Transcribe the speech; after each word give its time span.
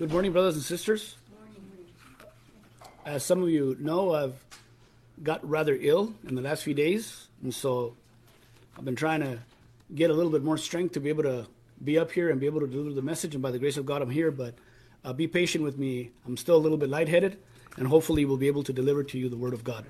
Good 0.00 0.12
morning, 0.12 0.32
brothers 0.32 0.54
and 0.54 0.64
sisters. 0.64 1.14
As 3.04 3.22
some 3.22 3.42
of 3.42 3.50
you 3.50 3.76
know, 3.80 4.14
I've 4.14 4.42
got 5.22 5.46
rather 5.46 5.76
ill 5.78 6.14
in 6.26 6.36
the 6.36 6.40
last 6.40 6.62
few 6.62 6.72
days, 6.72 7.28
and 7.42 7.54
so 7.54 7.94
I've 8.78 8.84
been 8.86 8.96
trying 8.96 9.20
to 9.20 9.40
get 9.94 10.08
a 10.08 10.14
little 10.14 10.32
bit 10.32 10.42
more 10.42 10.56
strength 10.56 10.94
to 10.94 11.00
be 11.00 11.10
able 11.10 11.24
to 11.24 11.46
be 11.84 11.98
up 11.98 12.12
here 12.12 12.30
and 12.30 12.40
be 12.40 12.46
able 12.46 12.60
to 12.60 12.66
deliver 12.66 12.94
the 12.94 13.02
message. 13.02 13.34
And 13.34 13.42
by 13.42 13.50
the 13.50 13.58
grace 13.58 13.76
of 13.76 13.84
God, 13.84 14.00
I'm 14.00 14.08
here. 14.08 14.30
But 14.30 14.54
uh, 15.04 15.12
be 15.12 15.26
patient 15.26 15.64
with 15.64 15.76
me. 15.76 16.12
I'm 16.26 16.38
still 16.38 16.56
a 16.56 16.62
little 16.64 16.78
bit 16.78 16.88
lightheaded, 16.88 17.36
and 17.76 17.86
hopefully, 17.86 18.24
we'll 18.24 18.38
be 18.38 18.46
able 18.46 18.62
to 18.62 18.72
deliver 18.72 19.04
to 19.04 19.18
you 19.18 19.28
the 19.28 19.36
Word 19.36 19.52
of 19.52 19.64
God. 19.64 19.84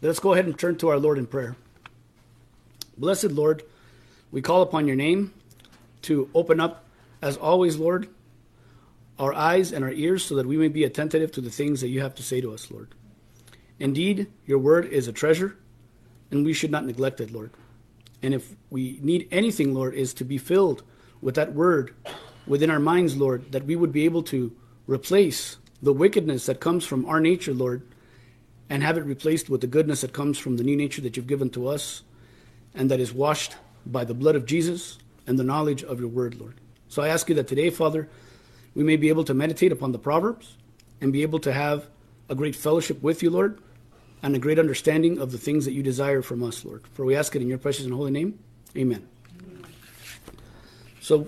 Let's 0.00 0.20
go 0.20 0.32
ahead 0.32 0.46
and 0.46 0.58
turn 0.58 0.78
to 0.78 0.88
our 0.88 0.98
Lord 0.98 1.18
in 1.18 1.26
prayer. 1.26 1.54
Blessed 2.96 3.32
Lord, 3.32 3.62
we 4.32 4.40
call 4.40 4.62
upon 4.62 4.86
your 4.86 4.96
name 4.96 5.34
to 6.00 6.30
open 6.34 6.60
up, 6.60 6.86
as 7.20 7.36
always, 7.36 7.76
Lord, 7.76 8.08
our 9.18 9.34
eyes 9.34 9.72
and 9.72 9.84
our 9.84 9.90
ears 9.90 10.24
so 10.24 10.36
that 10.36 10.46
we 10.46 10.56
may 10.56 10.68
be 10.68 10.84
attentive 10.84 11.32
to 11.32 11.40
the 11.40 11.50
things 11.50 11.80
that 11.80 11.88
you 11.88 12.00
have 12.00 12.14
to 12.16 12.22
say 12.22 12.40
to 12.40 12.52
us, 12.52 12.70
Lord. 12.70 12.94
Indeed, 13.78 14.26
your 14.46 14.58
word 14.58 14.86
is 14.86 15.08
a 15.08 15.12
treasure, 15.12 15.56
and 16.30 16.44
we 16.44 16.52
should 16.52 16.70
not 16.70 16.84
neglect 16.84 17.20
it, 17.20 17.32
Lord. 17.32 17.50
And 18.22 18.34
if 18.34 18.54
we 18.70 18.98
need 19.02 19.28
anything, 19.30 19.74
Lord, 19.74 19.94
is 19.94 20.14
to 20.14 20.24
be 20.24 20.38
filled 20.38 20.82
with 21.20 21.36
that 21.36 21.52
word 21.52 21.94
within 22.46 22.70
our 22.70 22.80
minds, 22.80 23.16
Lord, 23.16 23.52
that 23.52 23.66
we 23.66 23.76
would 23.76 23.92
be 23.92 24.04
able 24.04 24.22
to 24.24 24.52
replace 24.86 25.56
the 25.82 25.92
wickedness 25.92 26.46
that 26.46 26.60
comes 26.60 26.84
from 26.84 27.06
our 27.06 27.20
nature, 27.20 27.54
Lord, 27.54 27.82
and 28.68 28.82
have 28.82 28.98
it 28.98 29.04
replaced 29.04 29.48
with 29.48 29.60
the 29.60 29.66
goodness 29.66 30.00
that 30.00 30.12
comes 30.12 30.38
from 30.38 30.56
the 30.56 30.64
new 30.64 30.76
nature 30.76 31.00
that 31.02 31.16
you've 31.16 31.26
given 31.26 31.50
to 31.50 31.68
us 31.68 32.02
and 32.74 32.90
that 32.90 33.00
is 33.00 33.12
washed 33.12 33.56
by 33.86 34.04
the 34.04 34.14
blood 34.14 34.36
of 34.36 34.46
Jesus 34.46 34.98
and 35.26 35.38
the 35.38 35.44
knowledge 35.44 35.82
of 35.84 36.00
your 36.00 36.08
word, 36.08 36.34
Lord. 36.34 36.54
So 36.88 37.02
I 37.02 37.08
ask 37.08 37.28
you 37.28 37.34
that 37.36 37.48
today, 37.48 37.70
Father, 37.70 38.08
we 38.78 38.84
may 38.84 38.96
be 38.96 39.08
able 39.08 39.24
to 39.24 39.34
meditate 39.34 39.72
upon 39.72 39.90
the 39.90 39.98
Proverbs 39.98 40.56
and 41.00 41.12
be 41.12 41.22
able 41.22 41.40
to 41.40 41.52
have 41.52 41.88
a 42.28 42.34
great 42.36 42.54
fellowship 42.54 43.02
with 43.02 43.24
you, 43.24 43.28
Lord, 43.28 43.60
and 44.22 44.36
a 44.36 44.38
great 44.38 44.56
understanding 44.56 45.18
of 45.18 45.32
the 45.32 45.36
things 45.36 45.64
that 45.64 45.72
you 45.72 45.82
desire 45.82 46.22
from 46.22 46.44
us, 46.44 46.64
Lord. 46.64 46.84
For 46.94 47.04
we 47.04 47.16
ask 47.16 47.34
it 47.34 47.42
in 47.42 47.48
your 47.48 47.58
precious 47.58 47.86
and 47.86 47.92
holy 47.92 48.12
name. 48.12 48.38
Amen. 48.76 49.08
So, 51.00 51.26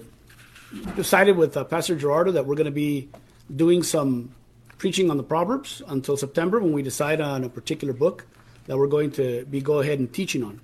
decided 0.94 1.36
with 1.36 1.56
uh, 1.56 1.64
Pastor 1.64 1.96
Gerardo 1.96 2.30
that 2.30 2.46
we're 2.46 2.54
going 2.54 2.66
to 2.66 2.70
be 2.70 3.08
doing 3.56 3.82
some 3.82 4.32
preaching 4.78 5.10
on 5.10 5.16
the 5.16 5.24
Proverbs 5.24 5.82
until 5.88 6.16
September 6.16 6.60
when 6.60 6.72
we 6.72 6.82
decide 6.82 7.20
on 7.20 7.42
a 7.42 7.48
particular 7.48 7.92
book 7.92 8.28
that 8.66 8.78
we're 8.78 8.86
going 8.86 9.10
to 9.12 9.44
be 9.46 9.60
go 9.60 9.80
ahead 9.80 9.98
and 9.98 10.12
teaching 10.12 10.44
on. 10.44 10.60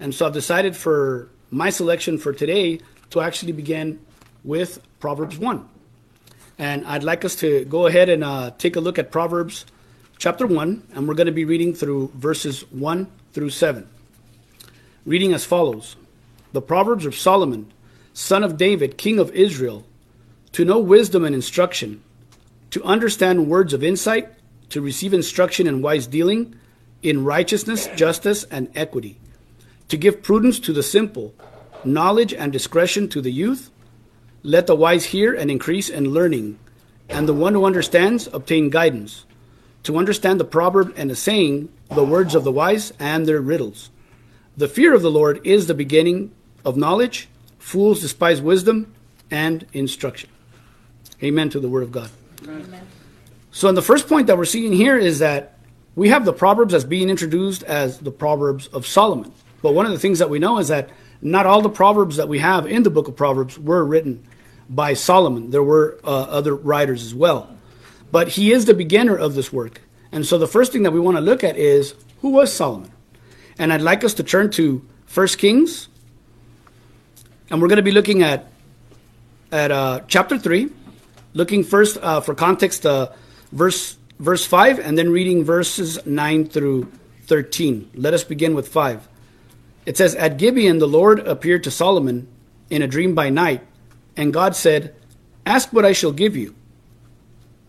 And 0.00 0.12
so 0.12 0.26
I've 0.26 0.32
decided 0.32 0.74
for 0.74 1.30
my 1.52 1.70
selection 1.70 2.18
for 2.18 2.32
today 2.32 2.80
to 3.10 3.20
actually 3.20 3.52
begin 3.52 4.00
with 4.42 4.80
Proverbs 4.98 5.38
1. 5.38 5.68
And 6.58 6.86
I'd 6.86 7.04
like 7.04 7.24
us 7.24 7.36
to 7.36 7.64
go 7.66 7.86
ahead 7.86 8.08
and 8.08 8.24
uh, 8.24 8.50
take 8.56 8.76
a 8.76 8.80
look 8.80 8.98
at 8.98 9.10
Proverbs 9.10 9.66
chapter 10.18 10.46
1, 10.46 10.88
and 10.94 11.06
we're 11.06 11.14
going 11.14 11.26
to 11.26 11.32
be 11.32 11.44
reading 11.44 11.74
through 11.74 12.10
verses 12.14 12.62
1 12.72 13.06
through 13.32 13.50
7. 13.50 13.86
Reading 15.04 15.34
as 15.34 15.44
follows 15.44 15.96
The 16.52 16.62
Proverbs 16.62 17.04
of 17.04 17.14
Solomon, 17.14 17.72
son 18.14 18.42
of 18.42 18.56
David, 18.56 18.96
king 18.96 19.18
of 19.18 19.30
Israel, 19.32 19.84
to 20.52 20.64
know 20.64 20.78
wisdom 20.78 21.24
and 21.24 21.34
instruction, 21.34 22.02
to 22.70 22.82
understand 22.82 23.48
words 23.48 23.74
of 23.74 23.84
insight, 23.84 24.30
to 24.70 24.80
receive 24.80 25.12
instruction 25.12 25.66
in 25.66 25.82
wise 25.82 26.06
dealing, 26.06 26.56
in 27.02 27.24
righteousness, 27.24 27.86
justice, 27.94 28.44
and 28.44 28.70
equity, 28.74 29.18
to 29.88 29.98
give 29.98 30.22
prudence 30.22 30.58
to 30.60 30.72
the 30.72 30.82
simple, 30.82 31.34
knowledge 31.84 32.32
and 32.32 32.52
discretion 32.52 33.08
to 33.10 33.20
the 33.20 33.30
youth. 33.30 33.70
Let 34.46 34.68
the 34.68 34.76
wise 34.76 35.06
hear 35.06 35.34
and 35.34 35.50
increase 35.50 35.88
in 35.88 36.14
learning, 36.14 36.60
and 37.08 37.28
the 37.28 37.34
one 37.34 37.52
who 37.52 37.64
understands 37.64 38.28
obtain 38.32 38.70
guidance. 38.70 39.24
To 39.82 39.96
understand 39.98 40.38
the 40.38 40.44
proverb 40.44 40.94
and 40.96 41.10
the 41.10 41.16
saying, 41.16 41.68
the 41.90 42.04
words 42.04 42.32
of 42.36 42.44
the 42.44 42.52
wise 42.52 42.92
and 43.00 43.26
their 43.26 43.40
riddles. 43.40 43.90
The 44.56 44.68
fear 44.68 44.94
of 44.94 45.02
the 45.02 45.10
Lord 45.10 45.44
is 45.44 45.66
the 45.66 45.74
beginning 45.74 46.30
of 46.64 46.76
knowledge. 46.76 47.28
Fools 47.58 48.00
despise 48.00 48.40
wisdom 48.40 48.94
and 49.32 49.66
instruction. 49.72 50.30
Amen 51.20 51.50
to 51.50 51.58
the 51.58 51.68
word 51.68 51.82
of 51.82 51.90
God. 51.90 52.10
Amen. 52.44 52.86
So, 53.50 53.68
in 53.68 53.74
the 53.74 53.82
first 53.82 54.06
point 54.06 54.28
that 54.28 54.38
we're 54.38 54.44
seeing 54.44 54.72
here 54.72 54.96
is 54.96 55.18
that 55.18 55.58
we 55.96 56.10
have 56.10 56.24
the 56.24 56.32
Proverbs 56.32 56.72
as 56.72 56.84
being 56.84 57.10
introduced 57.10 57.64
as 57.64 57.98
the 57.98 58.12
Proverbs 58.12 58.68
of 58.68 58.86
Solomon. 58.86 59.32
But 59.60 59.74
one 59.74 59.86
of 59.86 59.92
the 59.92 59.98
things 59.98 60.20
that 60.20 60.30
we 60.30 60.38
know 60.38 60.58
is 60.58 60.68
that 60.68 60.90
not 61.20 61.46
all 61.46 61.62
the 61.62 61.68
Proverbs 61.68 62.14
that 62.14 62.28
we 62.28 62.38
have 62.38 62.64
in 62.68 62.84
the 62.84 62.90
book 62.90 63.08
of 63.08 63.16
Proverbs 63.16 63.58
were 63.58 63.84
written 63.84 64.22
by 64.68 64.94
Solomon. 64.94 65.50
There 65.50 65.62
were 65.62 65.98
uh, 66.04 66.08
other 66.08 66.54
writers 66.54 67.04
as 67.04 67.14
well. 67.14 67.48
But 68.10 68.28
he 68.28 68.52
is 68.52 68.64
the 68.64 68.74
beginner 68.74 69.16
of 69.16 69.34
this 69.34 69.52
work. 69.52 69.80
And 70.12 70.24
so 70.24 70.38
the 70.38 70.46
first 70.46 70.72
thing 70.72 70.82
that 70.84 70.92
we 70.92 71.00
want 71.00 71.16
to 71.16 71.20
look 71.20 71.44
at 71.44 71.56
is 71.56 71.94
who 72.20 72.30
was 72.30 72.52
Solomon? 72.52 72.90
And 73.58 73.72
I'd 73.72 73.80
like 73.80 74.04
us 74.04 74.14
to 74.14 74.22
turn 74.22 74.50
to 74.52 74.86
1 75.12 75.28
Kings. 75.28 75.88
And 77.50 77.60
we're 77.60 77.68
going 77.68 77.76
to 77.76 77.82
be 77.82 77.92
looking 77.92 78.22
at 78.22 78.50
at 79.52 79.70
uh, 79.70 80.00
chapter 80.08 80.38
3, 80.38 80.70
looking 81.32 81.62
first 81.62 81.98
uh, 81.98 82.20
for 82.20 82.34
context, 82.34 82.84
uh, 82.84 83.12
verse, 83.52 83.96
verse 84.18 84.44
5, 84.44 84.78
and 84.78 84.98
then 84.98 85.10
reading 85.10 85.44
verses 85.44 86.04
9 86.04 86.48
through 86.48 86.90
13. 87.26 87.90
Let 87.94 88.14
us 88.14 88.24
begin 88.24 88.54
with 88.54 88.68
5. 88.68 89.08
It 89.84 89.96
says, 89.96 90.14
At 90.14 90.36
Gibeon 90.36 90.78
the 90.78 90.88
Lord 90.88 91.20
appeared 91.20 91.64
to 91.64 91.70
Solomon 91.70 92.26
in 92.70 92.82
a 92.82 92.88
dream 92.88 93.14
by 93.14 93.30
night, 93.30 93.62
and 94.16 94.32
God 94.32 94.56
said, 94.56 94.94
Ask 95.44 95.72
what 95.72 95.84
I 95.84 95.92
shall 95.92 96.12
give 96.12 96.36
you. 96.36 96.54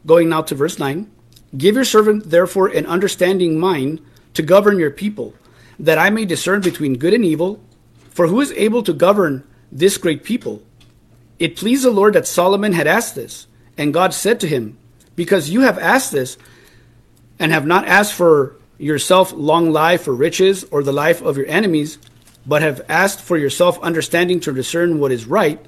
Going 0.05 0.29
now 0.29 0.41
to 0.43 0.55
verse 0.55 0.79
9 0.79 1.09
Give 1.55 1.75
your 1.75 1.85
servant 1.85 2.29
therefore 2.29 2.67
an 2.67 2.85
understanding 2.85 3.59
mind 3.59 4.01
to 4.33 4.41
govern 4.41 4.79
your 4.79 4.91
people, 4.91 5.33
that 5.79 5.97
I 5.97 6.09
may 6.09 6.25
discern 6.25 6.61
between 6.61 6.97
good 6.97 7.13
and 7.13 7.23
evil. 7.23 7.61
For 8.09 8.27
who 8.27 8.41
is 8.41 8.51
able 8.53 8.83
to 8.83 8.93
govern 8.93 9.43
this 9.71 9.97
great 9.97 10.23
people? 10.23 10.63
It 11.39 11.55
pleased 11.55 11.83
the 11.83 11.91
Lord 11.91 12.13
that 12.15 12.27
Solomon 12.27 12.73
had 12.73 12.87
asked 12.87 13.15
this, 13.15 13.47
and 13.77 13.93
God 13.93 14.13
said 14.13 14.39
to 14.39 14.47
him, 14.47 14.77
Because 15.15 15.51
you 15.51 15.61
have 15.61 15.77
asked 15.77 16.11
this, 16.11 16.37
and 17.39 17.51
have 17.51 17.67
not 17.67 17.87
asked 17.87 18.13
for 18.13 18.55
yourself 18.77 19.31
long 19.33 19.71
life 19.71 20.07
or 20.07 20.13
riches 20.13 20.63
or 20.71 20.83
the 20.83 20.91
life 20.91 21.21
of 21.21 21.37
your 21.37 21.47
enemies, 21.47 21.99
but 22.45 22.61
have 22.61 22.81
asked 22.89 23.21
for 23.21 23.37
yourself 23.37 23.79
understanding 23.81 24.39
to 24.39 24.53
discern 24.53 24.99
what 24.99 25.11
is 25.11 25.25
right, 25.25 25.63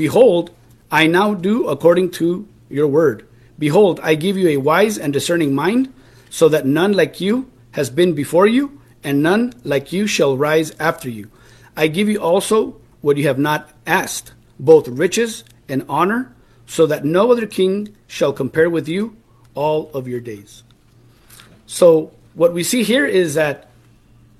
behold, 0.00 0.50
I 0.90 1.06
now 1.06 1.34
do 1.34 1.68
according 1.68 2.12
to 2.12 2.48
your 2.70 2.88
word. 2.88 3.28
Behold, 3.58 4.00
I 4.02 4.14
give 4.14 4.38
you 4.38 4.48
a 4.48 4.56
wise 4.56 4.96
and 4.96 5.12
discerning 5.12 5.54
mind, 5.54 5.92
so 6.30 6.48
that 6.48 6.64
none 6.64 6.94
like 6.94 7.20
you 7.20 7.50
has 7.72 7.90
been 7.90 8.14
before 8.14 8.46
you, 8.46 8.80
and 9.04 9.22
none 9.22 9.52
like 9.62 9.92
you 9.92 10.06
shall 10.06 10.38
rise 10.38 10.72
after 10.80 11.10
you. 11.10 11.30
I 11.76 11.88
give 11.88 12.08
you 12.08 12.18
also 12.18 12.76
what 13.02 13.18
you 13.18 13.26
have 13.26 13.38
not 13.38 13.68
asked, 13.86 14.32
both 14.58 14.88
riches 14.88 15.44
and 15.68 15.84
honor, 15.86 16.34
so 16.66 16.86
that 16.86 17.04
no 17.04 17.30
other 17.30 17.46
king 17.46 17.94
shall 18.06 18.32
compare 18.32 18.70
with 18.70 18.88
you 18.88 19.14
all 19.54 19.90
of 19.92 20.08
your 20.08 20.20
days. 20.20 20.62
So, 21.66 22.12
what 22.32 22.54
we 22.54 22.62
see 22.62 22.84
here 22.84 23.04
is 23.04 23.34
that 23.34 23.68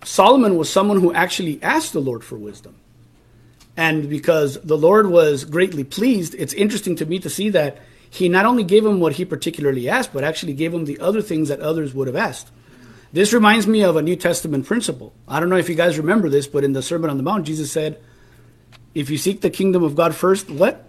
Solomon 0.04 0.56
was 0.56 0.72
someone 0.72 1.00
who 1.00 1.12
actually 1.12 1.62
asked 1.62 1.92
the 1.92 2.00
Lord 2.00 2.24
for 2.24 2.38
wisdom. 2.38 2.79
And 3.76 4.08
because 4.08 4.60
the 4.60 4.76
Lord 4.76 5.06
was 5.08 5.44
greatly 5.44 5.84
pleased, 5.84 6.34
it's 6.36 6.52
interesting 6.52 6.96
to 6.96 7.06
me 7.06 7.18
to 7.20 7.30
see 7.30 7.50
that 7.50 7.78
he 8.10 8.28
not 8.28 8.44
only 8.44 8.64
gave 8.64 8.84
him 8.84 9.00
what 9.00 9.14
he 9.14 9.24
particularly 9.24 9.88
asked, 9.88 10.12
but 10.12 10.24
actually 10.24 10.54
gave 10.54 10.74
him 10.74 10.84
the 10.84 10.98
other 10.98 11.22
things 11.22 11.48
that 11.48 11.60
others 11.60 11.94
would 11.94 12.08
have 12.08 12.16
asked. 12.16 12.50
This 13.12 13.32
reminds 13.32 13.66
me 13.66 13.82
of 13.82 13.96
a 13.96 14.02
New 14.02 14.16
Testament 14.16 14.66
principle. 14.66 15.12
I 15.26 15.40
don't 15.40 15.48
know 15.48 15.56
if 15.56 15.68
you 15.68 15.74
guys 15.74 15.98
remember 15.98 16.28
this, 16.28 16.46
but 16.46 16.64
in 16.64 16.72
the 16.72 16.82
Sermon 16.82 17.10
on 17.10 17.16
the 17.16 17.22
Mount, 17.22 17.46
Jesus 17.46 17.70
said, 17.70 18.00
If 18.94 19.10
you 19.10 19.18
seek 19.18 19.40
the 19.40 19.50
kingdom 19.50 19.82
of 19.82 19.96
God 19.96 20.14
first, 20.14 20.50
what? 20.50 20.84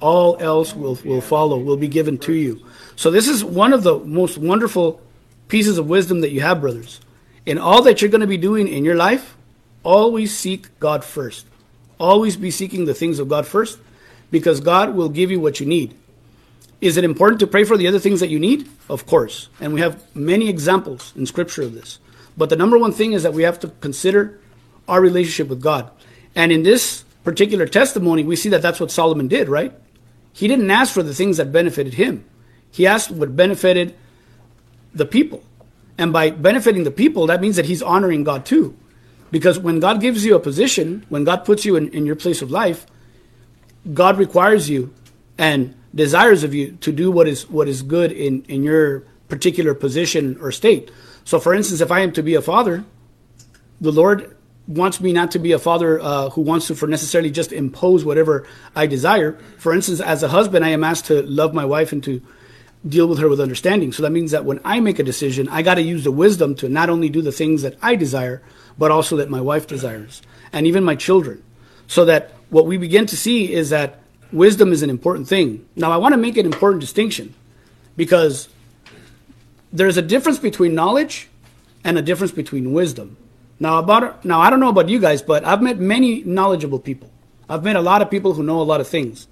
All 0.00 0.36
else 0.38 0.74
will, 0.74 0.98
will 1.04 1.20
follow, 1.20 1.58
will 1.58 1.76
be 1.76 1.88
given 1.88 2.18
to 2.18 2.32
you. 2.32 2.64
So, 2.96 3.10
this 3.10 3.28
is 3.28 3.44
one 3.44 3.72
of 3.72 3.82
the 3.82 3.98
most 3.98 4.38
wonderful 4.38 5.00
pieces 5.48 5.78
of 5.78 5.88
wisdom 5.88 6.20
that 6.20 6.30
you 6.30 6.40
have, 6.42 6.60
brothers. 6.60 7.00
In 7.46 7.58
all 7.58 7.82
that 7.82 8.00
you're 8.00 8.10
going 8.10 8.20
to 8.20 8.26
be 8.26 8.36
doing 8.36 8.68
in 8.68 8.84
your 8.84 8.94
life, 8.94 9.36
always 9.82 10.36
seek 10.36 10.78
God 10.78 11.02
first. 11.02 11.46
Always 11.98 12.36
be 12.36 12.50
seeking 12.50 12.84
the 12.84 12.94
things 12.94 13.18
of 13.18 13.28
God 13.28 13.46
first 13.46 13.78
because 14.30 14.60
God 14.60 14.94
will 14.94 15.08
give 15.08 15.30
you 15.30 15.40
what 15.40 15.60
you 15.60 15.66
need. 15.66 15.94
Is 16.80 16.96
it 16.96 17.04
important 17.04 17.40
to 17.40 17.46
pray 17.46 17.64
for 17.64 17.76
the 17.76 17.88
other 17.88 17.98
things 17.98 18.20
that 18.20 18.28
you 18.28 18.38
need? 18.38 18.68
Of 18.88 19.06
course. 19.06 19.48
And 19.60 19.74
we 19.74 19.80
have 19.80 20.00
many 20.14 20.48
examples 20.48 21.12
in 21.16 21.26
Scripture 21.26 21.62
of 21.62 21.74
this. 21.74 21.98
But 22.36 22.50
the 22.50 22.56
number 22.56 22.78
one 22.78 22.92
thing 22.92 23.12
is 23.12 23.24
that 23.24 23.34
we 23.34 23.42
have 23.42 23.58
to 23.60 23.68
consider 23.80 24.38
our 24.86 25.00
relationship 25.00 25.48
with 25.48 25.60
God. 25.60 25.90
And 26.36 26.52
in 26.52 26.62
this 26.62 27.04
particular 27.24 27.66
testimony, 27.66 28.22
we 28.22 28.36
see 28.36 28.48
that 28.50 28.62
that's 28.62 28.78
what 28.78 28.92
Solomon 28.92 29.26
did, 29.26 29.48
right? 29.48 29.72
He 30.32 30.46
didn't 30.46 30.70
ask 30.70 30.94
for 30.94 31.02
the 31.02 31.14
things 31.14 31.38
that 31.38 31.50
benefited 31.50 31.94
him, 31.94 32.24
he 32.70 32.86
asked 32.86 33.10
what 33.10 33.34
benefited 33.34 33.94
the 34.94 35.06
people. 35.06 35.42
And 36.00 36.12
by 36.12 36.30
benefiting 36.30 36.84
the 36.84 36.92
people, 36.92 37.26
that 37.26 37.40
means 37.40 37.56
that 37.56 37.64
he's 37.64 37.82
honoring 37.82 38.22
God 38.22 38.46
too. 38.46 38.76
Because 39.30 39.58
when 39.58 39.80
God 39.80 40.00
gives 40.00 40.24
you 40.24 40.34
a 40.34 40.40
position, 40.40 41.04
when 41.08 41.24
God 41.24 41.44
puts 41.44 41.64
you 41.64 41.76
in, 41.76 41.88
in 41.90 42.06
your 42.06 42.16
place 42.16 42.42
of 42.42 42.50
life, 42.50 42.86
God 43.92 44.18
requires 44.18 44.68
you 44.68 44.94
and 45.36 45.74
desires 45.94 46.44
of 46.44 46.54
you 46.54 46.72
to 46.80 46.92
do 46.92 47.10
what 47.10 47.28
is 47.28 47.48
what 47.48 47.68
is 47.68 47.82
good 47.82 48.12
in 48.12 48.42
in 48.44 48.62
your 48.62 49.00
particular 49.28 49.74
position 49.74 50.38
or 50.40 50.52
state. 50.52 50.90
So, 51.24 51.38
for 51.38 51.54
instance, 51.54 51.80
if 51.80 51.90
I 51.90 52.00
am 52.00 52.12
to 52.12 52.22
be 52.22 52.34
a 52.34 52.42
father, 52.42 52.84
the 53.80 53.92
Lord 53.92 54.34
wants 54.66 55.00
me 55.00 55.12
not 55.12 55.30
to 55.32 55.38
be 55.38 55.52
a 55.52 55.58
father 55.58 56.00
uh, 56.00 56.28
who 56.30 56.42
wants 56.42 56.66
to 56.66 56.74
for 56.74 56.86
necessarily 56.86 57.30
just 57.30 57.52
impose 57.52 58.04
whatever 58.04 58.46
I 58.76 58.86
desire. 58.86 59.38
For 59.56 59.72
instance, 59.72 60.00
as 60.00 60.22
a 60.22 60.28
husband, 60.28 60.64
I 60.64 60.70
am 60.70 60.84
asked 60.84 61.06
to 61.06 61.22
love 61.22 61.54
my 61.54 61.64
wife 61.64 61.92
and 61.92 62.04
to 62.04 62.22
deal 62.86 63.08
with 63.08 63.18
her 63.18 63.28
with 63.28 63.40
understanding. 63.40 63.92
So 63.92 64.02
that 64.02 64.10
means 64.10 64.30
that 64.30 64.44
when 64.44 64.60
I 64.64 64.80
make 64.80 64.98
a 64.98 65.02
decision, 65.02 65.48
I 65.48 65.62
got 65.62 65.74
to 65.74 65.82
use 65.82 66.04
the 66.04 66.12
wisdom 66.12 66.54
to 66.56 66.68
not 66.68 66.90
only 66.90 67.08
do 67.08 67.22
the 67.22 67.32
things 67.32 67.62
that 67.62 67.76
I 67.82 67.96
desire, 67.96 68.42
but 68.78 68.90
also 68.90 69.16
that 69.16 69.28
my 69.28 69.40
wife 69.40 69.66
desires, 69.66 70.22
and 70.52 70.66
even 70.66 70.84
my 70.84 70.94
children. 70.94 71.42
So 71.86 72.04
that 72.04 72.32
what 72.50 72.66
we 72.66 72.76
begin 72.76 73.06
to 73.06 73.16
see 73.16 73.52
is 73.52 73.70
that 73.70 74.00
wisdom 74.32 74.72
is 74.72 74.82
an 74.82 74.90
important 74.90 75.28
thing. 75.28 75.66
Now, 75.74 75.90
I 75.90 75.96
want 75.96 76.12
to 76.12 76.16
make 76.16 76.36
an 76.36 76.46
important 76.46 76.80
distinction 76.80 77.34
because 77.96 78.48
there's 79.72 79.96
a 79.96 80.02
difference 80.02 80.38
between 80.38 80.74
knowledge 80.74 81.28
and 81.84 81.98
a 81.98 82.02
difference 82.02 82.32
between 82.32 82.72
wisdom. 82.72 83.16
Now, 83.60 83.78
about 83.78 84.24
now, 84.24 84.40
I 84.40 84.50
don't 84.50 84.60
know 84.60 84.68
about 84.68 84.88
you 84.88 85.00
guys, 85.00 85.20
but 85.22 85.44
I've 85.44 85.62
met 85.62 85.78
many 85.78 86.22
knowledgeable 86.22 86.78
people. 86.78 87.10
I've 87.48 87.64
met 87.64 87.76
a 87.76 87.80
lot 87.80 88.02
of 88.02 88.10
people 88.10 88.34
who 88.34 88.42
know 88.42 88.60
a 88.60 88.62
lot 88.62 88.80
of 88.80 88.86
things, 88.86 89.26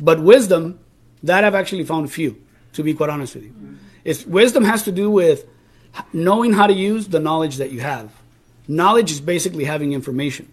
but 0.00 0.20
wisdom 0.20 0.80
that 1.22 1.44
I've 1.44 1.54
actually 1.54 1.84
found 1.84 2.10
few 2.10 2.42
to 2.72 2.82
be 2.82 2.94
quite 2.94 3.10
honest 3.10 3.34
with 3.34 3.44
you. 3.44 3.78
It's, 4.04 4.26
wisdom 4.26 4.64
has 4.64 4.82
to 4.84 4.92
do 4.92 5.10
with 5.10 5.44
knowing 6.12 6.52
how 6.52 6.66
to 6.66 6.72
use 6.72 7.08
the 7.08 7.20
knowledge 7.20 7.56
that 7.56 7.70
you 7.70 7.80
have. 7.80 8.10
Knowledge 8.68 9.10
is 9.10 9.20
basically 9.20 9.64
having 9.64 9.92
information. 9.92 10.48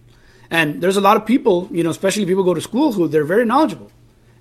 And 0.50 0.82
there's 0.82 0.96
a 0.96 1.00
lot 1.00 1.16
of 1.16 1.24
people, 1.24 1.68
you 1.70 1.84
know, 1.84 1.90
especially 1.90 2.26
people 2.26 2.42
go 2.42 2.54
to 2.54 2.60
school 2.60 2.92
who 2.92 3.06
they're 3.06 3.24
very 3.24 3.44
knowledgeable, 3.44 3.90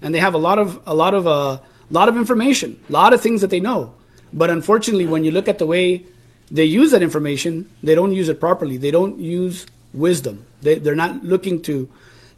and 0.01 0.13
they 0.13 0.19
have 0.19 0.33
a 0.33 0.39
lot 0.39 0.57
of 0.57 0.81
a 0.87 0.95
lot 0.95 1.13
of 1.13 1.27
a 1.27 1.29
uh, 1.29 1.59
lot 1.91 2.09
of 2.09 2.17
information, 2.17 2.79
a 2.89 2.91
lot 2.91 3.13
of 3.13 3.21
things 3.21 3.41
that 3.41 3.49
they 3.49 3.59
know. 3.59 3.93
But 4.33 4.49
unfortunately, 4.49 5.05
when 5.05 5.23
you 5.23 5.31
look 5.31 5.47
at 5.47 5.59
the 5.59 5.65
way 5.65 6.05
they 6.49 6.65
use 6.65 6.91
that 6.91 7.03
information, 7.03 7.69
they 7.83 7.93
don't 7.93 8.13
use 8.13 8.29
it 8.29 8.39
properly. 8.39 8.77
They 8.77 8.91
don't 8.91 9.19
use 9.19 9.67
wisdom. 9.93 10.45
They, 10.61 10.75
they're 10.75 10.95
not 10.95 11.23
looking 11.23 11.61
to 11.63 11.89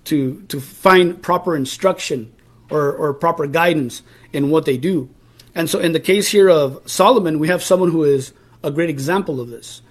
to 0.06 0.42
to 0.50 0.60
find 0.60 1.22
proper 1.22 1.56
instruction 1.56 2.34
or, 2.69 2.92
or 2.94 3.13
proper 3.13 3.48
guidance 3.48 4.01
in 4.34 4.50
what 4.50 4.66
they 4.66 4.77
do. 4.77 5.10
And 5.54 5.69
so, 5.69 5.80
in 5.80 5.92
the 5.92 6.00
case 6.00 6.30
here 6.30 6.50
of 6.50 6.81
Solomon, 6.86 7.39
we 7.39 7.48
have 7.50 7.62
someone 7.63 7.92
who 7.92 8.04
is 8.04 8.34
a 8.63 8.72
great 8.72 8.89
example 8.89 9.39
of 9.39 9.50
this. 9.50 9.81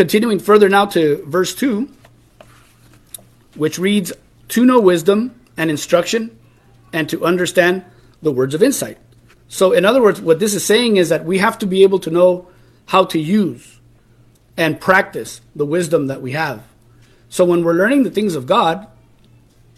Continuing 0.00 0.38
further 0.38 0.70
now 0.70 0.86
to 0.86 1.22
verse 1.26 1.54
2, 1.54 1.86
which 3.54 3.78
reads, 3.78 4.14
To 4.48 4.64
know 4.64 4.80
wisdom 4.80 5.38
and 5.58 5.68
instruction, 5.68 6.38
and 6.90 7.06
to 7.10 7.22
understand 7.22 7.84
the 8.22 8.32
words 8.32 8.54
of 8.54 8.62
insight. 8.62 8.96
So, 9.48 9.72
in 9.72 9.84
other 9.84 10.00
words, 10.00 10.18
what 10.18 10.38
this 10.38 10.54
is 10.54 10.64
saying 10.64 10.96
is 10.96 11.10
that 11.10 11.26
we 11.26 11.36
have 11.36 11.58
to 11.58 11.66
be 11.66 11.82
able 11.82 11.98
to 11.98 12.10
know 12.10 12.48
how 12.86 13.04
to 13.12 13.18
use 13.18 13.78
and 14.56 14.80
practice 14.80 15.42
the 15.54 15.66
wisdom 15.66 16.06
that 16.06 16.22
we 16.22 16.32
have. 16.32 16.64
So, 17.28 17.44
when 17.44 17.62
we're 17.62 17.74
learning 17.74 18.04
the 18.04 18.10
things 18.10 18.34
of 18.34 18.46
God, 18.46 18.86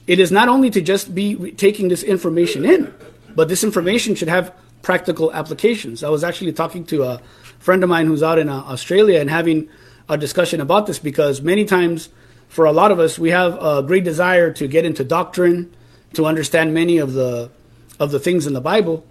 it 0.07 0.21
is 0.21 0.31
not 0.31 0.49
only 0.49 0.71
to 0.71 0.81
just 0.81 1.17
be 1.17 1.51
taking 1.51 1.89
this 1.89 2.05
information 2.05 2.65
in, 2.65 2.95
but 3.35 3.49
this 3.49 3.65
information 3.65 4.15
should 4.15 4.29
have 4.29 4.55
practical 4.83 5.33
applications. 5.33 6.05
I 6.05 6.11
was 6.11 6.23
actually 6.23 6.53
talking 6.53 6.85
to 6.87 7.03
a 7.03 7.21
friend 7.59 7.83
of 7.83 7.91
mine 7.91 8.07
who's 8.07 8.23
out 8.23 8.39
in 8.39 8.49
uh, 8.49 8.59
Australia 8.59 9.19
and 9.19 9.29
having 9.29 9.69
a 10.09 10.19
discussion 10.19 10.61
about 10.61 10.87
this 10.87 10.99
because 10.99 11.41
many 11.41 11.65
times, 11.65 12.09
for 12.49 12.65
a 12.65 12.73
lot 12.73 12.91
of 12.91 12.99
us, 12.99 13.19
we 13.19 13.31
have 13.31 13.61
a 13.63 13.83
great 13.83 14.05
desire 14.05 14.53
to 14.53 14.67
get 14.67 14.85
into 14.85 15.05
doctrine, 15.05 15.75
to 16.15 16.27
understand 16.27 16.75
many 16.75 16.99
of 16.99 17.13
the 17.13 17.51
of 17.99 18.11
the 18.11 18.21
things 18.21 18.47
in 18.47 18.53
the 18.53 18.61
Bible. 18.61 19.05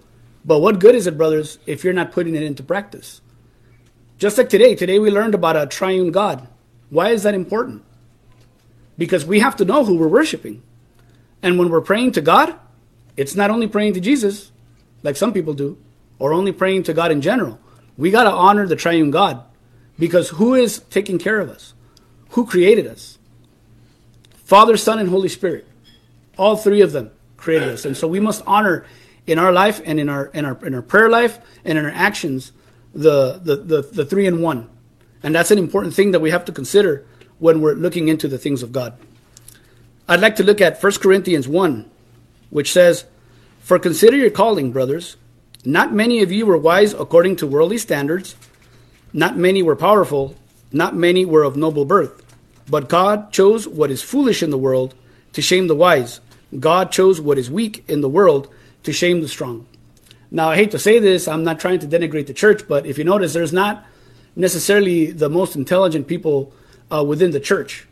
But 0.44 0.58
what 0.58 0.78
good 0.78 0.94
is 0.94 1.06
it, 1.06 1.16
brothers, 1.16 1.58
if 1.66 1.84
you're 1.84 1.92
not 1.92 2.12
putting 2.12 2.34
it 2.34 2.42
into 2.42 2.62
practice? 2.62 3.20
Just 4.18 4.38
like 4.38 4.48
today, 4.48 4.74
today 4.74 4.98
we 4.98 5.10
learned 5.10 5.34
about 5.34 5.56
a 5.56 5.66
triune 5.66 6.12
God. 6.12 6.46
Why 6.90 7.08
is 7.08 7.22
that 7.22 7.34
important? 7.34 7.82
Because 8.98 9.24
we 9.24 9.40
have 9.40 9.56
to 9.56 9.64
know 9.64 9.84
who 9.84 9.96
we're 9.96 10.08
worshiping. 10.08 10.62
And 11.42 11.58
when 11.58 11.70
we're 11.70 11.80
praying 11.80 12.12
to 12.12 12.20
God, 12.20 12.54
it's 13.16 13.34
not 13.34 13.50
only 13.50 13.66
praying 13.66 13.94
to 13.94 14.00
Jesus, 14.00 14.52
like 15.02 15.16
some 15.16 15.32
people 15.32 15.54
do, 15.54 15.78
or 16.18 16.32
only 16.32 16.52
praying 16.52 16.84
to 16.84 16.94
God 16.94 17.10
in 17.10 17.20
general. 17.20 17.58
We 17.96 18.10
got 18.10 18.24
to 18.24 18.30
honor 18.30 18.66
the 18.66 18.76
triune 18.76 19.10
God 19.10 19.42
because 20.02 20.30
who 20.30 20.54
is 20.54 20.80
taking 20.90 21.16
care 21.16 21.38
of 21.38 21.48
us? 21.48 21.74
Who 22.30 22.44
created 22.44 22.88
us? 22.88 23.18
Father, 24.34 24.76
Son, 24.76 24.98
and 24.98 25.08
Holy 25.08 25.28
Spirit. 25.28 25.64
All 26.36 26.56
three 26.56 26.80
of 26.80 26.90
them 26.90 27.12
created 27.36 27.68
us. 27.68 27.84
And 27.84 27.96
so 27.96 28.08
we 28.08 28.18
must 28.18 28.42
honor 28.44 28.84
in 29.28 29.38
our 29.38 29.52
life 29.52 29.80
and 29.84 30.00
in 30.00 30.08
our 30.08 30.24
in 30.34 30.44
our 30.44 30.58
in 30.66 30.74
our 30.74 30.82
prayer 30.82 31.08
life 31.08 31.38
and 31.64 31.78
in 31.78 31.84
our 31.84 31.92
actions 31.92 32.50
the 32.92 33.38
the, 33.44 33.54
the, 33.54 33.82
the 33.82 34.04
three 34.04 34.26
in 34.26 34.42
one. 34.42 34.68
And 35.22 35.36
that's 35.36 35.52
an 35.52 35.58
important 35.58 35.94
thing 35.94 36.10
that 36.10 36.18
we 36.18 36.32
have 36.32 36.44
to 36.46 36.52
consider 36.52 37.06
when 37.38 37.60
we're 37.60 37.74
looking 37.74 38.08
into 38.08 38.26
the 38.26 38.38
things 38.38 38.64
of 38.64 38.72
God. 38.72 38.98
I'd 40.08 40.18
like 40.18 40.34
to 40.34 40.42
look 40.42 40.60
at 40.60 40.82
1 40.82 40.92
Corinthians 40.94 41.46
1, 41.46 41.88
which 42.50 42.72
says, 42.72 43.04
For 43.60 43.78
consider 43.78 44.16
your 44.16 44.30
calling, 44.30 44.72
brothers. 44.72 45.16
Not 45.64 45.94
many 45.94 46.22
of 46.22 46.32
you 46.32 46.44
were 46.44 46.58
wise 46.58 46.92
according 46.92 47.36
to 47.36 47.46
worldly 47.46 47.78
standards. 47.78 48.34
Not 49.12 49.36
many 49.36 49.62
were 49.62 49.76
powerful. 49.76 50.36
Not 50.72 50.96
many 50.96 51.24
were 51.24 51.42
of 51.42 51.56
noble 51.56 51.84
birth. 51.84 52.22
But 52.68 52.88
God 52.88 53.32
chose 53.32 53.68
what 53.68 53.90
is 53.90 54.02
foolish 54.02 54.42
in 54.42 54.50
the 54.50 54.58
world 54.58 54.94
to 55.32 55.42
shame 55.42 55.66
the 55.66 55.74
wise. 55.74 56.20
God 56.58 56.92
chose 56.92 57.20
what 57.20 57.38
is 57.38 57.50
weak 57.50 57.84
in 57.88 58.00
the 58.00 58.08
world 58.08 58.48
to 58.84 58.92
shame 58.92 59.20
the 59.20 59.28
strong. 59.28 59.66
Now, 60.30 60.50
I 60.50 60.56
hate 60.56 60.70
to 60.70 60.78
say 60.78 60.98
this, 60.98 61.28
I'm 61.28 61.44
not 61.44 61.60
trying 61.60 61.80
to 61.80 61.86
denigrate 61.86 62.26
the 62.26 62.34
church, 62.34 62.66
but 62.66 62.86
if 62.86 62.96
you 62.96 63.04
notice, 63.04 63.34
there's 63.34 63.52
not 63.52 63.84
necessarily 64.34 65.10
the 65.10 65.28
most 65.28 65.56
intelligent 65.56 66.06
people 66.06 66.52
uh, 66.90 67.04
within 67.04 67.32
the 67.32 67.40
church. 67.40 67.86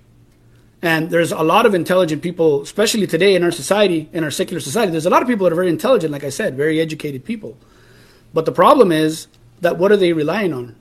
And 0.82 1.10
there's 1.10 1.32
a 1.32 1.42
lot 1.42 1.66
of 1.66 1.74
intelligent 1.74 2.22
people, 2.22 2.62
especially 2.62 3.06
today 3.06 3.34
in 3.34 3.44
our 3.44 3.50
society, 3.50 4.08
in 4.12 4.24
our 4.24 4.30
secular 4.30 4.60
society. 4.60 4.90
There's 4.90 5.04
a 5.04 5.10
lot 5.10 5.20
of 5.20 5.28
people 5.28 5.44
that 5.44 5.52
are 5.52 5.56
very 5.56 5.68
intelligent, 5.68 6.12
like 6.12 6.24
I 6.24 6.30
said, 6.30 6.56
very 6.56 6.80
educated 6.80 7.24
people. 7.24 7.58
But 8.32 8.46
the 8.46 8.52
problem 8.52 8.90
is 8.90 9.26
that 9.60 9.76
what 9.76 9.92
are 9.92 9.96
they 9.98 10.14
relying 10.14 10.54
on? 10.54 10.76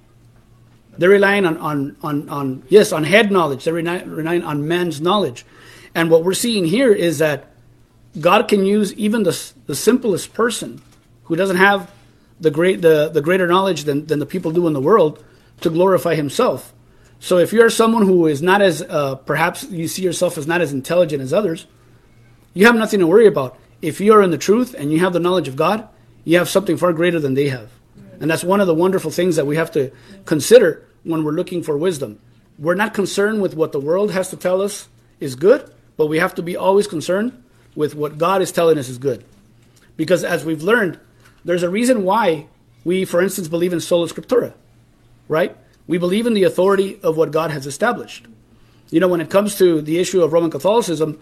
They're 0.99 1.09
relying 1.09 1.45
on, 1.45 1.57
on, 1.57 1.95
on, 2.03 2.29
on 2.29 2.63
yes, 2.67 2.91
on 2.91 3.05
head 3.05 3.31
knowledge. 3.31 3.63
They're 3.63 3.73
relying 3.73 4.43
on 4.43 4.67
man's 4.67 4.99
knowledge. 4.99 5.45
And 5.95 6.11
what 6.11 6.25
we're 6.25 6.33
seeing 6.33 6.65
here 6.65 6.91
is 6.91 7.19
that 7.19 7.47
God 8.19 8.49
can 8.49 8.65
use 8.65 8.93
even 8.95 9.23
the, 9.23 9.53
the 9.65 9.75
simplest 9.75 10.33
person 10.33 10.81
who 11.23 11.37
doesn't 11.37 11.55
have 11.55 11.89
the, 12.41 12.51
great, 12.51 12.81
the, 12.81 13.09
the 13.13 13.21
greater 13.21 13.47
knowledge 13.47 13.85
than, 13.85 14.07
than 14.07 14.19
the 14.19 14.25
people 14.25 14.51
do 14.51 14.67
in 14.67 14.73
the 14.73 14.81
world 14.81 15.23
to 15.61 15.69
glorify 15.69 16.15
himself. 16.15 16.73
So 17.21 17.37
if 17.37 17.53
you're 17.53 17.69
someone 17.69 18.05
who 18.05 18.27
is 18.27 18.41
not 18.41 18.61
as, 18.61 18.81
uh, 18.81 19.15
perhaps 19.15 19.63
you 19.63 19.87
see 19.87 20.01
yourself 20.01 20.37
as 20.37 20.47
not 20.47 20.59
as 20.59 20.73
intelligent 20.73 21.21
as 21.21 21.31
others, 21.31 21.65
you 22.53 22.65
have 22.65 22.75
nothing 22.75 22.99
to 22.99 23.07
worry 23.07 23.27
about. 23.27 23.57
If 23.81 24.01
you 24.01 24.11
are 24.11 24.21
in 24.21 24.31
the 24.31 24.37
truth 24.37 24.75
and 24.77 24.91
you 24.91 24.99
have 24.99 25.13
the 25.13 25.19
knowledge 25.21 25.47
of 25.47 25.55
God, 25.55 25.87
you 26.25 26.37
have 26.37 26.49
something 26.49 26.75
far 26.75 26.91
greater 26.91 27.21
than 27.21 27.35
they 27.35 27.47
have. 27.47 27.71
And 28.19 28.29
that's 28.29 28.43
one 28.43 28.59
of 28.59 28.67
the 28.67 28.73
wonderful 28.73 29.11
things 29.11 29.37
that 29.37 29.47
we 29.47 29.55
have 29.55 29.71
to 29.71 29.91
consider 30.25 30.85
when 31.09 31.23
we're 31.23 31.31
looking 31.31 31.63
for 31.63 31.77
wisdom. 31.77 32.19
We're 32.57 32.75
not 32.75 32.93
concerned 32.93 33.41
with 33.41 33.55
what 33.55 33.71
the 33.71 33.79
world 33.79 34.11
has 34.11 34.29
to 34.29 34.37
tell 34.37 34.61
us 34.61 34.87
is 35.19 35.35
good, 35.35 35.73
but 35.97 36.07
we 36.07 36.19
have 36.19 36.35
to 36.35 36.43
be 36.43 36.55
always 36.55 36.87
concerned 36.87 37.43
with 37.75 37.95
what 37.95 38.17
God 38.17 38.41
is 38.41 38.51
telling 38.51 38.77
us 38.77 38.89
is 38.89 38.97
good. 38.97 39.25
Because 39.97 40.23
as 40.23 40.45
we've 40.45 40.63
learned, 40.63 40.99
there's 41.43 41.63
a 41.63 41.69
reason 41.69 42.03
why 42.03 42.47
we, 42.83 43.05
for 43.05 43.21
instance, 43.21 43.47
believe 43.47 43.73
in 43.73 43.79
sola 43.79 44.07
scriptura, 44.07 44.53
right? 45.27 45.55
We 45.87 45.97
believe 45.97 46.27
in 46.27 46.33
the 46.33 46.43
authority 46.43 46.99
of 47.01 47.17
what 47.17 47.31
God 47.31 47.51
has 47.51 47.65
established. 47.65 48.27
You 48.91 48.99
know, 48.99 49.07
when 49.07 49.21
it 49.21 49.29
comes 49.29 49.57
to 49.57 49.81
the 49.81 49.99
issue 49.99 50.21
of 50.21 50.33
Roman 50.33 50.51
Catholicism, 50.51 51.19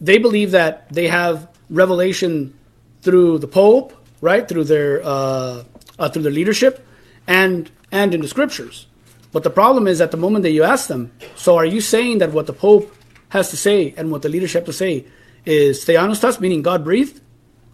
they 0.00 0.18
believe 0.18 0.52
that 0.52 0.88
they 0.90 1.08
have 1.08 1.48
revelation 1.68 2.54
through 3.02 3.38
the 3.38 3.48
Pope, 3.48 3.92
right, 4.20 4.46
through 4.48 4.64
their 4.64 5.00
uh, 5.04 5.64
uh, 5.98 6.08
through 6.08 6.22
their 6.22 6.32
leadership, 6.32 6.86
and 7.26 7.70
and 7.92 8.14
in 8.14 8.20
the 8.20 8.28
Scriptures. 8.28 8.86
But 9.32 9.44
the 9.44 9.50
problem 9.50 9.86
is, 9.86 10.00
at 10.00 10.10
the 10.10 10.16
moment 10.16 10.42
that 10.42 10.50
you 10.50 10.64
ask 10.64 10.88
them, 10.88 11.12
so 11.36 11.56
are 11.56 11.64
you 11.64 11.80
saying 11.80 12.18
that 12.18 12.32
what 12.32 12.46
the 12.46 12.52
Pope 12.52 12.94
has 13.28 13.50
to 13.50 13.56
say 13.56 13.94
and 13.96 14.10
what 14.10 14.22
the 14.22 14.28
leadership 14.28 14.66
to 14.66 14.72
say 14.72 15.06
is 15.44 15.84
theopneustos, 15.84 16.40
meaning 16.40 16.62
God 16.62 16.84
breathed? 16.84 17.20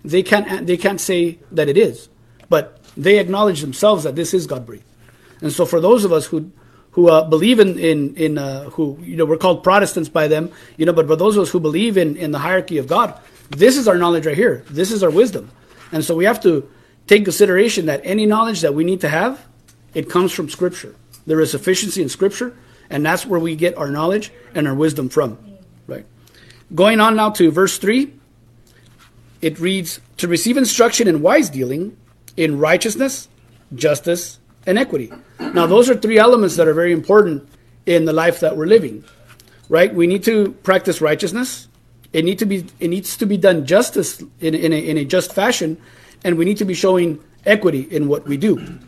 They 0.04 0.23
can't 0.23 0.66
they 0.66 0.76
can't 0.76 1.00
say 1.00 1.38
that 1.50 1.68
it 1.68 1.76
is, 1.76 2.08
but 2.49 2.80
they 2.96 3.18
acknowledge 3.18 3.61
themselves 3.61 4.04
that 4.04 4.14
this 4.14 4.32
is 4.32 4.46
God 4.46 4.64
breathed. 4.64 4.85
And 5.40 5.52
so 5.52 5.66
for 5.66 5.80
those 5.80 6.04
of 6.04 6.12
us 6.12 6.26
who 6.26 6.52
who 6.92 7.08
uh, 7.08 7.25
believe 7.25 7.58
in 7.58 7.78
in 7.78 8.14
in 8.14 8.38
uh, 8.38 8.70
who 8.70 8.99
you 9.02 9.16
know 9.16 9.25
we're 9.25 9.37
called 9.37 9.64
Protestants 9.64 10.08
by 10.08 10.28
them, 10.28 10.52
you 10.76 10.87
know, 10.87 10.92
but 10.92 11.06
for 11.06 11.16
those 11.16 11.37
of 11.37 11.42
us 11.42 11.50
who 11.50 11.61
believe 11.61 11.96
in 11.96 12.16
in 12.16 12.30
the 12.30 12.38
hierarchy 12.38 12.78
of 12.78 12.87
God, 12.87 13.18
this 13.50 13.76
is 13.76 13.88
our 13.88 13.99
knowledge 13.99 14.26
right 14.26 14.37
here. 14.37 14.64
This 14.70 14.92
is 14.92 15.02
our 15.02 15.11
wisdom, 15.11 15.50
and 15.90 16.04
so 16.04 16.14
we 16.14 16.25
have 16.25 16.40
to 16.42 16.70
take 17.06 17.25
consideration 17.25 17.87
that 17.87 18.00
any 18.04 18.26
knowledge 18.26 18.61
that 18.61 18.75
we 18.75 18.85
need 18.85 19.00
to 19.00 19.08
have, 19.08 19.44
it 19.97 20.11
comes 20.11 20.31
from 20.31 20.49
Scripture. 20.50 20.95
There 21.26 21.41
is 21.41 21.50
sufficiency 21.50 22.03
in 22.03 22.11
Scripture, 22.11 22.53
and 22.93 23.00
that's 23.05 23.25
where 23.25 23.41
we 23.41 23.57
get 23.57 23.73
our 23.81 23.91
knowledge 23.91 24.31
and 24.55 24.69
our 24.69 24.75
wisdom 24.75 25.09
from. 25.09 25.38
Right. 25.88 26.05
Going 26.75 27.00
on 27.00 27.17
now 27.17 27.31
to 27.31 27.50
verse 27.50 27.79
three. 27.79 28.12
it 29.43 29.59
reads 29.59 30.00
to 30.17 30.29
receive 30.29 30.57
instruction 30.57 31.09
in 31.09 31.23
wise 31.23 31.50
dealing, 31.50 31.97
in 32.37 32.59
righteousness, 32.59 33.29
justice, 33.75 34.38
and 34.67 34.79
equity. 34.79 35.12
Now, 35.38 35.67
those 35.67 35.88
are 35.91 35.95
three 35.97 36.19
elements 36.19 36.57
that 36.57 36.67
are 36.67 36.75
very 36.75 36.93
important 36.93 37.49
in 37.87 38.05
the 38.05 38.12
life 38.12 38.41
that 38.41 38.57
we're 38.57 38.67
living, 38.67 39.05
right? 39.69 39.95
We 39.95 40.07
need 40.07 40.25
to 40.25 40.53
practice 40.62 41.00
righteousness. 41.00 41.69
It 42.12 42.25
need 42.25 42.38
to 42.38 42.47
be 42.47 42.67
it 42.81 42.88
needs 42.88 43.17
to 43.19 43.26
be 43.26 43.37
done 43.37 43.67
justice 43.67 44.23
in, 44.41 44.55
in, 44.55 44.73
a, 44.73 44.76
in 44.76 44.97
a 44.99 45.05
just 45.05 45.35
fashion, 45.35 45.76
and 46.25 46.37
we 46.38 46.45
need 46.45 46.57
to 46.59 46.65
be 46.65 46.75
showing 46.75 47.23
equity 47.45 47.83
in 47.83 48.09
what 48.09 48.26
we 48.26 48.37
do. 48.37 48.79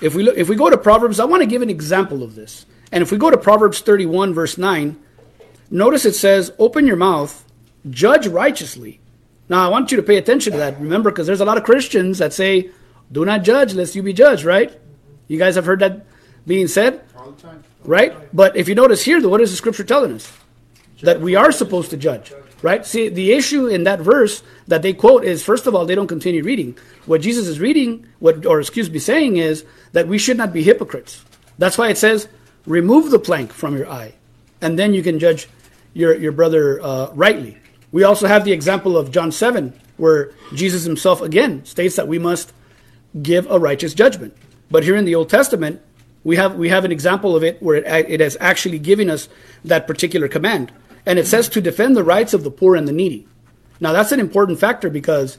If 0.00 0.14
we 0.14 0.22
look, 0.22 0.36
if 0.36 0.48
we 0.48 0.56
go 0.56 0.68
to 0.68 0.76
Proverbs, 0.76 1.18
I 1.18 1.24
want 1.24 1.42
to 1.42 1.46
give 1.46 1.62
an 1.62 1.70
example 1.70 2.22
of 2.22 2.34
this. 2.34 2.66
And 2.92 3.02
if 3.02 3.10
we 3.10 3.18
go 3.18 3.30
to 3.30 3.38
Proverbs 3.38 3.80
31 3.80 4.34
verse 4.34 4.58
9, 4.58 4.96
notice 5.70 6.04
it 6.04 6.14
says, 6.14 6.52
"Open 6.58 6.86
your 6.86 6.96
mouth, 6.96 7.44
judge 7.88 8.26
righteously." 8.26 9.00
Now, 9.48 9.64
I 9.64 9.68
want 9.68 9.90
you 9.90 9.96
to 9.96 10.02
pay 10.02 10.16
attention 10.16 10.52
to 10.52 10.58
that. 10.58 10.80
Remember 10.80 11.10
because 11.10 11.26
there's 11.26 11.40
a 11.40 11.44
lot 11.44 11.56
of 11.56 11.64
Christians 11.64 12.18
that 12.18 12.32
say, 12.32 12.70
"Do 13.10 13.24
not 13.24 13.42
judge 13.42 13.74
lest 13.74 13.94
you 13.94 14.02
be 14.02 14.12
judged," 14.12 14.44
right? 14.44 14.72
You 15.28 15.38
guys 15.38 15.54
have 15.54 15.64
heard 15.64 15.80
that 15.80 16.04
being 16.46 16.68
said? 16.68 17.00
Right? 17.84 18.12
But 18.34 18.56
if 18.56 18.68
you 18.68 18.74
notice 18.74 19.04
here, 19.04 19.26
what 19.26 19.40
is 19.40 19.50
the 19.50 19.56
scripture 19.56 19.84
telling 19.84 20.12
us? 20.12 20.32
That 21.02 21.20
we 21.20 21.34
are 21.34 21.52
supposed 21.52 21.90
to 21.90 21.96
judge. 21.96 22.32
Right? 22.62 22.86
See, 22.86 23.08
the 23.08 23.32
issue 23.32 23.66
in 23.66 23.84
that 23.84 24.00
verse 24.00 24.42
that 24.66 24.82
they 24.82 24.92
quote 24.92 25.24
is 25.24 25.42
first 25.42 25.66
of 25.66 25.74
all, 25.74 25.84
they 25.84 25.94
don't 25.94 26.06
continue 26.06 26.42
reading. 26.42 26.76
What 27.04 27.20
Jesus 27.20 27.46
is 27.46 27.60
reading, 27.60 28.06
what 28.18 28.46
or 28.46 28.60
excuse 28.60 28.90
me, 28.90 28.98
saying 28.98 29.36
is 29.36 29.64
that 29.92 30.08
we 30.08 30.18
should 30.18 30.38
not 30.38 30.52
be 30.52 30.62
hypocrites. 30.62 31.22
That's 31.58 31.76
why 31.78 31.90
it 31.90 31.98
says, 31.98 32.28
remove 32.66 33.10
the 33.10 33.18
plank 33.18 33.52
from 33.52 33.76
your 33.76 33.88
eye, 33.88 34.14
and 34.60 34.78
then 34.78 34.94
you 34.94 35.02
can 35.02 35.18
judge 35.18 35.48
your, 35.92 36.14
your 36.14 36.32
brother 36.32 36.80
uh, 36.82 37.10
rightly. 37.14 37.58
We 37.92 38.04
also 38.04 38.26
have 38.26 38.44
the 38.44 38.52
example 38.52 38.96
of 38.96 39.10
John 39.10 39.32
7, 39.32 39.72
where 39.96 40.32
Jesus 40.54 40.84
himself 40.84 41.22
again 41.22 41.64
states 41.64 41.96
that 41.96 42.08
we 42.08 42.18
must 42.18 42.52
give 43.22 43.50
a 43.50 43.58
righteous 43.58 43.94
judgment. 43.94 44.36
But 44.70 44.84
here 44.84 44.96
in 44.96 45.04
the 45.04 45.14
Old 45.14 45.30
Testament, 45.30 45.80
we 46.24 46.36
have 46.36 46.56
we 46.56 46.68
have 46.68 46.84
an 46.84 46.92
example 46.92 47.36
of 47.36 47.44
it 47.44 47.62
where 47.62 47.76
it, 47.76 48.10
it 48.10 48.20
has 48.20 48.36
actually 48.40 48.78
given 48.78 49.08
us 49.08 49.28
that 49.64 49.86
particular 49.86 50.28
command, 50.28 50.72
and 51.06 51.18
it 51.18 51.26
says 51.26 51.48
to 51.50 51.60
defend 51.60 51.96
the 51.96 52.04
rights 52.04 52.34
of 52.34 52.42
the 52.44 52.50
poor 52.50 52.74
and 52.74 52.86
the 52.86 52.92
needy. 52.92 53.26
Now 53.80 53.92
that's 53.92 54.12
an 54.12 54.20
important 54.20 54.58
factor 54.58 54.90
because 54.90 55.38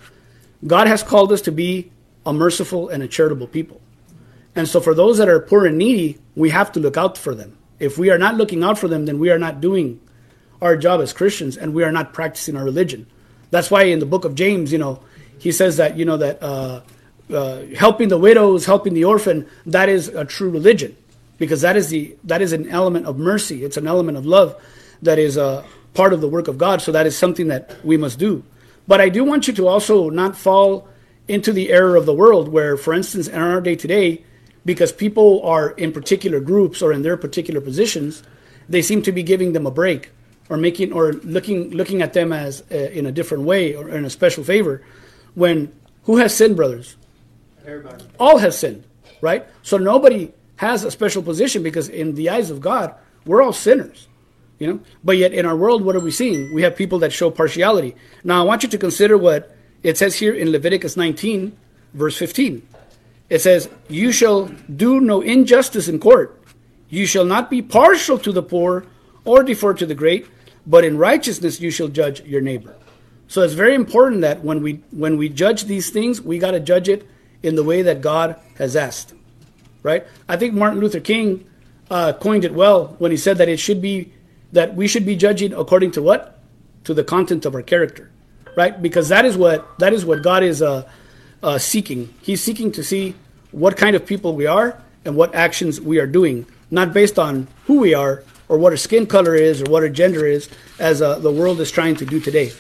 God 0.66 0.88
has 0.88 1.04
called 1.04 1.32
us 1.32 1.42
to 1.42 1.52
be 1.52 1.92
a 2.26 2.34
merciful 2.34 2.90
and 2.90 3.04
a 3.04 3.08
charitable 3.08 3.48
people. 3.48 3.82
And 4.56 4.68
so 4.68 4.80
for 4.80 4.96
those 4.96 5.18
that 5.20 5.30
are 5.30 5.40
poor 5.40 5.66
and 5.66 5.78
needy, 5.78 6.18
we 6.36 6.50
have 6.50 6.72
to 6.72 6.80
look 6.80 6.98
out 6.98 7.18
for 7.18 7.36
them. 7.36 7.58
If 7.80 7.98
we 7.98 8.10
are 8.10 8.18
not 8.18 8.36
looking 8.36 8.64
out 8.64 8.80
for 8.80 8.88
them, 8.88 9.06
then 9.06 9.20
we 9.20 9.30
are 9.30 9.38
not 9.38 9.62
doing 9.62 10.00
our 10.62 10.76
job 10.76 11.02
as 11.02 11.14
Christians 11.14 11.58
and 11.58 11.74
we 11.74 11.84
are 11.84 11.92
not 11.92 12.14
practicing 12.14 12.56
our 12.56 12.64
religion. 12.64 13.06
That's 13.52 13.70
why 13.70 13.84
in 13.84 14.00
the 14.00 14.06
book 14.06 14.26
of 14.26 14.34
James, 14.34 14.72
you 14.72 14.80
know, 14.80 15.02
he 15.38 15.52
says 15.52 15.78
that, 15.78 15.98
you 15.98 16.06
know, 16.06 16.18
that 16.18 16.42
uh, 16.42 16.82
uh, 17.32 17.62
helping 17.76 18.10
the 18.10 18.18
widows, 18.18 18.66
helping 18.66 18.94
the 18.94 19.06
orphan, 19.06 19.48
that 19.68 19.90
is 19.90 20.08
a 20.08 20.26
true 20.26 20.50
religion, 20.50 20.98
because 21.38 21.62
that 21.62 21.78
is 21.78 21.90
the 21.90 22.18
that 22.24 22.42
is 22.42 22.54
an 22.54 22.68
element 22.70 23.06
of 23.06 23.18
mercy. 23.20 23.64
It's 23.64 23.78
an 23.78 23.86
element 23.86 24.18
of 24.18 24.26
love 24.26 24.60
that 25.02 25.20
is 25.20 25.38
a 25.38 25.64
part 25.94 26.14
of 26.14 26.22
the 26.22 26.28
work 26.28 26.48
of 26.48 26.58
God. 26.58 26.82
So 26.82 26.92
that 26.92 27.06
is 27.06 27.18
something 27.18 27.48
that 27.48 27.76
we 27.84 27.98
must 27.98 28.20
do. 28.20 28.44
But 28.88 29.02
I 29.02 29.10
do 29.10 29.24
want 29.24 29.48
you 29.48 29.54
to 29.56 29.68
also 29.68 30.10
not 30.10 30.38
fall 30.38 30.88
into 31.28 31.52
the 31.52 31.72
error 31.72 31.96
of 31.96 32.06
the 32.06 32.14
world, 32.14 32.48
where, 32.48 32.78
for 32.78 32.94
instance, 32.94 33.28
in 33.28 33.40
our 33.40 33.60
day 33.60 33.76
today, 33.76 34.24
because 34.64 34.92
people 34.92 35.42
are 35.44 35.72
in 35.72 35.92
particular 35.92 36.40
groups 36.40 36.82
or 36.82 36.94
in 36.94 37.02
their 37.02 37.18
particular 37.18 37.60
positions, 37.60 38.24
they 38.70 38.82
seem 38.82 39.02
to 39.02 39.12
be 39.12 39.24
giving 39.24 39.54
them 39.54 39.66
a 39.66 39.72
break 39.72 40.12
or 40.50 40.58
making 40.58 40.94
or 40.94 41.14
looking 41.14 41.72
looking 41.72 42.02
at 42.02 42.14
them 42.14 42.32
as 42.32 42.64
uh, 42.72 42.76
in 42.76 43.06
a 43.06 43.12
different 43.12 43.44
way 43.44 43.76
or 43.76 43.90
in 43.90 44.06
a 44.06 44.10
special 44.10 44.44
favor. 44.44 44.84
When 45.36 45.72
who 46.04 46.18
has 46.18 46.36
sinned, 46.36 46.56
brothers? 46.56 46.96
Everybody. 47.66 48.06
All 48.20 48.38
has 48.38 48.58
sinned, 48.58 48.86
right? 49.22 49.46
So 49.64 49.78
nobody 49.78 50.32
has 50.58 50.84
a 50.84 50.92
special 50.92 51.22
position 51.22 51.64
because 51.64 51.90
in 51.90 52.16
the 52.16 52.30
eyes 52.30 52.50
of 52.50 52.62
God, 52.62 52.96
we're 53.26 53.42
all 53.42 53.54
sinners. 53.54 54.08
You 54.60 54.68
know? 54.68 54.80
But 55.04 55.18
yet 55.18 55.34
in 55.34 55.46
our 55.46 55.56
world, 55.56 55.84
what 55.84 55.96
are 55.96 56.00
we 56.00 56.12
seeing? 56.12 56.54
We 56.54 56.64
have 56.64 56.76
people 56.76 57.00
that 57.00 57.14
show 57.14 57.30
partiality. 57.30 57.96
Now 58.24 58.42
I 58.42 58.46
want 58.46 58.64
you 58.64 58.70
to 58.70 58.78
consider 58.78 59.18
what 59.18 59.56
it 59.84 59.98
says 59.98 60.16
here 60.16 60.34
in 60.34 60.52
Leviticus 60.52 60.98
19, 60.98 61.56
verse 61.94 62.18
15. 62.18 62.68
It 63.30 63.40
says, 63.40 63.70
You 63.90 64.12
shall 64.12 64.46
do 64.74 65.00
no 65.00 65.22
injustice 65.22 65.88
in 65.88 66.00
court. 66.00 66.42
You 66.90 67.06
shall 67.06 67.26
not 67.26 67.50
be 67.50 67.62
partial 67.62 68.18
to 68.20 68.32
the 68.32 68.44
poor 68.44 68.86
or 69.26 69.44
defer 69.44 69.74
to 69.74 69.86
the 69.86 69.96
great, 69.96 70.28
but 70.66 70.86
in 70.86 70.98
righteousness 70.98 71.60
you 71.60 71.70
shall 71.70 71.90
judge 71.90 72.22
your 72.22 72.42
neighbor. 72.42 72.76
So 73.28 73.42
it's 73.42 73.54
very 73.54 73.76
important 73.76 74.22
that 74.22 74.44
when 74.44 74.64
we 74.64 74.82
when 74.92 75.18
we 75.18 75.28
judge 75.28 75.66
these 75.66 75.90
things, 75.90 76.22
we 76.22 76.40
got 76.40 76.52
to 76.52 76.62
judge 76.62 76.88
it 76.88 77.06
in 77.44 77.56
the 77.56 77.64
way 77.64 77.82
that 77.82 78.02
God 78.02 78.38
has 78.58 78.76
asked. 78.76 79.14
Right? 79.84 80.08
I 80.28 80.38
think 80.38 80.54
Martin 80.54 80.80
Luther 80.80 81.02
King 81.02 81.46
uh, 81.92 82.14
coined 82.14 82.46
it 82.46 82.54
well 82.54 82.96
when 83.00 83.12
he 83.12 83.18
said 83.18 83.38
that 83.38 83.50
it 83.50 83.58
should 83.60 83.82
be 83.82 84.14
that 84.52 84.76
we 84.76 84.88
should 84.88 85.06
be 85.06 85.16
judging 85.16 85.54
according 85.54 85.92
to 85.92 86.02
what? 86.02 86.40
To 86.86 86.94
the 86.94 87.04
content 87.04 87.46
of 87.46 87.56
our 87.56 87.62
character. 87.62 88.12
Right? 88.56 88.82
Because 88.82 89.10
that 89.10 89.26
is 89.26 89.38
what 89.38 89.78
that 89.80 89.94
is 89.94 90.06
what 90.06 90.24
God 90.24 90.44
is 90.44 90.62
uh, 90.62 90.90
uh, 91.44 91.58
seeking. 91.58 92.14
He's 92.22 92.42
seeking 92.42 92.72
to 92.74 92.84
see 92.84 93.16
what 93.52 93.78
kind 93.78 93.96
of 93.96 94.06
people 94.06 94.36
we 94.36 94.48
are 94.48 94.82
and 95.06 95.16
what 95.16 95.36
actions 95.36 95.80
we 95.80 96.00
are 96.00 96.08
doing, 96.08 96.46
not 96.72 96.94
based 96.94 97.20
on 97.20 97.48
who 97.66 97.80
we 97.80 97.94
are 97.94 98.24
or 98.50 98.58
what 98.58 98.74
our 98.74 98.78
skin 98.78 99.06
color 99.06 99.36
is 99.36 99.62
or 99.62 99.66
what 99.70 99.84
our 99.84 99.90
gender 99.90 100.26
is, 100.26 100.50
as 100.80 101.02
uh, 101.02 101.20
the 101.20 101.32
world 101.32 101.60
is 101.60 101.70
trying 101.70 101.96
to 101.96 102.06
do 102.06 102.20
today. 102.20 102.52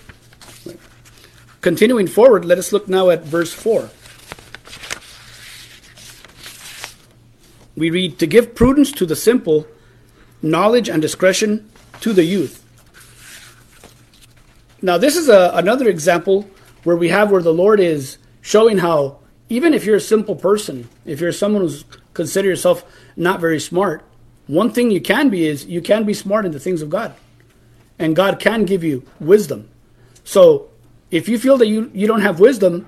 Continuing 1.62 2.08
forward, 2.08 2.46
let 2.46 2.58
us 2.58 2.72
look 2.72 2.88
now 2.88 3.10
at 3.10 3.24
verse 3.24 3.53
4. 3.53 3.89
we 7.77 7.91
read, 7.91 8.17
To 8.20 8.27
give 8.27 8.56
prudence 8.56 8.91
to 8.94 9.06
the 9.06 9.15
simple, 9.15 9.67
knowledge 10.41 10.89
and 10.89 11.01
discretion 11.01 11.70
to 12.01 12.13
the 12.13 12.24
youth. 12.24 12.63
Now, 14.82 14.98
this 14.98 15.16
is 15.16 15.30
a, 15.30 15.51
another 15.54 15.88
example 15.88 16.50
where 16.84 16.96
we 16.96 17.10
have 17.10 17.32
where 17.32 17.42
the 17.42 17.54
Lord 17.54 17.80
is 17.80 18.18
showing 18.42 18.77
how, 18.77 19.20
even 19.50 19.74
if 19.74 19.86
you're 19.86 19.96
a 19.96 20.01
simple 20.01 20.36
person, 20.36 20.88
if 21.06 21.20
you're 21.20 21.32
someone 21.32 21.62
who's 21.62 21.86
consider 22.13 22.48
yourself 22.48 22.84
not 23.16 23.39
very 23.39 23.60
smart, 23.60 24.04
one 24.48 24.72
thing 24.72 24.92
you 24.92 25.01
can 25.01 25.30
be 25.30 25.46
is 25.46 25.66
you 25.66 25.82
can 25.82 26.04
be 26.04 26.13
smart 26.13 26.46
in 26.46 26.51
the 26.51 26.60
things 26.60 26.82
of 26.82 26.89
God. 26.89 27.13
And 28.00 28.16
God 28.16 28.39
can 28.39 28.66
give 28.66 28.84
you 28.84 29.04
wisdom. 29.20 29.70
So 30.24 30.70
if 31.10 31.27
you 31.27 31.39
feel 31.39 31.58
that 31.58 31.68
you, 31.68 31.92
you 31.94 32.08
don't 32.08 32.22
have 32.22 32.39
wisdom, 32.39 32.88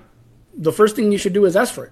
the 0.56 0.72
first 0.72 0.96
thing 0.96 1.12
you 1.12 1.18
should 1.18 1.34
do 1.34 1.46
is 1.46 1.56
ask 1.56 1.74
for 1.74 1.86
it. 1.86 1.92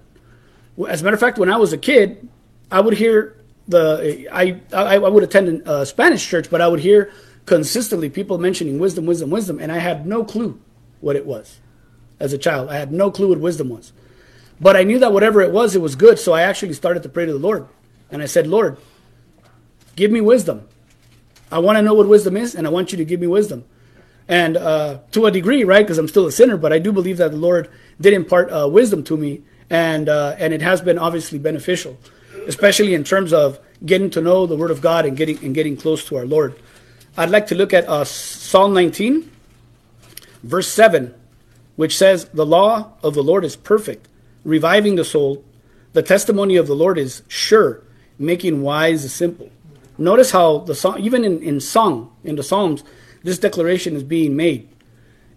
As 0.88 1.00
a 1.00 1.04
matter 1.04 1.14
of 1.14 1.20
fact, 1.20 1.38
when 1.38 1.50
I 1.50 1.56
was 1.56 1.72
a 1.72 1.78
kid, 1.78 2.28
I 2.70 2.80
would 2.80 2.94
hear 2.94 3.36
the 3.68 4.28
I 4.32 4.60
I, 4.72 4.96
I 4.96 5.08
would 5.08 5.22
attend 5.22 5.62
a 5.66 5.86
Spanish 5.86 6.26
church, 6.26 6.50
but 6.50 6.60
I 6.60 6.68
would 6.68 6.80
hear 6.80 7.12
consistently 7.46 8.10
people 8.10 8.38
mentioning 8.38 8.78
wisdom, 8.78 9.06
wisdom, 9.06 9.30
wisdom, 9.30 9.58
and 9.60 9.70
I 9.70 9.78
had 9.78 10.06
no 10.06 10.24
clue 10.24 10.60
what 11.00 11.16
it 11.16 11.26
was 11.26 11.60
as 12.20 12.32
a 12.32 12.38
child. 12.38 12.68
I 12.68 12.76
had 12.76 12.92
no 12.92 13.10
clue 13.10 13.28
what 13.28 13.38
wisdom 13.38 13.68
was. 13.68 13.92
But 14.60 14.76
I 14.76 14.82
knew 14.82 14.98
that 14.98 15.12
whatever 15.12 15.40
it 15.40 15.52
was, 15.52 15.76
it 15.76 15.80
was 15.80 15.94
good. 15.94 16.18
So 16.18 16.32
I 16.32 16.42
actually 16.42 16.72
started 16.72 17.02
to 17.04 17.08
pray 17.08 17.26
to 17.26 17.32
the 17.32 17.38
Lord. 17.38 17.68
And 18.10 18.22
I 18.22 18.26
said, 18.26 18.46
Lord, 18.46 18.76
give 19.94 20.10
me 20.10 20.20
wisdom. 20.20 20.68
I 21.50 21.60
want 21.60 21.76
to 21.76 21.82
know 21.82 21.94
what 21.94 22.08
wisdom 22.08 22.36
is, 22.36 22.54
and 22.54 22.66
I 22.66 22.70
want 22.70 22.92
you 22.92 22.98
to 22.98 23.04
give 23.04 23.20
me 23.20 23.26
wisdom. 23.26 23.64
And 24.26 24.56
uh, 24.56 24.98
to 25.12 25.26
a 25.26 25.30
degree, 25.30 25.64
right, 25.64 25.84
because 25.84 25.96
I'm 25.96 26.08
still 26.08 26.26
a 26.26 26.32
sinner, 26.32 26.56
but 26.56 26.72
I 26.72 26.78
do 26.78 26.92
believe 26.92 27.16
that 27.16 27.30
the 27.30 27.36
Lord 27.36 27.70
did 28.00 28.12
impart 28.12 28.50
uh, 28.50 28.68
wisdom 28.68 29.02
to 29.04 29.16
me, 29.16 29.42
and 29.70 30.08
uh, 30.08 30.36
and 30.38 30.52
it 30.52 30.60
has 30.60 30.82
been 30.82 30.98
obviously 30.98 31.38
beneficial 31.38 31.96
especially 32.48 32.94
in 32.94 33.04
terms 33.04 33.32
of 33.32 33.60
getting 33.84 34.10
to 34.10 34.20
know 34.20 34.46
the 34.46 34.56
Word 34.56 34.72
of 34.72 34.80
God 34.80 35.06
and 35.06 35.16
getting 35.16 35.38
and 35.44 35.54
getting 35.54 35.76
close 35.76 36.04
to 36.06 36.16
our 36.16 36.26
Lord. 36.26 36.58
I'd 37.16 37.30
like 37.30 37.46
to 37.48 37.54
look 37.54 37.72
at 37.72 37.86
uh, 37.88 38.04
Psalm 38.04 38.74
19, 38.74 39.30
verse 40.42 40.68
7, 40.68 41.14
which 41.76 41.96
says, 41.96 42.24
"The 42.32 42.46
law 42.46 42.92
of 43.04 43.14
the 43.14 43.22
Lord 43.22 43.44
is 43.44 43.54
perfect, 43.54 44.08
reviving 44.42 44.96
the 44.96 45.04
soul. 45.04 45.44
The 45.92 46.02
testimony 46.02 46.56
of 46.56 46.66
the 46.66 46.74
Lord 46.74 46.98
is 46.98 47.22
sure, 47.28 47.82
making 48.18 48.62
wise 48.62 49.04
the 49.04 49.08
simple." 49.08 49.50
Notice 49.98 50.30
how 50.30 50.58
the 50.58 50.74
song, 50.74 51.00
even 51.00 51.24
in, 51.24 51.42
in 51.42 51.60
song, 51.60 52.12
in 52.24 52.36
the 52.36 52.42
Psalms, 52.42 52.82
this 53.24 53.38
declaration 53.38 53.94
is 53.94 54.04
being 54.04 54.36
made. 54.36 54.68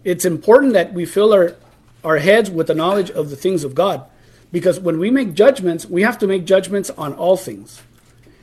It's 0.04 0.24
important 0.24 0.72
that 0.74 0.94
we 0.94 1.04
fill 1.04 1.32
our, 1.32 1.56
our 2.04 2.18
heads 2.18 2.48
with 2.48 2.68
the 2.68 2.74
knowledge 2.74 3.10
of 3.10 3.30
the 3.30 3.36
things 3.36 3.64
of 3.64 3.74
God 3.74 4.06
because 4.52 4.78
when 4.78 4.98
we 4.98 5.10
make 5.10 5.34
judgments, 5.34 5.86
we 5.86 6.02
have 6.02 6.18
to 6.18 6.26
make 6.26 6.44
judgments 6.44 6.90
on 6.90 7.14
all 7.14 7.36
things. 7.36 7.82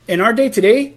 In 0.06 0.20
our 0.20 0.32
day 0.32 0.48
today, 0.48 0.94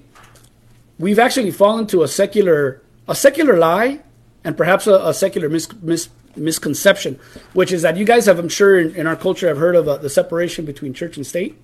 we've 1.00 1.20
actually 1.20 1.52
fallen 1.52 1.88
to 1.88 2.04
a 2.04 2.08
secular 2.08 2.82
a 3.08 3.16
secular 3.16 3.58
lie 3.58 4.00
and 4.44 4.58
perhaps 4.58 4.88
a, 4.88 4.96
a 4.96 5.14
secular 5.14 5.50
mis, 5.50 5.68
mis, 5.82 6.10
misconception, 6.36 7.20
which 7.54 7.72
is 7.72 7.82
that 7.82 7.98
you 7.98 8.06
guys 8.06 8.26
have, 8.26 8.40
I'm 8.40 8.50
sure, 8.50 8.80
in, 8.80 8.96
in 8.96 9.08
our 9.08 9.16
culture, 9.16 9.48
have 9.48 9.58
heard 9.58 9.76
of 9.76 9.88
uh, 9.88 9.98
the 9.98 10.10
separation 10.10 10.66
between 10.66 10.94
church 10.94 11.18
and 11.18 11.26
state, 11.26 11.62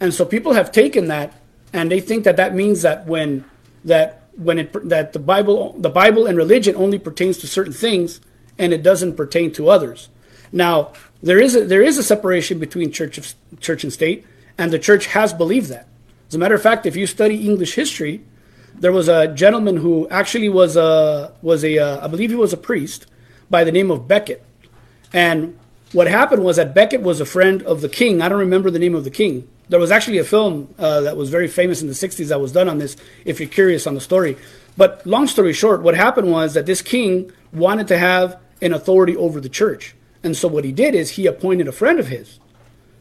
and 0.00 0.14
so 0.14 0.24
people 0.24 0.52
have 0.54 0.70
taken 0.70 1.08
that 1.08 1.34
and 1.74 1.90
they 1.90 2.00
think 2.00 2.22
that 2.24 2.36
that 2.36 2.54
means 2.54 2.82
that 2.82 3.04
when 3.06 3.44
that 3.84 4.22
when 4.36 4.60
it 4.60 4.88
that 4.88 5.12
the 5.12 5.18
Bible 5.18 5.74
the 5.76 5.90
Bible 5.90 6.26
and 6.26 6.38
religion 6.38 6.76
only 6.76 7.00
pertains 7.00 7.36
to 7.38 7.48
certain 7.48 7.72
things, 7.72 8.20
and 8.56 8.72
it 8.72 8.82
doesn't 8.82 9.16
pertain 9.16 9.52
to 9.54 9.68
others. 9.68 10.08
Now, 10.52 10.92
there 11.24 11.40
is 11.40 11.56
a, 11.56 11.64
there 11.64 11.82
is 11.82 11.96
a 11.96 12.02
separation 12.02 12.58
between 12.58 12.92
church, 12.92 13.16
of, 13.16 13.34
church 13.58 13.82
and 13.82 13.92
state, 13.92 14.26
and 14.58 14.70
the 14.70 14.78
church 14.78 15.06
has 15.06 15.32
believed 15.32 15.70
that. 15.70 15.88
As 16.28 16.34
a 16.34 16.38
matter 16.38 16.54
of 16.54 16.62
fact, 16.62 16.84
if 16.84 16.96
you 16.96 17.06
study 17.06 17.48
English 17.48 17.74
history, 17.74 18.22
there 18.74 18.92
was 18.92 19.08
a 19.08 19.28
gentleman 19.28 19.78
who 19.78 20.06
actually 20.10 20.50
was 20.50 20.76
a 20.76 21.32
was 21.40 21.64
a 21.64 21.78
uh, 21.78 22.04
I 22.04 22.08
believe 22.08 22.30
he 22.30 22.36
was 22.36 22.52
a 22.52 22.58
priest 22.58 23.06
by 23.48 23.64
the 23.64 23.72
name 23.72 23.90
of 23.90 24.06
Becket, 24.06 24.44
and 25.14 25.58
what 25.92 26.08
happened 26.08 26.44
was 26.44 26.56
that 26.56 26.74
Becket 26.74 27.00
was 27.00 27.20
a 27.20 27.24
friend 27.24 27.62
of 27.62 27.80
the 27.80 27.88
king. 27.88 28.20
I 28.20 28.28
don't 28.28 28.40
remember 28.40 28.70
the 28.70 28.78
name 28.78 28.94
of 28.94 29.04
the 29.04 29.10
king. 29.10 29.48
There 29.70 29.80
was 29.80 29.90
actually 29.90 30.18
a 30.18 30.24
film 30.24 30.74
uh, 30.78 31.02
that 31.02 31.16
was 31.16 31.30
very 31.30 31.48
famous 31.48 31.80
in 31.80 31.88
the 31.88 31.94
60s 31.94 32.28
that 32.28 32.40
was 32.40 32.52
done 32.52 32.68
on 32.68 32.76
this, 32.76 32.96
if 33.24 33.40
you're 33.40 33.48
curious 33.48 33.86
on 33.86 33.94
the 33.94 34.00
story. 34.00 34.36
But 34.76 35.06
long 35.06 35.26
story 35.26 35.54
short, 35.54 35.82
what 35.82 35.94
happened 35.94 36.30
was 36.30 36.52
that 36.52 36.66
this 36.66 36.82
king 36.82 37.32
wanted 37.52 37.88
to 37.88 37.96
have 37.96 38.38
an 38.60 38.74
authority 38.74 39.16
over 39.16 39.40
the 39.40 39.48
church. 39.48 39.94
And 40.24 40.34
so 40.36 40.48
what 40.48 40.64
he 40.64 40.72
did 40.72 40.94
is 40.94 41.10
he 41.10 41.26
appointed 41.26 41.68
a 41.68 41.72
friend 41.72 42.00
of 42.00 42.08
his 42.08 42.40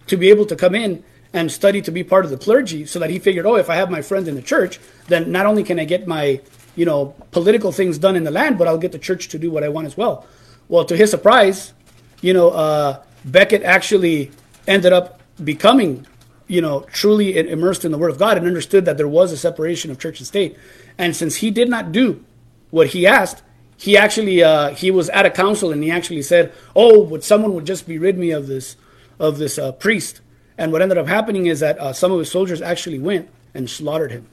to 0.08 0.18
be 0.18 0.30
able 0.30 0.46
to 0.46 0.56
come 0.56 0.75
in 0.75 1.03
and 1.32 1.51
study 1.51 1.82
to 1.82 1.92
be 1.92 2.03
part 2.03 2.25
of 2.25 2.32
the 2.32 2.38
clergy 2.38 2.86
so 2.86 3.00
that 3.00 3.10
he 3.10 3.18
figured, 3.18 3.46
oh, 3.46 3.56
if 3.56 3.70
I 3.70 3.75
have 3.75 3.89
my 3.89 4.01
friend 4.01 4.27
in 4.27 4.36
the 4.36 4.42
church, 4.42 4.80
then 5.08 5.32
not 5.32 5.46
only 5.46 5.63
can 5.63 5.80
I 5.80 5.86
get 5.86 6.06
my, 6.06 6.42
you 6.75 6.86
know, 6.86 7.15
political 7.32 7.72
things 7.72 7.98
done 7.98 8.15
in 8.15 8.25
the 8.25 8.30
land, 8.30 8.60
but 8.60 8.68
I'll 8.68 8.77
get 8.77 8.92
the 8.92 9.00
church 9.00 9.30
to 9.30 9.39
do 9.39 9.50
what 9.50 9.63
I 9.63 9.70
want 9.70 9.88
as 9.88 9.98
well. 9.98 10.27
Well, 10.68 10.86
to 10.86 10.96
his 10.96 11.10
surprise, 11.10 11.74
you 12.22 12.34
know, 12.34 12.50
uh, 12.50 13.01
Becket 13.25 13.63
actually 13.63 14.32
ended 14.68 14.94
up 14.94 15.22
becoming, 15.44 16.06
you 16.48 16.62
know, 16.62 16.82
truly 16.92 17.38
immersed 17.38 17.86
in 17.86 17.92
the 17.92 17.98
Word 17.98 18.12
of 18.12 18.20
God 18.20 18.38
and 18.38 18.46
understood 18.46 18.86
that 18.86 18.98
there 18.98 19.08
was 19.08 19.32
a 19.32 19.38
separation 19.38 19.89
of 19.92 19.98
church 19.98 20.20
and 20.20 20.27
state. 20.27 20.58
And 20.98 21.15
since 21.15 21.38
he 21.38 21.51
did 21.51 21.70
not 21.70 21.92
do 21.92 22.24
what 22.70 22.88
he 22.88 23.08
asked, 23.08 23.42
he 23.77 23.98
actually 23.98 24.44
uh, 24.44 24.70
he 24.70 24.92
was 24.92 25.10
at 25.10 25.25
a 25.25 25.32
council 25.32 25.72
and 25.72 25.84
he 25.84 25.92
actually 25.92 26.22
said, 26.22 26.53
"Oh, 26.75 27.03
would 27.03 27.24
someone 27.24 27.53
would 27.53 27.65
just 27.65 27.88
be 27.88 27.98
rid 27.98 28.18
me 28.18 28.32
of 28.32 28.48
this 28.48 28.75
of 29.20 29.38
this 29.38 29.58
uh, 29.58 29.72
priest?" 29.72 30.22
And 30.58 30.72
what 30.72 30.82
ended 30.82 30.98
up 30.98 31.08
happening 31.08 31.48
is 31.48 31.60
that 31.62 31.80
uh, 31.80 31.94
some 31.94 32.12
of 32.12 32.20
his 32.20 32.32
soldiers 32.32 32.62
actually 32.62 33.00
went 33.00 33.30
and 33.53 33.70
slaughtered 33.70 34.12
him, 34.12 34.27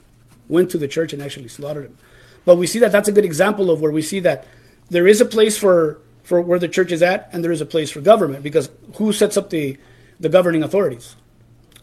went 0.47 0.69
to 0.71 0.77
the 0.77 0.87
church 0.87 1.13
and 1.13 1.21
actually 1.21 1.47
slaughtered 1.47 1.85
him. 1.85 1.97
But 2.45 2.57
we 2.57 2.67
see 2.67 2.79
that 2.79 2.91
that's 2.91 3.07
a 3.07 3.11
good 3.11 3.25
example 3.25 3.69
of 3.69 3.81
where 3.81 3.91
we 3.91 4.01
see 4.01 4.19
that 4.21 4.45
there 4.89 5.07
is 5.07 5.21
a 5.21 5.25
place 5.25 5.57
for 5.57 5.99
for 6.23 6.39
where 6.39 6.59
the 6.59 6.67
church 6.67 6.91
is 6.91 7.01
at, 7.01 7.29
and 7.33 7.43
there 7.43 7.51
is 7.51 7.61
a 7.61 7.65
place 7.65 7.91
for 7.91 8.01
government 8.01 8.43
because 8.43 8.69
who 8.95 9.11
sets 9.11 9.37
up 9.37 9.49
the 9.49 9.77
the 10.19 10.29
governing 10.29 10.63
authorities? 10.63 11.15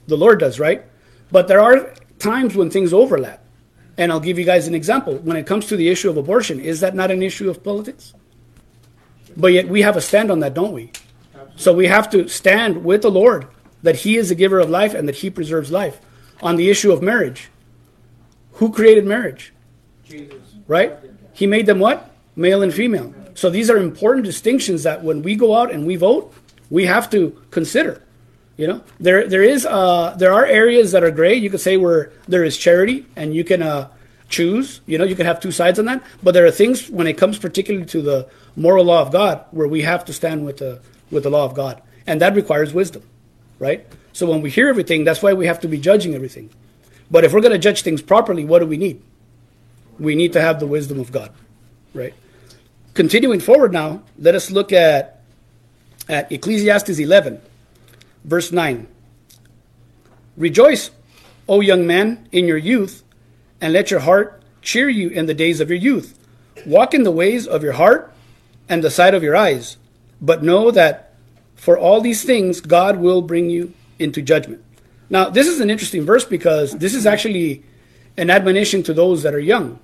The 0.07 0.17
Lord 0.17 0.41
does, 0.41 0.59
right? 0.59 0.85
But 1.31 1.49
there 1.49 1.61
are 1.61 1.93
times 2.19 2.55
when 2.55 2.71
things 2.71 2.93
overlap. 2.93 3.45
And 3.99 4.13
I'll 4.13 4.21
give 4.21 4.39
you 4.39 4.45
guys 4.45 4.69
an 4.69 4.75
example. 4.75 5.17
When 5.17 5.37
it 5.37 5.47
comes 5.47 5.67
to 5.67 5.77
the 5.77 5.89
issue 5.89 6.09
of 6.09 6.17
abortion, 6.17 6.61
is 6.61 6.81
that 6.81 6.95
not 6.95 7.11
an 7.11 7.23
issue 7.23 7.51
of 7.51 7.63
politics? 7.63 8.15
But 9.37 9.53
yet 9.53 9.69
we 9.69 9.83
have 9.83 9.97
a 9.97 10.01
stand 10.01 10.31
on 10.31 10.39
that, 10.41 10.55
don't 10.55 10.73
we? 10.73 10.93
So 11.57 11.75
we 11.75 11.89
have 11.89 12.09
to 12.11 12.29
stand 12.29 12.85
with 12.85 13.03
the 13.03 13.11
Lord 13.11 13.49
that 13.83 13.97
He 13.97 14.17
is 14.17 14.29
the 14.29 14.37
giver 14.37 14.61
of 14.61 14.71
life 14.71 14.95
and 14.95 15.09
that 15.09 15.17
He 15.17 15.31
preserves 15.31 15.73
life. 15.73 16.01
On 16.41 16.55
the 16.55 16.71
issue 16.71 16.93
of 16.93 17.03
marriage, 17.03 17.51
who 18.53 18.73
created 18.73 19.05
marriage? 19.05 19.53
Jesus. 20.05 20.41
Right? 20.69 20.95
He 21.33 21.47
made 21.47 21.67
them 21.67 21.81
what? 21.81 22.11
Male 22.37 22.63
and 22.63 22.73
female. 22.73 23.13
So 23.35 23.51
these 23.51 23.69
are 23.71 23.77
important 23.77 24.25
distinctions 24.25 24.85
that 24.85 25.03
when 25.03 25.23
we 25.23 25.35
go 25.35 25.57
out 25.57 25.73
and 25.73 25.87
we 25.87 25.97
vote, 25.97 26.33
we 26.71 26.87
have 26.87 27.11
to 27.11 27.41
consider. 27.51 28.03
You 28.59 28.67
know, 28.67 28.83
there 28.99 29.29
there 29.29 29.45
is 29.45 29.65
uh, 29.65 30.17
there 30.19 30.33
are 30.33 30.45
areas 30.45 30.91
that 30.91 31.05
are 31.05 31.13
gray. 31.13 31.35
You 31.35 31.49
could 31.49 31.61
say 31.61 31.77
where 31.77 32.11
there 32.27 32.43
is 32.43 32.59
charity, 32.59 33.07
and 33.15 33.33
you 33.33 33.45
can 33.45 33.63
uh, 33.63 33.89
choose. 34.29 34.81
You 34.85 34.99
know, 34.99 35.05
you 35.05 35.15
can 35.15 35.27
have 35.27 35.39
two 35.39 35.53
sides 35.53 35.79
on 35.79 35.85
that. 35.85 36.03
But 36.25 36.35
there 36.35 36.45
are 36.45 36.51
things 36.51 36.91
when 36.91 37.07
it 37.07 37.17
comes 37.17 37.39
particularly 37.39 37.87
to 37.87 38.03
the 38.03 38.29
moral 38.57 38.85
law 38.85 39.01
of 39.01 39.13
God 39.13 39.45
where 39.53 39.69
we 39.69 39.83
have 39.83 40.05
to 40.07 40.13
stand 40.13 40.45
with 40.45 40.57
the 40.57 40.81
with 41.13 41.23
the 41.23 41.31
law 41.31 41.45
of 41.45 41.55
God, 41.55 41.81
and 42.05 42.21
that 42.21 42.35
requires 42.35 42.75
wisdom, 42.75 43.05
right? 43.61 43.87
So 44.13 44.29
when 44.29 44.43
we 44.43 44.51
hear 44.51 44.69
everything, 44.69 45.05
that's 45.05 45.23
why 45.23 45.35
we 45.35 45.47
have 45.47 45.61
to 45.61 45.69
be 45.69 45.79
judging 45.79 46.17
everything. 46.17 46.51
But 47.13 47.25
if 47.25 47.33
we're 47.33 47.41
going 47.41 47.53
to 47.53 47.59
judge 47.59 47.83
things 47.83 48.03
properly, 48.03 48.45
what 48.45 48.59
do 48.59 48.67
we 48.67 48.77
need? 48.77 49.01
We 50.01 50.17
need 50.17 50.33
to 50.33 50.41
have 50.41 50.59
the 50.59 50.67
wisdom 50.67 50.99
of 50.99 51.13
God, 51.13 51.31
right? 51.95 52.13
Continuing 52.95 53.39
forward 53.39 53.73
now, 53.73 54.03
let 54.19 54.35
us 54.35 54.51
look 54.51 54.73
at 54.73 55.23
at 56.09 56.33
Ecclesiastes 56.33 56.99
11 56.99 57.41
Verse 58.25 58.53
9 58.53 58.87
Rejoice, 60.37 60.91
O 61.49 61.61
young 61.61 61.87
man, 61.87 62.29
in 62.31 62.47
your 62.47 62.57
youth, 62.57 63.03
and 63.61 63.73
let 63.73 63.91
your 63.91 64.01
heart 64.01 64.43
cheer 64.63 64.89
you 64.89 65.09
in 65.09 65.27
the 65.27 65.35
days 65.35 65.61
of 65.61 65.69
your 65.69 65.79
youth. 65.79 66.19
Walk 66.67 66.95
in 66.95 67.03
the 67.03 67.11
ways 67.11 67.47
of 67.47 67.63
your 67.63 67.73
heart 67.73 68.13
and 68.69 68.85
the 68.85 68.91
sight 68.91 69.15
of 69.15 69.23
your 69.23 69.37
eyes, 69.37 69.77
but 70.21 70.43
know 70.43 70.71
that 70.71 71.15
for 71.55 71.79
all 71.79 72.01
these 72.01 72.25
things 72.25 72.61
God 72.61 72.99
will 72.99 73.23
bring 73.23 73.51
you 73.51 73.73
into 73.99 74.23
judgment. 74.23 74.65
Now, 75.11 75.31
this 75.31 75.47
is 75.47 75.61
an 75.61 75.71
interesting 75.71 76.05
verse 76.05 76.25
because 76.25 76.77
this 76.79 76.95
is 76.95 77.07
actually 77.07 77.65
an 78.17 78.31
admonition 78.31 78.83
to 78.85 78.95
those 78.95 79.23
that 79.23 79.35
are 79.35 79.41
young. 79.41 79.79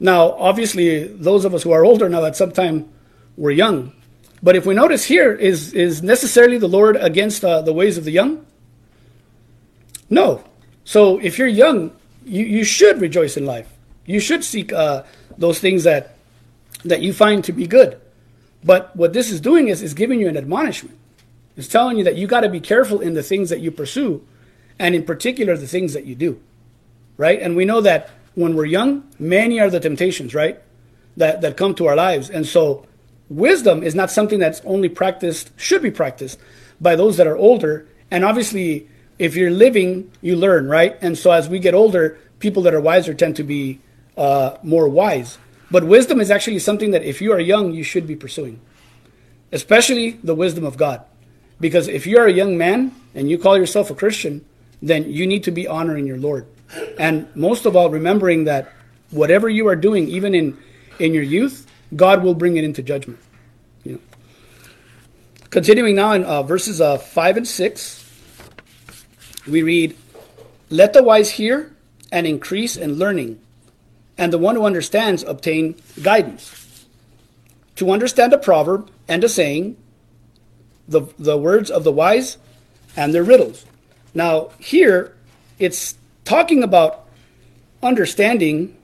Now, 0.00 0.32
obviously, 0.32 1.06
those 1.06 1.44
of 1.44 1.54
us 1.54 1.62
who 1.62 1.72
are 1.72 1.84
older 1.84 2.08
now 2.08 2.24
at 2.24 2.36
some 2.36 2.52
time 2.52 2.88
were 3.36 3.50
young, 3.50 3.92
but 4.46 4.54
if 4.54 4.64
we 4.64 4.76
notice 4.76 5.02
here, 5.02 5.32
is, 5.32 5.72
is 5.72 6.04
necessarily 6.04 6.56
the 6.56 6.68
Lord 6.68 6.94
against 6.94 7.44
uh, 7.44 7.62
the 7.62 7.72
ways 7.72 7.98
of 7.98 8.04
the 8.04 8.12
young? 8.12 8.46
No. 10.08 10.44
So 10.84 11.18
if 11.18 11.36
you're 11.36 11.48
young, 11.48 11.90
you, 12.24 12.44
you 12.44 12.62
should 12.62 13.00
rejoice 13.00 13.36
in 13.36 13.44
life. 13.44 13.68
You 14.04 14.20
should 14.20 14.44
seek 14.44 14.72
uh, 14.72 15.02
those 15.36 15.58
things 15.58 15.82
that, 15.82 16.14
that 16.84 17.02
you 17.02 17.12
find 17.12 17.42
to 17.42 17.52
be 17.52 17.66
good. 17.66 18.00
But 18.62 18.94
what 18.94 19.12
this 19.12 19.32
is 19.32 19.40
doing 19.40 19.66
is, 19.66 19.82
is 19.82 19.94
giving 19.94 20.20
you 20.20 20.28
an 20.28 20.36
admonishment. 20.36 20.96
It's 21.56 21.66
telling 21.66 21.98
you 21.98 22.04
that 22.04 22.14
you 22.14 22.28
got 22.28 22.42
to 22.42 22.48
be 22.48 22.60
careful 22.60 23.00
in 23.00 23.14
the 23.14 23.24
things 23.24 23.50
that 23.50 23.58
you 23.58 23.72
pursue, 23.72 24.24
and 24.78 24.94
in 24.94 25.02
particular, 25.02 25.56
the 25.56 25.66
things 25.66 25.92
that 25.92 26.04
you 26.04 26.14
do. 26.14 26.40
Right? 27.16 27.42
And 27.42 27.56
we 27.56 27.64
know 27.64 27.80
that 27.80 28.10
when 28.36 28.54
we're 28.54 28.66
young, 28.66 29.10
many 29.18 29.58
are 29.58 29.70
the 29.70 29.80
temptations, 29.80 30.36
right? 30.36 30.62
That, 31.16 31.40
that 31.40 31.56
come 31.56 31.74
to 31.74 31.86
our 31.86 31.96
lives. 31.96 32.30
And 32.30 32.46
so 32.46 32.86
wisdom 33.28 33.82
is 33.82 33.94
not 33.94 34.10
something 34.10 34.38
that's 34.38 34.60
only 34.64 34.88
practiced, 34.88 35.50
should 35.56 35.82
be 35.82 35.90
practiced 35.90 36.38
by 36.80 36.96
those 36.96 37.16
that 37.16 37.26
are 37.26 37.36
older. 37.36 37.86
And 38.10 38.24
obviously, 38.24 38.88
if 39.18 39.34
you're 39.34 39.50
living, 39.50 40.10
you 40.20 40.36
learn, 40.36 40.68
right? 40.68 40.96
And 41.00 41.16
so 41.16 41.30
as 41.30 41.48
we 41.48 41.58
get 41.58 41.74
older, 41.74 42.18
people 42.38 42.62
that 42.64 42.74
are 42.74 42.80
wiser 42.80 43.14
tend 43.14 43.36
to 43.36 43.44
be 43.44 43.80
uh, 44.16 44.56
more 44.62 44.88
wise. 44.88 45.38
But 45.70 45.84
wisdom 45.84 46.20
is 46.20 46.30
actually 46.30 46.58
something 46.60 46.92
that 46.92 47.02
if 47.02 47.20
you 47.20 47.32
are 47.32 47.40
young, 47.40 47.72
you 47.72 47.82
should 47.82 48.06
be 48.06 48.14
pursuing, 48.14 48.60
especially 49.50 50.12
the 50.22 50.34
wisdom 50.34 50.64
of 50.64 50.76
God. 50.76 51.02
Because 51.58 51.88
if 51.88 52.06
you 52.06 52.18
are 52.18 52.26
a 52.26 52.32
young 52.32 52.56
man 52.56 52.94
and 53.14 53.28
you 53.30 53.38
call 53.38 53.58
yourself 53.58 53.90
a 53.90 53.94
Christian, 53.94 54.44
then 54.80 55.10
you 55.10 55.26
need 55.26 55.42
to 55.44 55.50
be 55.50 55.66
honoring 55.66 56.06
your 56.06 56.18
Lord. 56.18 56.46
And 56.98 57.34
most 57.34 57.64
of 57.66 57.74
all, 57.74 57.90
remembering 57.90 58.44
that 58.44 58.72
whatever 59.10 59.48
you 59.48 59.66
are 59.68 59.76
doing, 59.76 60.08
even 60.08 60.34
in, 60.34 60.58
in 60.98 61.14
your 61.14 61.22
youth, 61.22 61.65
God 61.94 62.22
will 62.22 62.34
bring 62.34 62.56
it 62.56 62.64
into 62.64 62.82
judgment. 62.82 63.20
You 63.84 63.92
know. 63.92 64.00
Continuing 65.50 65.94
now 65.94 66.12
in 66.12 66.24
uh, 66.24 66.42
verses 66.42 66.80
uh, 66.80 66.98
5 66.98 67.36
and 67.38 67.48
6, 67.48 68.10
we 69.46 69.62
read, 69.62 69.96
Let 70.70 70.92
the 70.92 71.02
wise 71.02 71.30
hear 71.30 71.74
and 72.10 72.26
increase 72.26 72.76
in 72.76 72.94
learning, 72.94 73.40
and 74.18 74.32
the 74.32 74.38
one 74.38 74.56
who 74.56 74.64
understands 74.64 75.22
obtain 75.22 75.76
guidance. 76.02 76.86
To 77.76 77.90
understand 77.90 78.32
a 78.32 78.38
proverb 78.38 78.90
and 79.06 79.22
a 79.22 79.28
saying, 79.28 79.76
the, 80.88 81.02
the 81.18 81.36
words 81.36 81.70
of 81.70 81.84
the 81.84 81.92
wise 81.92 82.38
and 82.96 83.12
their 83.12 83.24
riddles. 83.24 83.66
Now, 84.14 84.50
here 84.58 85.14
it's 85.58 85.96
talking 86.24 86.62
about 86.62 87.06
understanding 87.82 88.76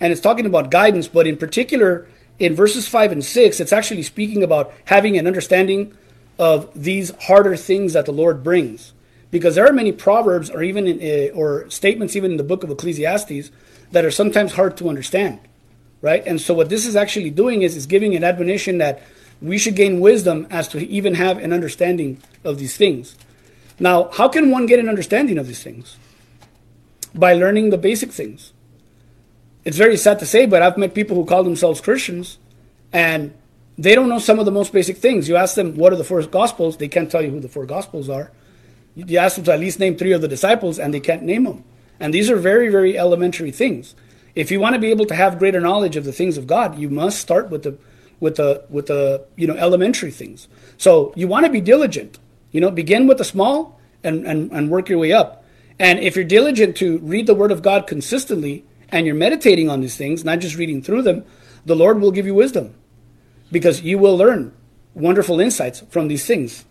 and 0.00 0.12
it's 0.12 0.20
talking 0.20 0.46
about 0.46 0.70
guidance, 0.70 1.08
but 1.08 1.26
in 1.26 1.36
particular, 1.36 2.06
in 2.38 2.54
verses 2.54 2.86
5 2.86 3.12
and 3.12 3.24
6, 3.24 3.60
it's 3.60 3.72
actually 3.72 4.02
speaking 4.02 4.42
about 4.42 4.72
having 4.86 5.16
an 5.16 5.26
understanding 5.26 5.96
of 6.38 6.70
these 6.74 7.12
harder 7.22 7.56
things 7.56 7.94
that 7.94 8.06
the 8.06 8.12
Lord 8.12 8.42
brings. 8.42 8.92
Because 9.30 9.54
there 9.54 9.66
are 9.66 9.72
many 9.72 9.92
proverbs 9.92 10.50
or 10.50 10.62
even 10.62 10.86
in, 10.86 11.00
uh, 11.00 11.34
or 11.34 11.68
statements 11.70 12.14
even 12.14 12.32
in 12.32 12.36
the 12.36 12.44
book 12.44 12.62
of 12.62 12.70
Ecclesiastes 12.70 13.50
that 13.92 14.04
are 14.04 14.10
sometimes 14.10 14.52
hard 14.52 14.76
to 14.76 14.88
understand, 14.88 15.40
right? 16.00 16.24
And 16.26 16.40
so 16.40 16.54
what 16.54 16.68
this 16.68 16.86
is 16.86 16.94
actually 16.94 17.30
doing 17.30 17.62
is 17.62 17.76
is 17.76 17.86
giving 17.86 18.14
an 18.14 18.24
admonition 18.24 18.78
that 18.78 19.02
we 19.40 19.58
should 19.58 19.76
gain 19.76 20.00
wisdom 20.00 20.46
as 20.50 20.68
to 20.68 20.86
even 20.86 21.14
have 21.14 21.38
an 21.38 21.52
understanding 21.52 22.22
of 22.44 22.58
these 22.58 22.76
things. 22.76 23.16
Now, 23.78 24.10
how 24.12 24.28
can 24.28 24.50
one 24.50 24.66
get 24.66 24.78
an 24.78 24.88
understanding 24.88 25.38
of 25.38 25.46
these 25.46 25.62
things? 25.62 25.96
By 27.14 27.34
learning 27.34 27.70
the 27.70 27.78
basic 27.78 28.12
things 28.12 28.52
it's 29.66 29.76
very 29.76 29.96
sad 29.96 30.20
to 30.20 30.26
say, 30.26 30.46
but 30.46 30.62
I've 30.62 30.78
met 30.78 30.94
people 30.94 31.16
who 31.16 31.24
call 31.24 31.42
themselves 31.42 31.80
Christians 31.80 32.38
and 32.92 33.34
they 33.76 33.96
don't 33.96 34.08
know 34.08 34.20
some 34.20 34.38
of 34.38 34.44
the 34.44 34.52
most 34.52 34.72
basic 34.72 34.96
things. 34.96 35.28
You 35.28 35.34
ask 35.34 35.56
them, 35.56 35.74
what 35.74 35.92
are 35.92 35.96
the 35.96 36.04
four 36.04 36.22
gospels? 36.22 36.76
They 36.76 36.86
can't 36.86 37.10
tell 37.10 37.20
you 37.20 37.30
who 37.30 37.40
the 37.40 37.48
four 37.48 37.66
gospels 37.66 38.08
are. 38.08 38.30
You 38.94 39.18
ask 39.18 39.34
them 39.34 39.44
to 39.46 39.52
at 39.52 39.58
least 39.58 39.80
name 39.80 39.96
three 39.96 40.12
of 40.12 40.20
the 40.20 40.28
disciples 40.28 40.78
and 40.78 40.94
they 40.94 41.00
can't 41.00 41.24
name 41.24 41.42
them. 41.42 41.64
And 41.98 42.14
these 42.14 42.30
are 42.30 42.36
very, 42.36 42.68
very 42.68 42.96
elementary 42.96 43.50
things. 43.50 43.96
If 44.36 44.52
you 44.52 44.60
want 44.60 44.76
to 44.76 44.80
be 44.80 44.92
able 44.92 45.06
to 45.06 45.16
have 45.16 45.40
greater 45.40 45.60
knowledge 45.60 45.96
of 45.96 46.04
the 46.04 46.12
things 46.12 46.38
of 46.38 46.46
God, 46.46 46.78
you 46.78 46.88
must 46.88 47.18
start 47.18 47.50
with 47.50 47.64
the 47.64 47.76
with 48.20 48.36
the 48.36 48.64
with 48.70 48.86
the 48.86 49.26
you 49.34 49.48
know 49.48 49.56
elementary 49.56 50.12
things. 50.12 50.46
So 50.78 51.12
you 51.16 51.26
want 51.26 51.44
to 51.44 51.50
be 51.50 51.60
diligent. 51.60 52.20
You 52.52 52.60
know, 52.60 52.70
begin 52.70 53.08
with 53.08 53.18
the 53.18 53.24
small 53.24 53.80
and, 54.04 54.24
and, 54.26 54.52
and 54.52 54.70
work 54.70 54.88
your 54.88 54.98
way 54.98 55.12
up. 55.12 55.44
And 55.78 55.98
if 55.98 56.14
you're 56.14 56.24
diligent 56.24 56.76
to 56.76 56.98
read 56.98 57.26
the 57.26 57.34
Word 57.34 57.50
of 57.50 57.62
God 57.62 57.86
consistently 57.86 58.64
and 58.90 59.06
you're 59.06 59.14
meditating 59.14 59.68
on 59.68 59.80
these 59.80 59.96
things, 59.96 60.24
not 60.24 60.38
just 60.38 60.56
reading 60.56 60.82
through 60.82 61.02
them, 61.02 61.24
the 61.64 61.76
Lord 61.76 62.00
will 62.00 62.12
give 62.12 62.26
you 62.26 62.34
wisdom 62.34 62.74
because 63.50 63.82
you 63.82 63.98
will 63.98 64.16
learn 64.16 64.52
wonderful 64.94 65.40
insights 65.40 65.80
from 65.90 66.08
these 66.08 66.24
things. 66.26 66.64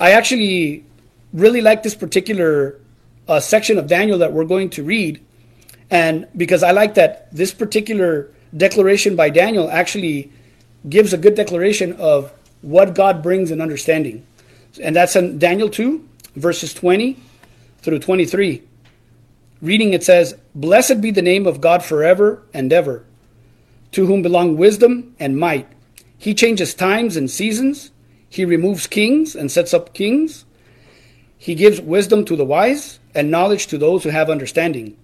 I 0.00 0.12
actually 0.12 0.84
really 1.32 1.60
like 1.60 1.82
this 1.82 1.94
particular 1.94 2.80
uh, 3.26 3.40
section 3.40 3.78
of 3.78 3.86
Daniel 3.86 4.18
that 4.18 4.32
we're 4.32 4.44
going 4.44 4.70
to 4.70 4.82
read, 4.82 5.24
and 5.90 6.26
because 6.36 6.62
I 6.62 6.70
like 6.70 6.94
that 6.94 7.34
this 7.34 7.52
particular 7.52 8.30
declaration 8.56 9.16
by 9.16 9.30
Daniel 9.30 9.70
actually 9.70 10.30
gives 10.88 11.12
a 11.12 11.18
good 11.18 11.34
declaration 11.34 11.92
of 11.94 12.32
what 12.62 12.94
God 12.94 13.22
brings 13.22 13.50
in 13.50 13.60
understanding. 13.60 14.26
And 14.82 14.94
that's 14.94 15.16
in 15.16 15.38
Daniel 15.38 15.68
2, 15.68 16.06
verses 16.36 16.72
20 16.74 17.16
through 17.78 17.98
23. 17.98 18.62
Reading 19.60 19.92
it 19.92 20.04
says, 20.04 20.36
Blessed 20.58 21.00
be 21.00 21.12
the 21.12 21.22
name 21.22 21.46
of 21.46 21.60
God 21.60 21.84
forever 21.84 22.42
and 22.52 22.72
ever, 22.72 23.04
to 23.92 24.06
whom 24.06 24.22
belong 24.22 24.56
wisdom 24.56 25.14
and 25.20 25.38
might. 25.38 25.68
He 26.18 26.34
changes 26.34 26.74
times 26.74 27.16
and 27.16 27.30
seasons. 27.30 27.92
He 28.28 28.44
removes 28.44 28.88
kings 28.88 29.36
and 29.36 29.52
sets 29.52 29.72
up 29.72 29.94
kings. 29.94 30.44
He 31.36 31.54
gives 31.54 31.80
wisdom 31.80 32.24
to 32.24 32.34
the 32.34 32.44
wise 32.44 32.98
and 33.14 33.30
knowledge 33.30 33.68
to 33.68 33.78
those 33.78 34.02
who 34.02 34.08
have 34.08 34.28
understanding. 34.28 34.96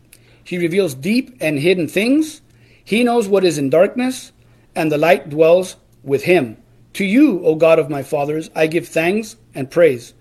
He 0.43 0.59
reveals 0.59 0.93
deep 0.93 1.37
and 1.40 1.61
hidden 1.61 1.87
things. 1.87 2.43
He 2.85 3.05
knows 3.05 3.29
what 3.29 3.45
is 3.45 3.57
in 3.57 3.71
darkness, 3.71 4.33
and 4.75 4.90
the 4.90 4.99
light 4.99 5.31
dwells 5.31 5.77
with 6.03 6.25
him. 6.25 6.57
To 6.95 7.05
you, 7.05 7.45
O 7.45 7.55
God 7.55 7.79
of 7.79 7.88
my 7.88 8.03
fathers, 8.03 8.51
I 8.57 8.67
give 8.67 8.88
thanks 8.88 9.37
and 9.55 9.71
praise, 9.71 10.14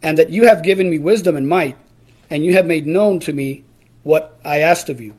and 0.00 0.16
that 0.16 0.30
you 0.30 0.46
have 0.46 0.62
given 0.62 0.88
me 0.88 1.00
wisdom 1.00 1.34
and 1.34 1.48
might, 1.48 1.76
and 2.30 2.44
you 2.44 2.52
have 2.52 2.66
made 2.66 2.86
known 2.86 3.18
to 3.18 3.32
me 3.32 3.64
what 4.02 4.38
I 4.44 4.60
asked 4.60 4.88
of 4.88 5.00
you. 5.00 5.14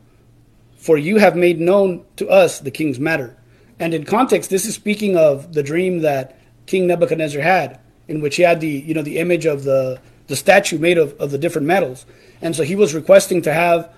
For 0.78 0.98
you 0.98 1.18
have 1.18 1.36
made 1.36 1.60
known 1.60 2.06
to 2.16 2.28
us 2.30 2.60
the 2.60 2.72
king's 2.72 3.00
matter. 3.00 3.38
And 3.80 3.94
in 3.94 4.04
context, 4.04 4.50
this 4.50 4.66
is 4.66 4.76
speaking 4.76 5.18
of 5.18 5.54
the 5.54 5.64
dream 5.64 6.00
that 6.00 6.40
King 6.66 6.88
Nebuchadnezzar 6.88 7.42
had, 7.42 7.80
in 8.08 8.22
which 8.22 8.36
he 8.36 8.44
had 8.44 8.62
the 8.62 8.70
you 8.70 8.94
know 8.94 9.02
the 9.02 9.18
image 9.18 9.46
of 9.46 9.64
the 9.64 10.00
the 10.28 10.36
statue 10.36 10.78
made 10.78 10.98
of, 10.98 11.14
of 11.20 11.32
the 11.32 11.38
different 11.38 11.68
metals. 11.68 12.06
And 12.42 12.56
so 12.56 12.64
he 12.64 12.76
was 12.76 12.94
requesting 12.94 13.42
to 13.44 13.54
have 13.54 13.94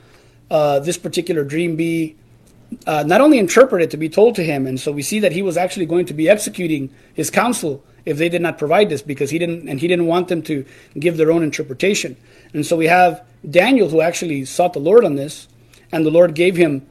uh, 0.50 0.80
this 0.80 0.98
particular 0.98 1.44
dream 1.44 1.76
be 1.76 2.16
uh, 2.88 3.04
not 3.06 3.22
only 3.22 3.38
interpreted 3.38 3.92
to 3.92 3.98
be 3.98 4.10
told 4.10 4.36
to 4.36 4.44
him, 4.44 4.66
and 4.66 4.80
so 4.80 4.92
we 4.92 5.02
see 5.02 5.20
that 5.20 5.32
he 5.32 5.42
was 5.42 5.58
actually 5.58 5.86
going 5.86 6.06
to 6.08 6.14
be 6.14 6.28
executing 6.28 6.90
his 7.14 7.30
counsel 7.30 7.84
if 8.06 8.18
they 8.18 8.30
did 8.30 8.42
not 8.42 8.58
provide 8.58 8.90
this 8.90 9.02
because 9.02 9.30
he 9.30 9.40
didn't 9.40 9.70
and 9.70 9.80
he 9.80 9.88
didn't 9.88 10.08
want 10.08 10.28
them 10.28 10.42
to 10.42 10.66
give 10.98 11.18
their 11.18 11.32
own 11.32 11.44
interpretation. 11.44 12.18
And 12.54 12.66
so 12.66 12.76
we 12.76 12.88
have 12.88 13.24
Daniel 13.50 13.90
who 13.90 14.02
actually 14.02 14.46
sought 14.46 14.74
the 14.74 14.80
Lord 14.80 15.06
on 15.06 15.16
this, 15.16 15.48
and 15.92 16.06
the 16.06 16.12
Lord 16.12 16.36
gave 16.36 16.56
him 16.56 16.88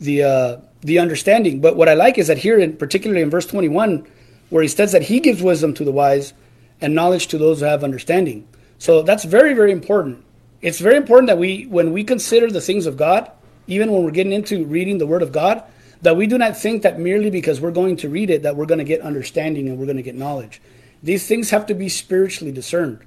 the 0.00 0.22
uh, 0.22 0.56
the 0.82 0.98
understanding. 0.98 1.60
But 1.60 1.76
what 1.76 1.88
I 1.88 1.94
like 1.94 2.18
is 2.18 2.28
that 2.28 2.38
here, 2.38 2.58
in 2.58 2.76
particularly 2.76 3.22
in 3.22 3.30
verse 3.30 3.46
21, 3.46 4.06
where 4.48 4.62
he 4.62 4.68
says 4.68 4.92
that 4.92 5.02
he 5.02 5.20
gives 5.20 5.42
wisdom 5.42 5.74
to 5.74 5.84
the 5.84 5.92
wise 5.92 6.32
and 6.80 6.94
knowledge 6.94 7.26
to 7.28 7.38
those 7.38 7.60
who 7.60 7.66
have 7.66 7.84
understanding. 7.84 8.48
So 8.78 9.02
that's 9.02 9.24
very 9.24 9.54
very 9.54 9.72
important. 9.72 10.24
It's 10.62 10.78
very 10.78 10.96
important 10.96 11.28
that 11.28 11.38
we 11.38 11.64
when 11.66 11.92
we 11.92 12.04
consider 12.04 12.50
the 12.50 12.60
things 12.60 12.86
of 12.86 12.96
God 12.96 13.30
even 13.70 13.92
when 13.92 14.02
we're 14.02 14.10
getting 14.10 14.32
into 14.32 14.64
reading 14.64 14.98
the 14.98 15.06
Word 15.06 15.22
of 15.22 15.32
God, 15.32 15.62
that 16.02 16.16
we 16.16 16.26
do 16.26 16.36
not 16.36 16.56
think 16.56 16.82
that 16.82 16.98
merely 16.98 17.30
because 17.30 17.60
we're 17.60 17.70
going 17.70 17.96
to 17.98 18.08
read 18.08 18.30
it 18.30 18.42
that 18.42 18.56
we're 18.56 18.66
going 18.66 18.78
to 18.78 18.84
get 18.84 19.00
understanding 19.00 19.68
and 19.68 19.78
we're 19.78 19.86
going 19.86 19.96
to 19.96 20.02
get 20.02 20.16
knowledge. 20.16 20.60
These 21.02 21.26
things 21.26 21.50
have 21.50 21.66
to 21.66 21.74
be 21.74 21.88
spiritually 21.88 22.52
discerned. 22.52 23.00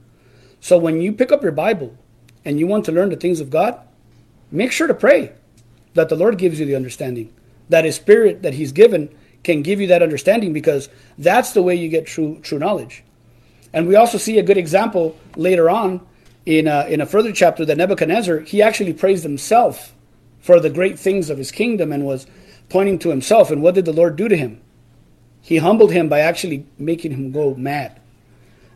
So 0.62 0.77
when 0.77 1.01
you 1.01 1.12
pick 1.12 1.32
up 1.32 1.43
your 1.43 1.51
Bible 1.51 1.97
and 2.45 2.60
you 2.60 2.67
want 2.67 2.86
to 2.86 2.91
learn 2.91 3.10
the 3.10 3.15
things 3.15 3.39
of 3.39 3.49
God, 3.49 3.79
make 4.51 4.71
sure 4.71 4.88
to 4.88 4.93
pray 4.93 5.32
that 5.93 6.10
the 6.10 6.15
Lord 6.15 6.38
gives 6.38 6.60
you 6.60 6.65
the 6.65 6.75
understanding, 6.75 7.34
that 7.69 7.86
His 7.86 7.95
Spirit 7.95 8.41
that 8.43 8.53
He's 8.53 8.71
given 8.71 9.10
can 9.43 9.62
give 9.62 9.82
you 9.82 9.88
that 9.88 10.01
understanding 10.01 10.53
because 10.53 10.89
that's 11.17 11.51
the 11.51 11.62
way 11.62 11.75
you 11.75 11.89
get 11.89 12.06
true 12.06 12.39
true 12.41 12.60
knowledge. 12.60 13.03
And 13.73 13.88
we 13.88 13.95
also 13.95 14.17
see 14.17 14.38
a 14.38 14.43
good 14.43 14.58
example 14.58 15.17
later 15.36 15.69
on 15.69 16.06
in 16.45 16.67
a, 16.67 16.86
in 16.88 17.01
a 17.01 17.06
further 17.06 17.32
chapter 17.32 17.65
that 17.65 17.77
Nebuchadnezzar 17.77 18.39
he 18.41 18.62
actually 18.62 18.93
praised 18.93 19.23
himself 19.23 19.93
for 20.39 20.60
the 20.60 20.69
great 20.69 20.99
things 20.99 21.29
of 21.29 21.38
his 21.38 21.51
kingdom 21.51 21.91
and 21.91 22.06
was 22.06 22.27
pointing 22.69 22.99
to 22.99 23.10
himself. 23.10 23.49
And 23.49 23.62
what 23.62 23.75
did 23.75 23.86
the 23.86 23.93
Lord 23.93 24.15
do 24.15 24.27
to 24.27 24.38
him? 24.38 24.62
He 25.41 25.58
humbled 25.58 25.91
him 25.91 26.08
by 26.08 26.19
actually 26.19 26.65
making 26.77 27.12
him 27.12 27.32
go 27.32 27.56
mad. 27.56 27.99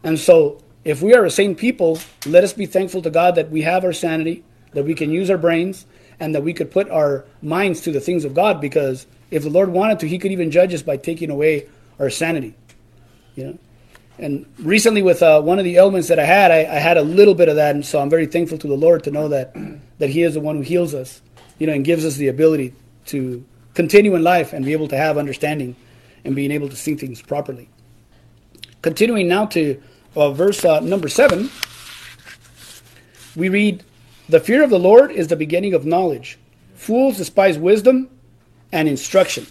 And 0.03 0.19
so, 0.19 0.62
if 0.88 1.02
we 1.02 1.13
are 1.13 1.26
a 1.26 1.30
sane 1.30 1.54
people, 1.54 2.00
let 2.26 2.43
us 2.43 2.54
be 2.54 2.65
thankful 2.65 3.02
to 3.02 3.10
God 3.10 3.36
that 3.36 3.52
we 3.52 3.63
have 3.63 3.84
our 3.84 3.91
sanity, 3.91 4.43
that 4.71 4.86
we 4.86 4.95
can 4.95 5.12
use 5.12 5.30
our 5.30 5.38
brains, 5.38 5.86
and 6.19 6.34
that 6.34 6.43
we 6.43 6.54
could 6.54 6.71
put 6.71 6.89
our 6.89 7.26
minds 7.41 7.82
to 7.82 7.91
the 7.91 8.00
things 8.00 8.23
of 8.23 8.34
God. 8.34 8.62
Because 8.62 9.06
if 9.30 9.43
the 9.43 9.50
Lord 9.50 9.69
wanted 9.69 10.00
to, 10.00 10.08
He 10.08 10.17
could 10.17 10.32
even 10.32 10.50
judge 10.50 10.73
us 10.73 10.82
by 10.82 10.95
taking 10.95 11.30
away 11.30 11.67
our 12.00 12.10
sanity. 12.10 12.56
You 13.36 13.45
know. 13.45 13.60
And 14.17 14.45
recently, 14.60 15.04
with 15.04 15.21
uh, 15.21 15.41
one 15.41 15.60
of 15.60 15.65
the 15.65 15.76
ailments 15.76 16.08
that 16.08 16.19
I 16.19 16.26
had, 16.26 16.52
I, 16.52 16.60
I 16.60 16.80
had 16.80 16.97
a 16.97 17.04
little 17.04 17.36
bit 17.36 17.50
of 17.50 17.58
that, 17.58 17.76
and 17.76 17.86
so 17.86 18.00
I'm 18.00 18.10
very 18.10 18.26
thankful 18.26 18.58
to 18.58 18.67
the 18.67 18.78
Lord 18.78 19.04
to 19.04 19.12
know 19.12 19.28
that 19.28 19.54
that 20.00 20.10
He 20.10 20.23
is 20.23 20.36
the 20.36 20.39
one 20.39 20.56
who 20.56 20.62
heals 20.62 20.95
us 20.95 21.21
you 21.60 21.67
know, 21.67 21.73
and 21.73 21.84
gives 21.84 22.06
us 22.06 22.15
the 22.15 22.28
ability 22.28 22.73
to 23.08 23.43
continue 23.73 24.15
in 24.15 24.23
life 24.23 24.54
and 24.54 24.65
be 24.65 24.73
able 24.73 24.88
to 24.88 24.97
have 24.97 25.17
understanding 25.17 25.76
and 26.23 26.36
being 26.36 26.52
able 26.52 26.69
to 26.69 26.76
see 26.76 26.95
things 26.95 27.21
properly. 27.21 27.69
Continuing 28.82 29.28
now 29.28 29.45
to 29.47 29.82
verse 30.34 30.65
uh, 30.65 30.80
number 30.80 31.08
seven, 31.08 31.49
we 33.36 33.49
read, 33.49 33.84
The 34.27 34.39
fear 34.39 34.63
of 34.63 34.69
the 34.69 34.80
Lord 34.80 35.12
is 35.12 35.27
the 35.27 35.36
beginning 35.36 35.73
of 35.73 35.86
knowledge. 35.86 36.38
Fools 36.75 37.17
despise 37.17 37.58
wisdom 37.58 38.10
and 38.71 38.88
instruction. 38.88 39.45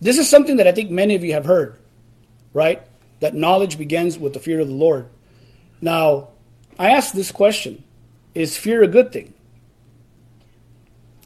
This 0.00 0.18
is 0.18 0.28
something 0.28 0.56
that 0.56 0.66
I 0.66 0.72
think 0.72 0.90
many 0.90 1.14
of 1.14 1.24
you 1.24 1.32
have 1.32 1.46
heard, 1.46 1.78
right? 2.52 2.82
That 3.20 3.34
knowledge 3.34 3.78
begins 3.78 4.18
with 4.18 4.34
the 4.34 4.40
fear 4.40 4.60
of 4.60 4.68
the 4.68 4.74
Lord. 4.74 5.08
Now, 5.80 6.28
I 6.78 6.90
ask 6.90 7.14
this 7.14 7.32
question 7.32 7.82
Is 8.34 8.56
fear 8.56 8.82
a 8.82 8.88
good 8.88 9.12
thing? 9.12 9.32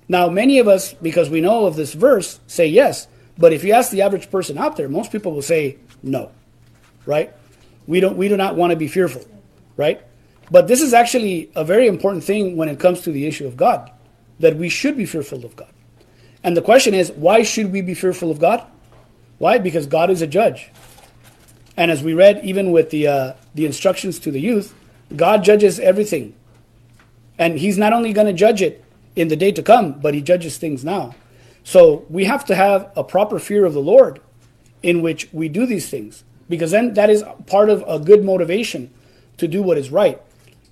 Now, 0.08 0.28
many 0.28 0.58
of 0.58 0.68
us, 0.68 0.94
because 0.94 1.28
we 1.28 1.40
know 1.40 1.66
of 1.66 1.76
this 1.76 1.92
verse, 1.92 2.40
say 2.46 2.66
yes. 2.66 3.08
But 3.36 3.52
if 3.52 3.62
you 3.62 3.72
ask 3.72 3.90
the 3.90 4.02
average 4.02 4.30
person 4.30 4.58
out 4.58 4.76
there, 4.76 4.88
most 4.88 5.12
people 5.12 5.32
will 5.32 5.42
say 5.42 5.78
no, 6.02 6.30
right? 7.08 7.32
We 7.86 8.00
don't. 8.00 8.16
We 8.16 8.28
do 8.28 8.36
not 8.36 8.54
want 8.54 8.70
to 8.70 8.76
be 8.76 8.86
fearful, 8.86 9.24
right? 9.76 10.02
But 10.50 10.68
this 10.68 10.82
is 10.82 10.92
actually 10.92 11.50
a 11.56 11.64
very 11.64 11.86
important 11.86 12.24
thing 12.24 12.56
when 12.56 12.68
it 12.68 12.78
comes 12.78 13.00
to 13.02 13.12
the 13.12 13.26
issue 13.26 13.46
of 13.46 13.56
God, 13.56 13.90
that 14.40 14.56
we 14.56 14.68
should 14.68 14.96
be 14.96 15.06
fearful 15.06 15.44
of 15.44 15.56
God. 15.56 15.72
And 16.44 16.56
the 16.56 16.62
question 16.62 16.94
is, 16.94 17.10
why 17.12 17.42
should 17.42 17.72
we 17.72 17.80
be 17.80 17.94
fearful 17.94 18.30
of 18.30 18.38
God? 18.38 18.64
Why? 19.38 19.58
Because 19.58 19.86
God 19.86 20.10
is 20.10 20.22
a 20.22 20.26
judge. 20.26 20.70
And 21.76 21.90
as 21.90 22.02
we 22.02 22.12
read, 22.12 22.44
even 22.44 22.72
with 22.72 22.90
the 22.90 23.06
uh, 23.06 23.32
the 23.54 23.64
instructions 23.64 24.18
to 24.20 24.30
the 24.30 24.40
youth, 24.40 24.74
God 25.16 25.42
judges 25.44 25.80
everything, 25.80 26.34
and 27.38 27.58
He's 27.58 27.78
not 27.78 27.94
only 27.94 28.12
going 28.12 28.26
to 28.26 28.32
judge 28.34 28.60
it 28.60 28.84
in 29.18 29.28
the 29.28 29.36
day 29.36 29.52
to 29.52 29.62
come, 29.62 29.92
but 29.92 30.14
he 30.14 30.20
judges 30.20 30.58
things 30.58 30.84
now. 30.84 31.14
So 31.64 32.06
we 32.08 32.24
have 32.24 32.44
to 32.46 32.54
have 32.54 32.90
a 32.96 33.04
proper 33.04 33.38
fear 33.38 33.64
of 33.64 33.74
the 33.74 33.82
Lord 33.82 34.20
in 34.82 35.02
which 35.02 35.28
we 35.32 35.48
do 35.48 35.66
these 35.66 35.90
things, 35.90 36.22
because 36.48 36.70
then 36.70 36.94
that 36.94 37.10
is 37.10 37.24
part 37.46 37.70
of 37.70 37.84
a 37.86 37.98
good 37.98 38.24
motivation 38.24 38.90
to 39.36 39.48
do 39.48 39.62
what 39.62 39.78
is 39.78 39.90
right. 39.90 40.20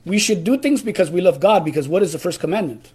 We 0.05 0.19
should 0.19 0.45
do 0.45 0.57
things 0.59 0.83
because 0.83 1.11
we 1.11 1.21
love 1.21 1.41
God, 1.41 1.65
because 1.65 1.89
what 1.89 2.03
is 2.03 2.13
the 2.13 2.19
first 2.19 2.41
commandment? 2.41 2.93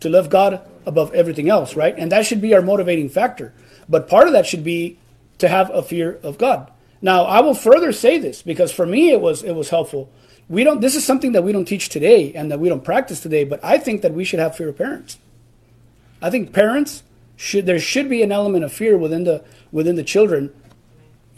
To 0.00 0.08
love 0.08 0.30
God 0.30 0.60
above 0.84 1.14
everything 1.14 1.48
else, 1.48 1.76
right? 1.76 1.94
And 1.96 2.10
that 2.12 2.26
should 2.26 2.40
be 2.40 2.54
our 2.54 2.62
motivating 2.62 3.08
factor. 3.08 3.52
But 3.88 4.08
part 4.08 4.26
of 4.26 4.32
that 4.32 4.46
should 4.46 4.64
be 4.64 4.98
to 5.38 5.48
have 5.48 5.70
a 5.70 5.82
fear 5.82 6.18
of 6.22 6.38
God. 6.38 6.70
Now, 7.00 7.24
I 7.24 7.40
will 7.40 7.54
further 7.54 7.92
say 7.92 8.18
this 8.18 8.42
because 8.42 8.72
for 8.72 8.86
me 8.86 9.10
it 9.10 9.20
was 9.20 9.42
it 9.42 9.54
was 9.54 9.70
helpful 9.70 10.10
we 10.48 10.64
don't 10.64 10.80
this 10.80 10.94
is 10.94 11.04
something 11.04 11.32
that 11.32 11.42
we 11.42 11.52
don't 11.52 11.66
teach 11.66 11.88
today 11.88 12.32
and 12.32 12.50
that 12.50 12.58
we 12.58 12.68
don't 12.68 12.84
practice 12.84 13.20
today 13.20 13.44
but 13.44 13.62
i 13.62 13.78
think 13.78 14.02
that 14.02 14.12
we 14.12 14.24
should 14.24 14.38
have 14.38 14.56
fear 14.56 14.68
of 14.68 14.78
parents 14.78 15.18
i 16.22 16.30
think 16.30 16.52
parents 16.52 17.02
should 17.36 17.66
there 17.66 17.78
should 17.78 18.08
be 18.08 18.22
an 18.22 18.32
element 18.32 18.64
of 18.64 18.72
fear 18.72 18.96
within 18.96 19.24
the 19.24 19.44
within 19.70 19.96
the 19.96 20.02
children 20.02 20.52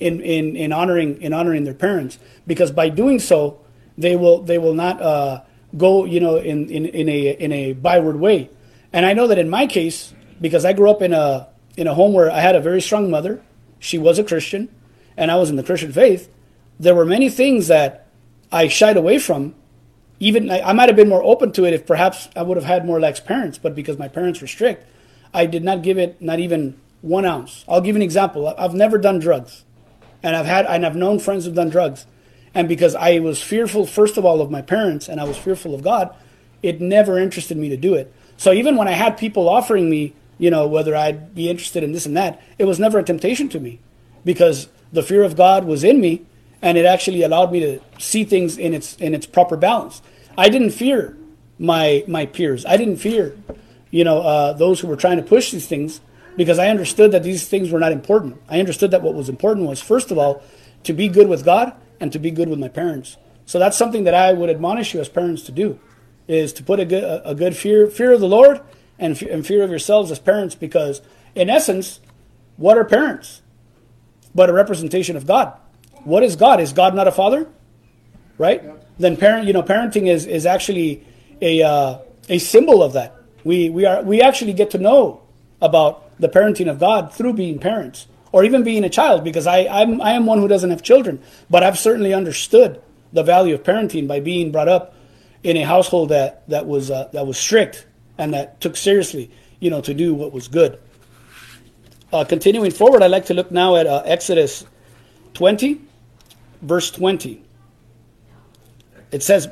in 0.00 0.20
in, 0.20 0.56
in 0.56 0.72
honoring 0.72 1.20
in 1.22 1.32
honoring 1.32 1.64
their 1.64 1.74
parents 1.74 2.18
because 2.46 2.70
by 2.70 2.88
doing 2.88 3.18
so 3.18 3.60
they 3.96 4.16
will 4.16 4.42
they 4.42 4.58
will 4.58 4.74
not 4.74 5.00
uh, 5.00 5.42
go 5.76 6.04
you 6.04 6.20
know 6.20 6.36
in, 6.36 6.68
in 6.68 6.86
in 6.86 7.08
a 7.08 7.30
in 7.30 7.52
a 7.52 7.72
byward 7.74 8.16
way 8.16 8.50
and 8.92 9.06
i 9.06 9.12
know 9.12 9.26
that 9.26 9.38
in 9.38 9.48
my 9.48 9.66
case 9.66 10.12
because 10.40 10.64
i 10.64 10.72
grew 10.72 10.90
up 10.90 11.02
in 11.02 11.12
a 11.12 11.48
in 11.76 11.86
a 11.86 11.94
home 11.94 12.12
where 12.12 12.30
i 12.30 12.40
had 12.40 12.56
a 12.56 12.60
very 12.60 12.80
strong 12.80 13.10
mother 13.10 13.42
she 13.78 13.98
was 13.98 14.18
a 14.18 14.24
christian 14.24 14.68
and 15.16 15.30
i 15.30 15.36
was 15.36 15.50
in 15.50 15.56
the 15.56 15.62
christian 15.62 15.92
faith 15.92 16.28
there 16.80 16.94
were 16.94 17.04
many 17.04 17.28
things 17.28 17.68
that 17.68 18.06
I 18.50 18.66
shied 18.68 18.96
away 18.96 19.18
from. 19.18 19.54
Even 20.18 20.50
I, 20.50 20.60
I 20.60 20.72
might 20.72 20.88
have 20.88 20.96
been 20.96 21.08
more 21.08 21.22
open 21.22 21.52
to 21.52 21.64
it 21.66 21.74
if 21.74 21.86
perhaps 21.86 22.28
I 22.34 22.42
would 22.42 22.56
have 22.56 22.64
had 22.64 22.86
more 22.86 22.98
lax 22.98 23.20
parents, 23.20 23.58
but 23.58 23.74
because 23.74 23.98
my 23.98 24.08
parents 24.08 24.40
were 24.40 24.46
strict, 24.46 24.86
I 25.32 25.46
did 25.46 25.62
not 25.62 25.82
give 25.82 25.98
it 25.98 26.20
not 26.20 26.40
even 26.40 26.80
one 27.02 27.24
ounce. 27.24 27.64
I'll 27.68 27.80
give 27.80 27.96
an 27.96 28.02
example. 28.02 28.48
I've 28.48 28.74
never 28.74 28.98
done 28.98 29.18
drugs, 29.18 29.64
and 30.22 30.36
I've 30.36 30.46
had 30.46 30.66
and 30.66 30.84
I've 30.84 30.96
known 30.96 31.18
friends 31.18 31.44
who've 31.44 31.54
done 31.54 31.70
drugs, 31.70 32.06
and 32.54 32.68
because 32.68 32.94
I 32.94 33.18
was 33.18 33.42
fearful, 33.42 33.86
first 33.86 34.16
of 34.16 34.24
all, 34.24 34.40
of 34.40 34.50
my 34.50 34.62
parents, 34.62 35.08
and 35.08 35.20
I 35.20 35.24
was 35.24 35.36
fearful 35.36 35.74
of 35.74 35.82
God, 35.82 36.14
it 36.62 36.80
never 36.80 37.18
interested 37.18 37.56
me 37.56 37.68
to 37.68 37.76
do 37.76 37.94
it. 37.94 38.12
So 38.36 38.52
even 38.52 38.76
when 38.76 38.88
I 38.88 38.92
had 38.92 39.18
people 39.18 39.48
offering 39.48 39.88
me, 39.90 40.14
you 40.38 40.50
know, 40.50 40.66
whether 40.66 40.96
I'd 40.96 41.34
be 41.34 41.50
interested 41.50 41.82
in 41.82 41.92
this 41.92 42.06
and 42.06 42.16
that, 42.16 42.42
it 42.58 42.64
was 42.64 42.78
never 42.78 42.98
a 42.98 43.02
temptation 43.02 43.48
to 43.50 43.60
me, 43.60 43.78
because 44.24 44.68
the 44.92 45.02
fear 45.02 45.22
of 45.22 45.36
God 45.36 45.64
was 45.64 45.84
in 45.84 46.00
me, 46.00 46.24
and 46.62 46.76
it 46.76 46.84
actually 46.84 47.22
allowed 47.22 47.52
me 47.52 47.60
to 47.60 47.80
see 47.98 48.24
things 48.24 48.58
in 48.58 48.74
its 48.74 48.96
in 48.96 49.14
its 49.14 49.26
proper 49.26 49.56
balance. 49.56 50.02
I 50.36 50.48
didn't 50.48 50.70
fear 50.70 51.16
my 51.58 52.04
my 52.06 52.26
peers. 52.26 52.66
I 52.66 52.76
didn't 52.76 52.96
fear, 52.96 53.36
you 53.90 54.04
know, 54.04 54.20
uh, 54.22 54.52
those 54.54 54.80
who 54.80 54.88
were 54.88 54.96
trying 54.96 55.16
to 55.18 55.22
push 55.22 55.52
these 55.52 55.66
things 55.66 56.00
because 56.36 56.58
I 56.58 56.68
understood 56.68 57.12
that 57.12 57.22
these 57.22 57.48
things 57.48 57.70
were 57.70 57.78
not 57.78 57.92
important. 57.92 58.40
I 58.48 58.60
understood 58.60 58.90
that 58.92 59.02
what 59.02 59.14
was 59.14 59.28
important 59.28 59.66
was 59.66 59.80
first 59.80 60.10
of 60.10 60.18
all 60.18 60.42
to 60.84 60.92
be 60.92 61.08
good 61.08 61.28
with 61.28 61.44
God 61.44 61.74
and 61.98 62.12
to 62.12 62.18
be 62.18 62.30
good 62.30 62.48
with 62.48 62.58
my 62.58 62.68
parents. 62.68 63.16
So 63.46 63.58
that's 63.58 63.76
something 63.76 64.04
that 64.04 64.14
I 64.14 64.32
would 64.32 64.48
admonish 64.48 64.94
you 64.94 65.00
as 65.00 65.08
parents 65.08 65.42
to 65.42 65.52
do, 65.52 65.78
is 66.28 66.52
to 66.54 66.62
put 66.62 66.80
a 66.80 66.84
good 66.84 67.22
a, 67.24 67.34
good 67.34 67.56
fear 67.56 67.88
fear 67.88 68.12
of 68.12 68.20
the 68.20 68.28
Lord 68.28 68.60
and, 68.98 69.20
and 69.22 69.46
fear 69.46 69.62
of 69.62 69.70
yourselves 69.70 70.10
as 70.10 70.18
parents 70.18 70.54
because 70.54 71.02
in 71.34 71.50
essence, 71.50 72.00
what 72.56 72.78
are 72.78 72.84
parents? 72.84 73.42
But 74.34 74.48
a 74.48 74.52
representation 74.52 75.16
of 75.16 75.26
God. 75.26 75.54
What 76.04 76.22
is 76.22 76.36
God? 76.36 76.60
Is 76.60 76.72
God 76.72 76.94
not 76.94 77.08
a 77.08 77.12
father? 77.12 77.48
Right? 78.38 78.62
Then 78.98 79.16
parent, 79.16 79.46
you 79.46 79.52
know, 79.52 79.62
parenting 79.62 80.06
is 80.06 80.26
is 80.26 80.46
actually 80.46 81.04
a 81.42 81.62
uh, 81.62 81.98
a 82.28 82.38
symbol 82.38 82.82
of 82.82 82.92
that. 82.94 83.16
We 83.44 83.70
we 83.70 83.84
are 83.84 84.02
we 84.02 84.22
actually 84.22 84.52
get 84.52 84.70
to 84.70 84.78
know 84.78 85.22
about 85.60 86.09
the 86.20 86.28
parenting 86.28 86.70
of 86.70 86.78
God 86.78 87.12
through 87.12 87.34
being 87.34 87.58
parents 87.58 88.06
or 88.32 88.44
even 88.44 88.62
being 88.62 88.84
a 88.84 88.88
child 88.88 89.24
because 89.24 89.46
I 89.46 89.66
I'm, 89.66 90.00
I 90.00 90.12
am 90.12 90.26
one 90.26 90.38
who 90.38 90.48
doesn't 90.48 90.70
have 90.70 90.82
children, 90.82 91.20
but 91.48 91.62
I've 91.62 91.78
certainly 91.78 92.14
understood 92.14 92.80
the 93.12 93.22
value 93.22 93.54
of 93.54 93.62
parenting 93.62 94.06
by 94.06 94.20
being 94.20 94.52
brought 94.52 94.68
up 94.68 94.94
in 95.42 95.56
a 95.56 95.62
household 95.62 96.10
that 96.10 96.48
that 96.48 96.66
was 96.66 96.90
uh, 96.90 97.08
that 97.12 97.26
was 97.26 97.38
strict 97.38 97.86
and 98.18 98.34
that 98.34 98.60
took 98.60 98.76
seriously, 98.76 99.30
you 99.58 99.70
know, 99.70 99.80
to 99.80 99.94
do 99.94 100.14
what 100.14 100.32
was 100.32 100.48
good. 100.48 100.78
Uh, 102.12 102.24
continuing 102.24 102.70
forward, 102.70 103.02
I'd 103.02 103.10
like 103.10 103.26
to 103.26 103.34
look 103.34 103.50
now 103.50 103.76
at 103.76 103.86
uh, 103.86 104.02
Exodus 104.04 104.66
20, 105.34 105.80
verse 106.60 106.90
20. 106.90 107.42
It 109.12 109.22
says, 109.22 109.48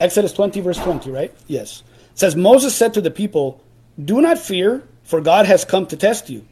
Exodus 0.00 0.32
20, 0.32 0.60
verse 0.60 0.78
20, 0.78 1.10
right? 1.10 1.34
Yes. 1.46 1.82
It 2.12 2.18
says, 2.18 2.34
Moses 2.34 2.74
said 2.74 2.94
to 2.94 3.00
the 3.00 3.10
people, 3.10 3.62
Do 4.02 4.20
not 4.20 4.38
fear, 4.38 4.82
for 5.12 5.20
God 5.20 5.44
has 5.44 5.66
come 5.66 5.84
to 5.88 5.96
test 5.98 6.30
you, 6.30 6.42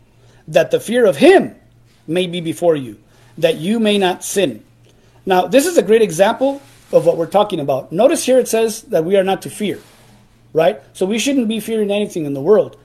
that 0.46 0.70
the 0.70 0.78
fear 0.78 1.06
of 1.06 1.16
him 1.16 1.56
may 2.06 2.26
be 2.26 2.42
before 2.42 2.76
you, 2.76 3.00
that 3.38 3.56
you 3.56 3.80
may 3.80 3.96
not 3.96 4.22
sin. 4.22 4.62
Now, 5.24 5.46
this 5.46 5.64
is 5.64 5.78
a 5.78 5.82
great 5.82 6.02
example 6.02 6.60
of 6.92 7.06
what 7.06 7.16
we're 7.16 7.24
talking 7.24 7.58
about. 7.58 7.90
Notice 7.90 8.22
here 8.22 8.38
it 8.38 8.48
says 8.48 8.82
that 8.92 9.02
we 9.02 9.16
are 9.16 9.24
not 9.24 9.40
to 9.42 9.48
fear, 9.48 9.78
right? 10.52 10.82
So 10.92 11.06
we 11.06 11.18
shouldn't 11.18 11.48
be 11.48 11.58
fearing 11.58 11.90
anything 11.90 12.26
in 12.26 12.34
the 12.34 12.42
world. 12.42 12.76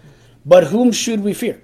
But 0.45 0.63
whom 0.63 0.93
should 0.93 1.19
we 1.19 1.33
fear? 1.33 1.61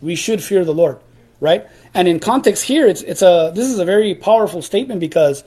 We 0.00 0.16
should 0.16 0.42
fear 0.42 0.64
the 0.64 0.74
Lord, 0.74 0.98
right? 1.38 1.68
And 1.94 2.08
in 2.08 2.18
context 2.18 2.64
here, 2.64 2.88
it's, 2.88 3.02
it's 3.02 3.22
a, 3.22 3.52
this 3.54 3.68
is 3.68 3.78
a 3.78 3.84
very 3.84 4.16
powerful 4.16 4.62
statement 4.62 4.98
because 4.98 5.44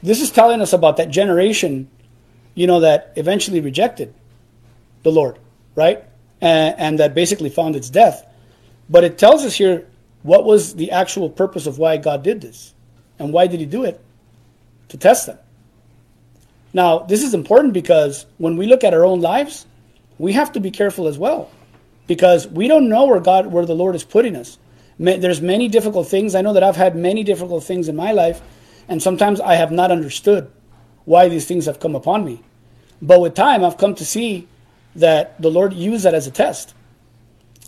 this 0.00 0.22
is 0.22 0.30
telling 0.30 0.60
us 0.60 0.72
about 0.72 0.96
that 0.98 1.10
generation, 1.10 1.90
you 2.54 2.68
know, 2.68 2.78
that 2.78 3.14
eventually 3.16 3.60
rejected 3.60 4.14
the 5.02 5.10
Lord, 5.10 5.40
right? 5.74 6.04
And, 6.40 6.74
and 6.78 6.98
that 6.98 7.14
basically 7.14 7.50
found 7.50 7.76
its 7.76 7.90
death. 7.90 8.26
But 8.88 9.04
it 9.04 9.18
tells 9.18 9.44
us 9.44 9.54
here 9.54 9.86
what 10.22 10.44
was 10.44 10.74
the 10.74 10.90
actual 10.90 11.30
purpose 11.30 11.66
of 11.66 11.78
why 11.78 11.96
God 11.96 12.22
did 12.22 12.40
this. 12.40 12.74
And 13.18 13.32
why 13.32 13.46
did 13.46 13.60
he 13.60 13.66
do 13.66 13.84
it? 13.84 14.00
To 14.88 14.96
test 14.96 15.26
them. 15.26 15.38
Now, 16.72 17.00
this 17.00 17.22
is 17.22 17.34
important 17.34 17.72
because 17.74 18.26
when 18.38 18.56
we 18.56 18.66
look 18.66 18.84
at 18.84 18.94
our 18.94 19.04
own 19.04 19.20
lives, 19.20 19.66
we 20.18 20.32
have 20.32 20.52
to 20.52 20.60
be 20.60 20.70
careful 20.70 21.08
as 21.08 21.18
well. 21.18 21.50
Because 22.06 22.46
we 22.46 22.68
don't 22.68 22.88
know 22.88 23.06
where 23.06 23.20
God 23.20 23.46
where 23.46 23.66
the 23.66 23.74
Lord 23.74 23.94
is 23.94 24.04
putting 24.04 24.36
us. 24.36 24.58
There's 24.98 25.40
many 25.40 25.68
difficult 25.68 26.08
things. 26.08 26.34
I 26.34 26.42
know 26.42 26.52
that 26.52 26.62
I've 26.62 26.76
had 26.76 26.96
many 26.96 27.24
difficult 27.24 27.64
things 27.64 27.88
in 27.88 27.96
my 27.96 28.12
life 28.12 28.42
and 28.90 29.00
sometimes 29.00 29.40
I 29.40 29.54
have 29.54 29.70
not 29.70 29.92
understood 29.92 30.50
why 31.04 31.28
these 31.28 31.46
things 31.46 31.66
have 31.66 31.78
come 31.78 31.94
upon 31.94 32.24
me. 32.24 32.42
But 33.00 33.20
with 33.20 33.34
time, 33.34 33.64
I've 33.64 33.78
come 33.78 33.94
to 33.94 34.04
see 34.04 34.48
that 34.94 35.40
the 35.40 35.50
Lord 35.50 35.72
used 35.72 36.04
that 36.04 36.14
as 36.14 36.26
a 36.26 36.30
test. 36.30 36.74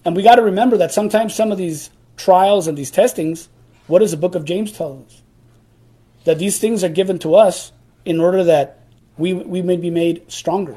And 0.05 0.17
we 0.17 0.23
got 0.23 0.37
to 0.37 0.43
remember 0.43 0.77
that 0.79 0.93
sometimes 0.93 1.35
some 1.35 1.53
of 1.53 1.59
these 1.59 1.91
trials 2.17 2.67
and 2.67 2.77
these 2.77 2.91
testings, 2.91 3.49
what 3.87 4.01
does 4.01 4.11
the 4.11 4.17
book 4.17 4.35
of 4.35 4.45
James 4.45 4.73
tell 4.73 5.05
us? 5.07 5.23
That 6.25 6.39
these 6.39 6.59
things 6.59 6.83
are 6.83 6.89
given 6.89 7.19
to 7.21 7.35
us 7.35 7.73
in 8.05 8.21
order 8.21 8.45
that 8.45 8.81
we, 9.17 9.33
we 9.33 9.63
may 9.63 9.77
be 9.77 9.91
made 9.91 10.31
stronger 10.31 10.77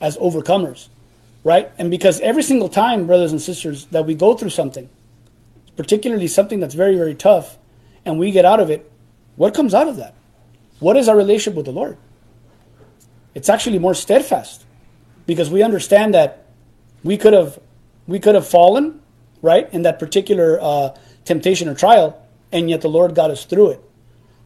as 0.00 0.16
overcomers, 0.16 0.88
right? 1.44 1.70
And 1.78 1.90
because 1.90 2.20
every 2.20 2.42
single 2.42 2.68
time, 2.68 3.06
brothers 3.06 3.32
and 3.32 3.40
sisters, 3.40 3.86
that 3.86 4.06
we 4.06 4.14
go 4.14 4.34
through 4.34 4.50
something, 4.50 4.88
particularly 5.76 6.26
something 6.26 6.60
that's 6.60 6.74
very, 6.74 6.96
very 6.96 7.14
tough, 7.14 7.58
and 8.04 8.18
we 8.18 8.30
get 8.30 8.44
out 8.44 8.60
of 8.60 8.70
it, 8.70 8.90
what 9.36 9.54
comes 9.54 9.74
out 9.74 9.88
of 9.88 9.96
that? 9.96 10.14
What 10.80 10.96
is 10.96 11.08
our 11.08 11.16
relationship 11.16 11.54
with 11.54 11.66
the 11.66 11.72
Lord? 11.72 11.96
It's 13.34 13.48
actually 13.48 13.78
more 13.78 13.94
steadfast 13.94 14.64
because 15.26 15.50
we 15.50 15.62
understand 15.62 16.14
that 16.14 16.46
we 17.02 17.16
could 17.16 17.32
have 17.32 17.58
we 18.06 18.18
could 18.18 18.34
have 18.34 18.46
fallen 18.46 19.00
right 19.40 19.72
in 19.72 19.82
that 19.82 19.98
particular 19.98 20.58
uh, 20.60 20.96
temptation 21.24 21.68
or 21.68 21.74
trial, 21.74 22.20
and 22.50 22.68
yet 22.68 22.80
the 22.80 22.88
Lord 22.88 23.14
got 23.14 23.30
us 23.30 23.44
through 23.44 23.70
it. 23.70 23.80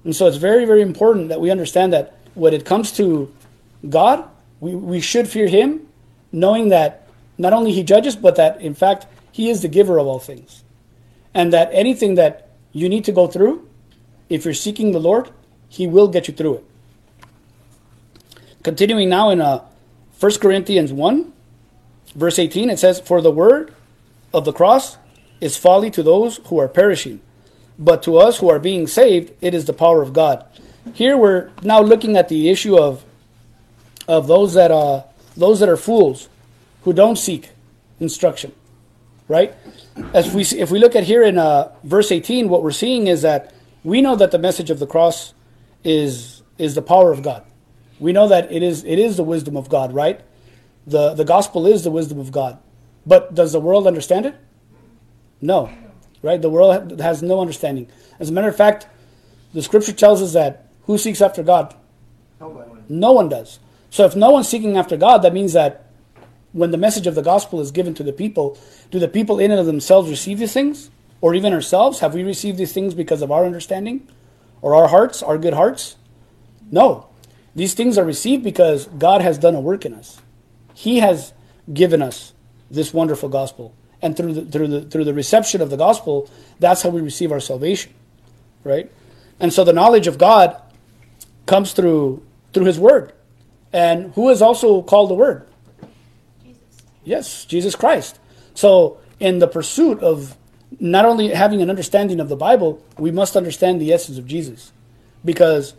And 0.05 0.15
so 0.15 0.27
it's 0.27 0.37
very 0.37 0.65
very 0.65 0.83
important 0.83 1.29
that 1.29 1.41
we 1.41 1.51
understand 1.51 1.93
that 1.93 2.15
when 2.35 2.53
it 2.53 2.65
comes 2.65 2.93
to 2.93 3.33
God, 3.89 4.29
we, 4.61 4.75
we 4.75 5.01
should 5.01 5.29
fear 5.29 5.49
Him, 5.49 5.87
knowing 6.33 6.69
that 6.69 7.09
not 7.39 7.53
only 7.53 7.73
He 7.73 7.83
judges, 7.83 8.17
but 8.17 8.37
that 8.37 8.61
in 8.61 8.75
fact 8.75 9.07
He 9.33 9.49
is 9.49 9.63
the 9.63 9.69
giver 9.69 9.99
of 9.99 10.07
all 10.07 10.19
things, 10.19 10.63
and 11.35 11.53
that 11.53 11.71
anything 11.73 12.15
that 12.17 12.51
you 12.73 12.89
need 12.89 13.05
to 13.05 13.13
go 13.13 13.27
through, 13.27 13.69
if 14.29 14.45
you're 14.45 14.55
seeking 14.55 14.93
the 14.93 15.01
Lord, 15.01 15.31
He 15.69 15.87
will 15.87 16.09
get 16.09 16.29
you 16.29 16.35
through 16.35 16.57
it. 16.57 16.65
Continuing 18.63 19.09
now 19.09 19.31
in 19.31 19.41
uh, 19.41 19.65
1 20.19 20.39
Corinthians 20.41 20.93
1, 20.93 21.33
verse 22.15 22.39
18, 22.39 22.71
it 22.71 22.79
says, 22.79 23.01
For 23.01 23.21
the 23.21 23.31
word 23.31 23.75
of 24.33 24.45
the 24.45 24.53
cross 24.53 24.97
is 25.41 25.57
folly 25.57 25.91
to 25.91 26.03
those 26.03 26.39
who 26.47 26.59
are 26.59 26.69
perishing, 26.69 27.21
but 27.79 28.03
to 28.05 28.17
us 28.17 28.39
who 28.39 28.49
are 28.49 28.59
being 28.59 28.87
saved, 28.87 29.33
it 29.41 29.55
is 29.55 29.67
the 29.67 29.73
power 29.73 30.03
of 30.03 30.13
God. 30.13 30.45
Here 30.95 31.17
we're 31.17 31.51
now 31.63 31.81
looking 31.81 32.17
at 32.17 32.29
the 32.29 32.49
issue 32.49 32.79
of, 32.79 33.05
of 34.09 34.27
those, 34.27 34.55
that, 34.55 34.71
uh, 34.71 35.03
those 35.37 35.61
that 35.61 35.69
are 35.69 35.77
fools 35.77 36.29
who 36.85 36.93
don't 36.93 37.17
seek 37.17 37.51
instruction, 38.01 38.53
right? 39.29 39.55
As 40.15 40.33
we, 40.33 40.43
if 40.43 40.71
we 40.71 40.79
look 40.79 40.97
at 40.97 41.05
here 41.05 41.23
in 41.23 41.37
uh, 41.37 41.73
verse 41.83 42.11
18, 42.13 42.49
what 42.49 42.63
we're 42.63 42.71
seeing 42.71 43.07
is 43.07 43.23
that 43.23 43.53
we 43.85 44.01
know 44.01 44.17
that 44.17 44.31
the 44.31 44.39
message 44.39 44.71
of 44.71 44.79
the 44.79 44.87
cross 44.87 45.35
is 45.85 46.43
is 46.59 46.75
the 46.75 46.83
power 46.83 47.13
of 47.13 47.23
God. 47.23 47.45
We 47.99 48.13
know 48.13 48.29
that 48.29 48.51
it 48.53 48.63
is 48.63 48.85
it 48.85 48.99
is 48.99 49.17
the 49.17 49.25
wisdom 49.25 49.57
of 49.57 49.69
God, 49.69 49.93
right? 49.93 50.21
The 50.87 51.15
the 51.15 51.25
gospel 51.25 51.67
is 51.67 51.85
the 51.85 51.91
wisdom 51.91 52.19
of 52.19 52.33
God. 52.33 52.59
But 53.05 53.35
does 53.35 53.53
the 53.53 53.61
world 53.61 53.87
understand 53.87 54.27
it? 54.27 54.35
No. 55.41 55.71
Right? 56.23 56.41
The 56.41 56.51
world 56.51 57.01
has 57.01 57.23
no 57.23 57.41
understanding. 57.41 57.89
As 58.19 58.31
a 58.31 58.33
matter 58.33 58.49
of 58.49 58.57
fact, 58.57 58.89
the 59.55 59.63
scripture 59.63 59.93
tells 59.93 60.23
us 60.23 60.33
that 60.33 60.67
who 60.87 60.99
seeks 60.99 61.21
after 61.21 61.43
God? 61.43 61.75
Nobody. 62.41 62.71
No 62.89 63.13
one 63.13 63.29
does. 63.29 63.61
So 63.91 64.05
if 64.05 64.17
no 64.17 64.31
one's 64.31 64.49
seeking 64.49 64.77
after 64.77 64.97
God, 64.97 65.19
that 65.19 65.33
means 65.33 65.53
that 65.53 65.87
when 66.53 66.71
the 66.71 66.79
message 66.79 67.07
of 67.07 67.15
the 67.15 67.23
gospel 67.23 67.61
is 67.61 67.71
given 67.71 67.95
to 67.95 68.03
the 68.03 68.13
people, 68.13 68.59
do 68.91 68.99
the 68.99 69.09
people 69.09 69.39
in 69.39 69.51
and 69.51 69.61
of 69.61 69.67
themselves 69.67 70.11
receive 70.11 70.39
these 70.39 70.53
things? 70.53 70.91
or 71.21 71.35
even 71.35 71.53
ourselves? 71.53 72.01
Have 72.01 72.15
we 72.15 72.23
received 72.23 72.59
these 72.59 72.73
things 72.73 72.95
because 72.95 73.23
of 73.23 73.31
our 73.33 73.45
understanding 73.45 74.09
or 74.63 74.75
our 74.75 74.89
hearts, 74.89 75.23
our 75.23 75.39
good 75.39 75.55
hearts? 75.55 75.97
No. 76.71 77.06
These 77.57 77.75
things 77.75 77.97
are 77.97 78.05
received 78.05 78.45
because 78.45 78.87
God 78.87 79.23
has 79.23 79.39
done 79.39 79.55
a 79.55 79.61
work 79.61 79.85
in 79.85 79.95
us. 79.95 80.21
He 80.75 80.99
has 80.99 81.33
given 81.73 82.03
us 82.03 82.35
this 82.71 82.93
wonderful 82.93 83.31
gospel. 83.31 83.75
And 84.03 84.15
through 84.15 84.35
the, 84.35 84.45
through 84.45 84.69
the, 84.69 84.83
through 84.83 85.05
the 85.05 85.15
reception 85.15 85.63
of 85.63 85.71
the 85.71 85.77
gospel, 85.79 86.31
that's 86.61 86.83
how 86.83 86.91
we 86.91 87.01
receive 87.01 87.33
our 87.33 87.41
salvation. 87.41 87.95
Right? 88.63 88.93
And 89.41 89.53
so 89.53 89.65
the 89.65 89.73
knowledge 89.73 90.07
of 90.07 90.19
God 90.19 90.61
comes 91.47 91.73
through 91.73 92.23
through 92.53 92.67
his 92.67 92.79
word. 92.79 93.13
And 93.73 94.13
who 94.15 94.29
is 94.31 94.41
also 94.41 94.83
called 94.83 95.11
the 95.11 95.15
word? 95.15 95.47
Jesus. 96.43 96.63
Yes, 97.05 97.45
Jesus 97.45 97.75
Christ. 97.75 98.19
So 98.55 98.99
in 99.19 99.39
the 99.39 99.49
pursuit 99.49 100.01
of 100.01 100.37
not 100.79 101.05
only 101.05 101.29
having 101.29 101.63
an 101.63 101.71
understanding 101.71 102.21
of 102.21 102.29
the 102.29 102.37
Bible, 102.37 102.83
we 102.99 103.11
must 103.11 103.37
understand 103.37 103.81
the 103.81 103.93
essence 103.93 104.19
of 104.19 104.27
Jesus. 104.27 104.73
Because 105.25 105.75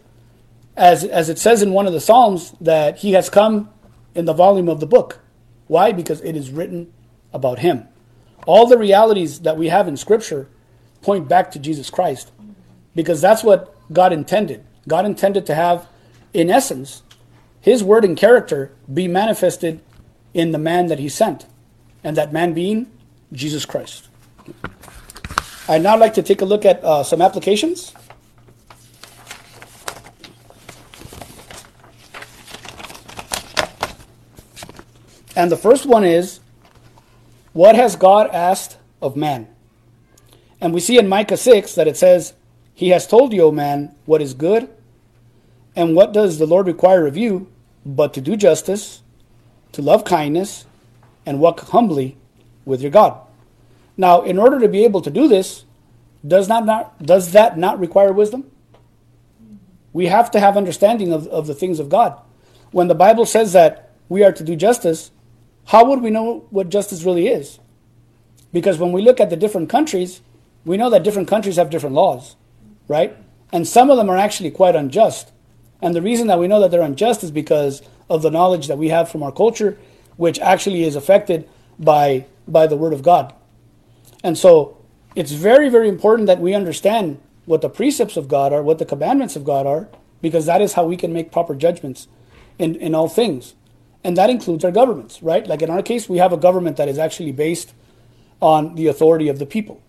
as, 0.77 1.03
as 1.03 1.27
it 1.27 1.37
says 1.37 1.61
in 1.61 1.73
one 1.73 1.87
of 1.87 1.93
the 1.93 1.99
Psalms, 1.99 2.53
that 2.61 2.99
he 2.99 3.13
has 3.13 3.29
come 3.29 3.69
in 4.15 4.25
the 4.25 4.33
volume 4.33 4.69
of 4.69 4.79
the 4.79 4.87
book, 4.87 5.19
Why? 5.67 5.91
Because 5.91 6.21
it 6.21 6.37
is 6.37 6.51
written 6.51 6.93
about 7.33 7.59
him. 7.59 7.87
All 8.45 8.67
the 8.67 8.77
realities 8.77 9.41
that 9.41 9.57
we 9.57 9.67
have 9.67 9.87
in 9.87 9.97
Scripture 9.97 10.47
point 11.01 11.27
back 11.27 11.51
to 11.51 11.59
Jesus 11.59 11.89
Christ 11.89 12.31
because 12.97 13.21
that's 13.21 13.43
what 13.43 13.75
God 13.93 14.11
intended. 14.11 14.65
God 14.87 15.05
intended 15.05 15.45
to 15.45 15.55
have, 15.55 15.87
in 16.33 16.49
essence, 16.49 17.03
his 17.61 17.83
word 17.83 18.03
and 18.03 18.17
character 18.17 18.71
be 18.91 19.07
manifested 19.07 19.81
in 20.33 20.51
the 20.51 20.57
man 20.57 20.87
that 20.87 20.97
he 20.97 21.07
sent, 21.07 21.45
and 22.03 22.17
that 22.17 22.33
man 22.33 22.53
being 22.53 22.91
Jesus 23.31 23.65
Christ. 23.65 24.09
I'd 25.69 25.83
now 25.83 25.97
like 25.97 26.15
to 26.15 26.23
take 26.23 26.41
a 26.41 26.45
look 26.45 26.65
at 26.65 26.83
uh, 26.83 27.03
some 27.03 27.21
applications. 27.21 27.93
And 35.37 35.51
the 35.51 35.55
first 35.55 35.85
one 35.85 36.03
is 36.03 36.39
what 37.53 37.75
has 37.75 37.95
God 37.95 38.31
asked 38.31 38.79
of 39.03 39.15
man? 39.15 39.47
And 40.59 40.73
we 40.73 40.79
see 40.79 40.97
in 40.97 41.07
Micah 41.07 41.37
6 41.37 41.75
that 41.75 41.87
it 41.87 41.95
says, 41.95 42.33
He 42.73 42.89
has 42.89 43.05
told 43.05 43.31
you, 43.33 43.43
O 43.43 43.51
man, 43.51 43.93
what 44.07 44.19
is 44.19 44.33
good. 44.33 44.67
And 45.75 45.95
what 45.95 46.11
does 46.11 46.39
the 46.39 46.47
Lord 46.47 46.65
require 46.65 47.05
of 47.05 47.15
you 47.15 47.51
but 47.85 48.15
to 48.15 48.21
do 48.21 48.35
justice, 48.35 49.03
to 49.73 49.83
love 49.83 50.03
kindness, 50.03 50.65
and 51.23 51.39
walk 51.39 51.59
humbly 51.59 52.17
with 52.65 52.81
your 52.81 52.89
God? 52.89 53.21
Now, 53.95 54.23
in 54.23 54.39
order 54.39 54.59
to 54.59 54.67
be 54.67 54.85
able 54.85 55.01
to 55.03 55.11
do 55.11 55.27
this, 55.27 55.65
does, 56.27 56.47
not, 56.47 56.65
not, 56.65 57.03
does 57.03 57.33
that 57.33 57.59
not 57.59 57.79
require 57.79 58.11
wisdom? 58.11 58.49
We 59.93 60.07
have 60.07 60.31
to 60.31 60.39
have 60.39 60.57
understanding 60.57 61.13
of, 61.13 61.27
of 61.27 61.45
the 61.45 61.53
things 61.53 61.79
of 61.79 61.89
God. 61.89 62.19
When 62.71 62.87
the 62.87 62.95
Bible 62.95 63.27
says 63.27 63.53
that 63.53 63.91
we 64.09 64.23
are 64.23 64.31
to 64.31 64.43
do 64.43 64.55
justice, 64.55 65.11
how 65.67 65.83
would 65.83 66.01
we 66.01 66.09
know 66.09 66.45
what 66.49 66.69
justice 66.69 67.03
really 67.03 67.27
is? 67.27 67.59
Because 68.53 68.77
when 68.77 68.93
we 68.93 69.01
look 69.01 69.19
at 69.19 69.29
the 69.29 69.35
different 69.35 69.69
countries, 69.69 70.21
we 70.63 70.77
know 70.77 70.89
that 70.89 71.03
different 71.03 71.27
countries 71.27 71.57
have 71.57 71.69
different 71.69 71.95
laws, 71.95 72.37
right? 72.87 73.15
And 73.51 73.67
some 73.67 73.89
of 73.89 73.97
them 73.97 74.09
are 74.09 74.17
actually 74.17 74.51
quite 74.51 74.75
unjust. 74.75 75.31
And 75.81 75.93
the 75.93 76.01
reason 76.01 76.27
that 76.27 76.39
we 76.39 76.47
know 76.47 76.61
that 76.61 76.71
they're 76.71 76.81
unjust 76.81 77.21
is 77.21 77.31
because 77.31 77.81
of 78.09 78.21
the 78.21 78.31
knowledge 78.31 78.67
that 78.67 78.77
we 78.77 78.87
have 78.89 79.09
from 79.09 79.21
our 79.23 79.31
culture, 79.31 79.77
which 80.15 80.39
actually 80.39 80.83
is 80.83 80.95
affected 80.95 81.49
by, 81.77 82.25
by 82.47 82.65
the 82.65 82.77
Word 82.77 82.93
of 82.93 83.03
God. 83.03 83.33
And 84.23 84.37
so 84.37 84.77
it's 85.15 85.33
very, 85.33 85.67
very 85.67 85.89
important 85.89 86.27
that 86.27 86.39
we 86.39 86.53
understand 86.53 87.19
what 87.45 87.59
the 87.61 87.69
precepts 87.69 88.15
of 88.15 88.29
God 88.29 88.53
are, 88.53 88.63
what 88.63 88.79
the 88.79 88.85
commandments 88.85 89.35
of 89.35 89.43
God 89.43 89.67
are, 89.67 89.89
because 90.21 90.45
that 90.45 90.61
is 90.61 90.73
how 90.73 90.85
we 90.85 90.95
can 90.95 91.11
make 91.11 91.29
proper 91.29 91.55
judgments 91.55 92.07
in, 92.57 92.75
in 92.77 92.95
all 92.95 93.09
things 93.09 93.53
and 94.03 94.17
that 94.17 94.29
includes 94.29 94.63
our 94.63 94.71
governments, 94.71 95.21
right? 95.21 95.45
Like 95.45 95.61
in 95.61 95.69
our 95.69 95.81
case, 95.81 96.07
we 96.07 96.17
have 96.17 96.33
a 96.33 96.37
government 96.37 96.77
that 96.77 96.87
is 96.87 96.97
actually 96.97 97.31
based 97.31 97.73
on 98.41 98.75
the 98.75 98.87
authority 98.87 99.27
of 99.29 99.39
the 99.39 99.45
people, 99.45 99.81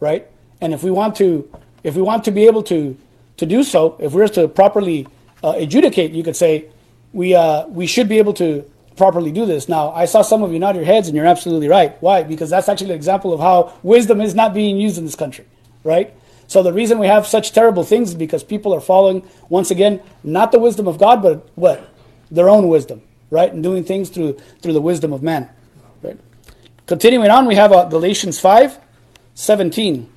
right? 0.00 0.26
And 0.60 0.72
if 0.72 0.82
we 0.82 0.90
want 0.90 1.16
to, 1.16 1.50
if 1.82 1.94
we 1.94 2.02
want 2.02 2.24
to 2.24 2.30
be 2.30 2.46
able 2.46 2.62
to 2.64 2.96
to 3.36 3.44
do 3.44 3.62
so, 3.62 3.96
if 3.98 4.12
we're 4.12 4.28
to 4.28 4.48
properly 4.48 5.06
uh, 5.44 5.54
adjudicate, 5.56 6.12
you 6.12 6.22
could 6.22 6.36
say 6.36 6.66
we 7.12 7.34
uh, 7.34 7.66
we 7.66 7.86
should 7.86 8.08
be 8.08 8.18
able 8.18 8.32
to 8.34 8.64
properly 8.96 9.30
do 9.30 9.44
this. 9.44 9.68
Now, 9.68 9.90
I 9.90 10.06
saw 10.06 10.22
some 10.22 10.42
of 10.42 10.52
you 10.52 10.58
nod 10.58 10.74
your 10.74 10.86
heads, 10.86 11.08
and 11.08 11.16
you're 11.16 11.26
absolutely 11.26 11.68
right. 11.68 12.00
Why? 12.00 12.22
Because 12.22 12.48
that's 12.48 12.68
actually 12.68 12.90
an 12.90 12.96
example 12.96 13.32
of 13.32 13.40
how 13.40 13.74
wisdom 13.82 14.22
is 14.22 14.34
not 14.34 14.54
being 14.54 14.78
used 14.78 14.96
in 14.96 15.04
this 15.04 15.14
country, 15.14 15.44
right? 15.84 16.14
So 16.46 16.62
the 16.62 16.72
reason 16.72 16.98
we 16.98 17.08
have 17.08 17.26
such 17.26 17.52
terrible 17.52 17.84
things 17.84 18.10
is 18.10 18.14
because 18.14 18.42
people 18.42 18.72
are 18.72 18.80
following, 18.80 19.28
once 19.50 19.70
again, 19.70 20.00
not 20.22 20.52
the 20.52 20.58
wisdom 20.58 20.86
of 20.86 20.96
God, 20.96 21.20
but 21.20 21.46
what? 21.56 21.92
Their 22.30 22.48
own 22.48 22.68
wisdom 22.68 23.02
right? 23.30 23.52
And 23.52 23.62
doing 23.62 23.84
things 23.84 24.10
through 24.10 24.34
through 24.60 24.72
the 24.72 24.80
wisdom 24.80 25.12
of 25.12 25.22
man. 25.22 25.48
Right? 26.02 26.18
Continuing 26.86 27.30
on, 27.30 27.46
we 27.46 27.56
have 27.56 27.72
uh, 27.72 27.84
Galatians 27.84 28.38
5, 28.38 28.78
17. 29.34 30.10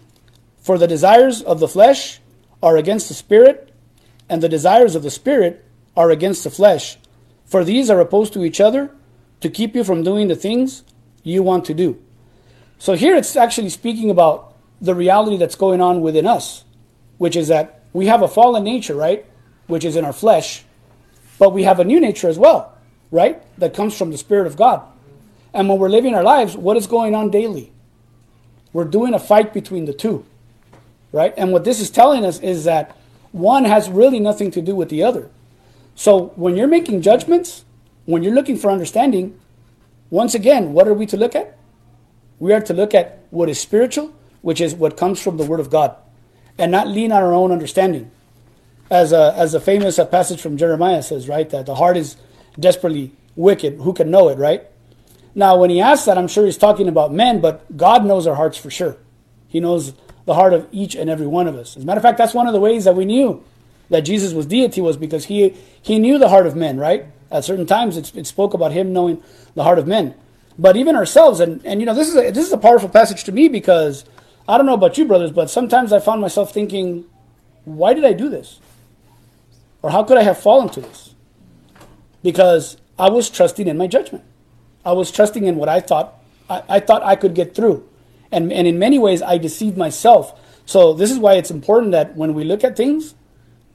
For 0.61 0.77
the 0.77 0.87
desires 0.87 1.41
of 1.41 1.59
the 1.59 1.67
flesh 1.67 2.19
are 2.61 2.77
against 2.77 3.07
the 3.07 3.13
spirit, 3.13 3.73
and 4.27 4.43
the 4.43 4.49
desires 4.49 4.95
of 4.95 5.03
the 5.03 5.11
spirit 5.11 5.65
are 5.95 6.11
against 6.11 6.43
the 6.43 6.51
flesh. 6.51 6.97
For 7.45 7.63
these 7.63 7.89
are 7.89 7.99
opposed 7.99 8.33
to 8.33 8.43
each 8.43 8.61
other 8.61 8.91
to 9.41 9.49
keep 9.49 9.75
you 9.75 9.83
from 9.83 10.03
doing 10.03 10.27
the 10.27 10.35
things 10.35 10.83
you 11.23 11.41
want 11.41 11.65
to 11.65 11.73
do. 11.73 11.99
So 12.77 12.93
here 12.93 13.15
it's 13.15 13.35
actually 13.35 13.69
speaking 13.69 14.11
about 14.11 14.53
the 14.79 14.93
reality 14.93 15.37
that's 15.37 15.55
going 15.55 15.81
on 15.81 16.01
within 16.01 16.27
us, 16.27 16.63
which 17.17 17.35
is 17.35 17.47
that 17.47 17.83
we 17.91 18.05
have 18.05 18.21
a 18.21 18.27
fallen 18.27 18.63
nature, 18.63 18.95
right? 18.95 19.25
Which 19.67 19.83
is 19.83 19.95
in 19.95 20.05
our 20.05 20.13
flesh, 20.13 20.63
but 21.39 21.51
we 21.51 21.63
have 21.63 21.79
a 21.79 21.83
new 21.83 21.99
nature 21.99 22.29
as 22.29 22.37
well 22.37 22.78
right? 23.11 23.41
That 23.57 23.73
comes 23.73 23.97
from 23.97 24.11
the 24.11 24.17
Spirit 24.17 24.47
of 24.47 24.55
God. 24.55 24.81
And 25.53 25.67
when 25.67 25.79
we're 25.79 25.89
living 25.89 26.13
our 26.15 26.23
lives, 26.23 26.55
what 26.55 26.77
is 26.77 26.87
going 26.87 27.15
on 27.15 27.31
daily? 27.31 27.71
We're 28.71 28.85
doing 28.85 29.13
a 29.13 29.19
fight 29.19 29.53
between 29.53 29.85
the 29.85 29.93
two, 29.93 30.25
right? 31.11 31.33
And 31.37 31.51
what 31.51 31.63
this 31.63 31.79
is 31.79 31.89
telling 31.89 32.23
us 32.23 32.39
is 32.39 32.65
that 32.65 32.95
one 33.31 33.65
has 33.65 33.89
really 33.89 34.19
nothing 34.19 34.51
to 34.51 34.61
do 34.61 34.75
with 34.75 34.89
the 34.89 35.03
other. 35.03 35.29
So 35.95 36.27
when 36.35 36.55
you're 36.55 36.67
making 36.67 37.01
judgments, 37.01 37.65
when 38.05 38.23
you're 38.23 38.33
looking 38.33 38.57
for 38.57 38.71
understanding, 38.71 39.39
once 40.09 40.33
again, 40.33 40.73
what 40.73 40.87
are 40.87 40.93
we 40.93 41.05
to 41.07 41.17
look 41.17 41.35
at? 41.35 41.57
We 42.39 42.53
are 42.53 42.61
to 42.61 42.73
look 42.73 42.93
at 42.93 43.19
what 43.31 43.49
is 43.49 43.59
spiritual, 43.59 44.13
which 44.41 44.61
is 44.61 44.73
what 44.73 44.97
comes 44.97 45.21
from 45.21 45.37
the 45.37 45.43
Word 45.43 45.59
of 45.59 45.69
God, 45.69 45.95
and 46.57 46.71
not 46.71 46.87
lean 46.87 47.11
on 47.11 47.21
our 47.21 47.33
own 47.33 47.51
understanding. 47.51 48.09
As 48.89 49.11
a, 49.11 49.33
as 49.35 49.53
a 49.53 49.59
famous 49.59 49.99
passage 50.09 50.41
from 50.41 50.57
Jeremiah 50.57 51.03
says, 51.03 51.27
right, 51.27 51.49
that 51.49 51.65
the 51.65 51.75
heart 51.75 51.97
is 51.97 52.15
desperately 52.59 53.11
wicked. 53.35 53.75
Who 53.75 53.93
can 53.93 54.11
know 54.11 54.29
it, 54.29 54.37
right? 54.37 54.63
Now, 55.35 55.57
when 55.57 55.69
he 55.69 55.79
asks 55.79 56.05
that, 56.05 56.17
I'm 56.17 56.27
sure 56.27 56.45
he's 56.45 56.57
talking 56.57 56.87
about 56.87 57.13
men, 57.13 57.39
but 57.39 57.77
God 57.77 58.05
knows 58.05 58.27
our 58.27 58.35
hearts 58.35 58.57
for 58.57 58.69
sure. 58.69 58.97
He 59.47 59.59
knows 59.59 59.93
the 60.25 60.33
heart 60.33 60.53
of 60.53 60.67
each 60.71 60.95
and 60.95 61.09
every 61.09 61.27
one 61.27 61.47
of 61.47 61.55
us. 61.55 61.77
As 61.77 61.83
a 61.83 61.85
matter 61.85 61.99
of 61.99 62.03
fact, 62.03 62.17
that's 62.17 62.33
one 62.33 62.47
of 62.47 62.53
the 62.53 62.59
ways 62.59 62.85
that 62.85 62.95
we 62.95 63.05
knew 63.05 63.43
that 63.89 64.01
Jesus 64.01 64.33
was 64.33 64.45
deity 64.45 64.81
was 64.81 64.97
because 64.97 65.25
he, 65.25 65.55
he 65.81 65.99
knew 65.99 66.17
the 66.17 66.29
heart 66.29 66.45
of 66.45 66.55
men, 66.55 66.77
right? 66.77 67.05
At 67.31 67.45
certain 67.45 67.65
times, 67.65 67.97
it, 67.97 68.15
it 68.15 68.27
spoke 68.27 68.53
about 68.53 68.71
him 68.71 68.93
knowing 68.93 69.23
the 69.55 69.63
heart 69.63 69.79
of 69.79 69.87
men. 69.87 70.15
But 70.57 70.75
even 70.75 70.95
ourselves, 70.95 71.39
and, 71.39 71.65
and 71.65 71.79
you 71.79 71.85
know, 71.85 71.93
this 71.93 72.09
is, 72.09 72.15
a, 72.15 72.31
this 72.31 72.45
is 72.45 72.53
a 72.53 72.57
powerful 72.57 72.89
passage 72.89 73.23
to 73.23 73.31
me 73.31 73.47
because 73.47 74.05
I 74.47 74.57
don't 74.57 74.65
know 74.65 74.73
about 74.73 74.97
you, 74.97 75.05
brothers, 75.05 75.31
but 75.31 75.49
sometimes 75.49 75.93
I 75.93 75.99
found 75.99 76.21
myself 76.21 76.53
thinking, 76.53 77.05
why 77.65 77.93
did 77.93 78.03
I 78.03 78.13
do 78.13 78.29
this? 78.29 78.59
Or 79.81 79.91
how 79.91 80.03
could 80.03 80.17
I 80.17 80.23
have 80.23 80.37
fallen 80.37 80.69
to 80.69 80.81
this? 80.81 81.15
Because 82.23 82.77
I 82.97 83.09
was 83.09 83.29
trusting 83.29 83.67
in 83.67 83.77
my 83.77 83.87
judgment. 83.87 84.23
I 84.85 84.93
was 84.93 85.11
trusting 85.11 85.45
in 85.45 85.55
what 85.55 85.69
I 85.69 85.79
thought 85.79 86.15
I, 86.49 86.63
I, 86.67 86.79
thought 86.79 87.03
I 87.03 87.15
could 87.15 87.35
get 87.35 87.55
through. 87.55 87.87
And, 88.31 88.51
and 88.51 88.67
in 88.67 88.79
many 88.79 88.99
ways, 88.99 89.21
I 89.21 89.37
deceived 89.37 89.77
myself. 89.77 90.39
So, 90.65 90.93
this 90.93 91.11
is 91.11 91.17
why 91.17 91.33
it's 91.33 91.51
important 91.51 91.91
that 91.93 92.15
when 92.15 92.33
we 92.33 92.43
look 92.43 92.63
at 92.63 92.75
things, 92.75 93.15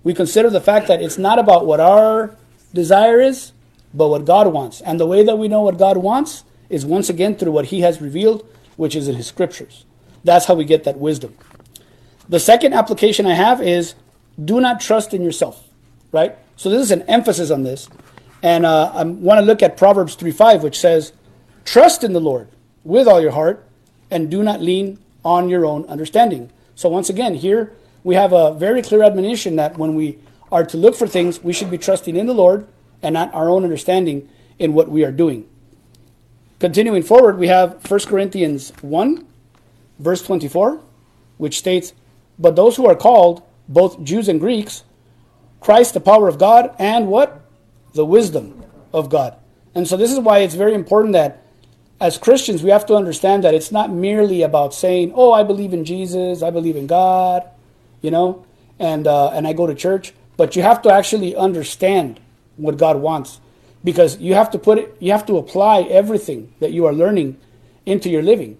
we 0.02 0.14
consider 0.14 0.50
the 0.50 0.60
fact 0.60 0.86
that 0.88 1.02
it's 1.02 1.18
not 1.18 1.38
about 1.38 1.66
what 1.66 1.80
our 1.80 2.36
desire 2.72 3.20
is, 3.20 3.52
but 3.92 4.08
what 4.08 4.24
God 4.24 4.52
wants. 4.52 4.80
And 4.80 5.00
the 5.00 5.06
way 5.06 5.24
that 5.24 5.38
we 5.38 5.48
know 5.48 5.62
what 5.62 5.78
God 5.78 5.96
wants 5.96 6.44
is 6.68 6.84
once 6.86 7.08
again 7.08 7.36
through 7.36 7.52
what 7.52 7.66
He 7.66 7.80
has 7.80 8.00
revealed, 8.00 8.46
which 8.76 8.94
is 8.94 9.08
in 9.08 9.16
His 9.16 9.26
scriptures. 9.26 9.84
That's 10.22 10.46
how 10.46 10.54
we 10.54 10.64
get 10.64 10.84
that 10.84 10.98
wisdom. 10.98 11.36
The 12.28 12.40
second 12.40 12.74
application 12.74 13.26
I 13.26 13.34
have 13.34 13.60
is 13.60 13.94
do 14.42 14.60
not 14.60 14.80
trust 14.80 15.14
in 15.14 15.22
yourself, 15.22 15.68
right? 16.12 16.36
So, 16.56 16.70
this 16.70 16.82
is 16.82 16.90
an 16.92 17.02
emphasis 17.02 17.50
on 17.50 17.64
this. 17.64 17.88
And 18.44 18.66
uh, 18.66 18.92
I 18.92 19.04
want 19.04 19.40
to 19.40 19.46
look 19.46 19.62
at 19.62 19.78
Proverbs 19.78 20.16
3 20.16 20.30
5, 20.30 20.62
which 20.62 20.78
says, 20.78 21.14
Trust 21.64 22.04
in 22.04 22.12
the 22.12 22.20
Lord 22.20 22.48
with 22.84 23.08
all 23.08 23.18
your 23.18 23.30
heart 23.30 23.66
and 24.10 24.30
do 24.30 24.42
not 24.42 24.60
lean 24.60 24.98
on 25.24 25.48
your 25.48 25.64
own 25.64 25.86
understanding. 25.86 26.50
So, 26.74 26.90
once 26.90 27.08
again, 27.08 27.36
here 27.36 27.72
we 28.02 28.16
have 28.16 28.34
a 28.34 28.52
very 28.52 28.82
clear 28.82 29.02
admonition 29.02 29.56
that 29.56 29.78
when 29.78 29.94
we 29.94 30.18
are 30.52 30.62
to 30.62 30.76
look 30.76 30.94
for 30.94 31.08
things, 31.08 31.42
we 31.42 31.54
should 31.54 31.70
be 31.70 31.78
trusting 31.78 32.16
in 32.16 32.26
the 32.26 32.34
Lord 32.34 32.68
and 33.02 33.14
not 33.14 33.32
our 33.32 33.48
own 33.48 33.64
understanding 33.64 34.28
in 34.58 34.74
what 34.74 34.90
we 34.90 35.06
are 35.06 35.12
doing. 35.12 35.48
Continuing 36.58 37.02
forward, 37.02 37.38
we 37.38 37.48
have 37.48 37.90
1 37.90 38.00
Corinthians 38.00 38.74
1, 38.82 39.26
verse 39.98 40.20
24, 40.20 40.82
which 41.38 41.56
states, 41.56 41.94
But 42.38 42.56
those 42.56 42.76
who 42.76 42.84
are 42.84 42.94
called, 42.94 43.42
both 43.70 44.04
Jews 44.04 44.28
and 44.28 44.38
Greeks, 44.38 44.84
Christ 45.60 45.94
the 45.94 46.00
power 46.00 46.28
of 46.28 46.38
God 46.38 46.74
and 46.78 47.08
what? 47.08 47.40
The 47.94 48.04
wisdom 48.04 48.62
of 48.92 49.08
God. 49.08 49.36
And 49.74 49.88
so 49.88 49.96
this 49.96 50.12
is 50.12 50.18
why 50.18 50.38
it's 50.38 50.54
very 50.54 50.74
important 50.74 51.14
that 51.14 51.42
as 52.00 52.18
Christians 52.18 52.62
we 52.62 52.70
have 52.70 52.86
to 52.86 52.94
understand 52.94 53.44
that 53.44 53.54
it's 53.54 53.72
not 53.72 53.90
merely 53.90 54.42
about 54.42 54.74
saying, 54.74 55.12
"Oh, 55.14 55.32
I 55.32 55.42
believe 55.42 55.72
in 55.72 55.84
Jesus, 55.84 56.42
I 56.42 56.50
believe 56.50 56.76
in 56.76 56.86
God," 56.86 57.44
you 58.02 58.10
know, 58.10 58.44
and 58.78 59.06
uh, 59.06 59.30
and 59.30 59.46
I 59.46 59.52
go 59.52 59.66
to 59.66 59.74
church, 59.74 60.12
but 60.36 60.56
you 60.56 60.62
have 60.62 60.82
to 60.82 60.92
actually 60.92 61.34
understand 61.34 62.20
what 62.56 62.76
God 62.76 62.96
wants 62.98 63.40
because 63.82 64.18
you 64.18 64.34
have 64.34 64.50
to 64.50 64.58
put 64.58 64.78
it 64.78 64.96
you 65.00 65.12
have 65.12 65.26
to 65.26 65.38
apply 65.38 65.82
everything 65.82 66.52
that 66.60 66.72
you 66.72 66.86
are 66.86 66.92
learning 66.92 67.38
into 67.86 68.08
your 68.10 68.22
living. 68.22 68.58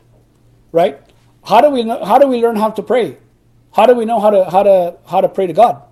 Right? 0.73 1.01
How 1.45 1.61
do 1.61 1.71
we 1.71 1.85
know, 1.85 2.05
how 2.05 2.19
do 2.19 2.27
we 2.27 2.41
learn 2.41 2.57
how 2.57 2.71
to 2.71 2.83
pray? 2.83 3.19
How 3.73 3.87
do 3.87 3.95
we 3.95 4.05
know 4.05 4.21
how 4.21 4.31
to 4.31 4.51
how 4.51 4.63
to 4.63 4.97
how 5.07 5.21
to 5.21 5.29
pray 5.29 5.47
to 5.47 5.53
God? 5.53 5.83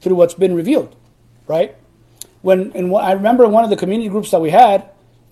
Through 0.00 0.16
what's 0.16 0.34
been 0.34 0.54
revealed, 0.54 0.94
right? 1.46 1.76
When 2.44 2.72
in, 2.72 2.94
I 2.94 3.12
remember 3.12 3.48
one 3.48 3.64
of 3.64 3.70
the 3.70 3.76
community 3.76 4.10
groups 4.10 4.30
that 4.32 4.40
we 4.40 4.50
had, 4.50 4.82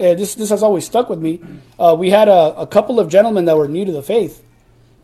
uh, 0.00 0.14
this 0.14 0.34
this 0.34 0.48
has 0.48 0.62
always 0.62 0.86
stuck 0.86 1.10
with 1.10 1.20
me. 1.20 1.42
Uh, 1.78 1.94
we 1.96 2.08
had 2.08 2.26
a, 2.26 2.56
a 2.56 2.66
couple 2.66 2.98
of 2.98 3.10
gentlemen 3.10 3.44
that 3.44 3.56
were 3.56 3.68
new 3.68 3.84
to 3.84 3.92
the 3.92 4.02
faith, 4.02 4.42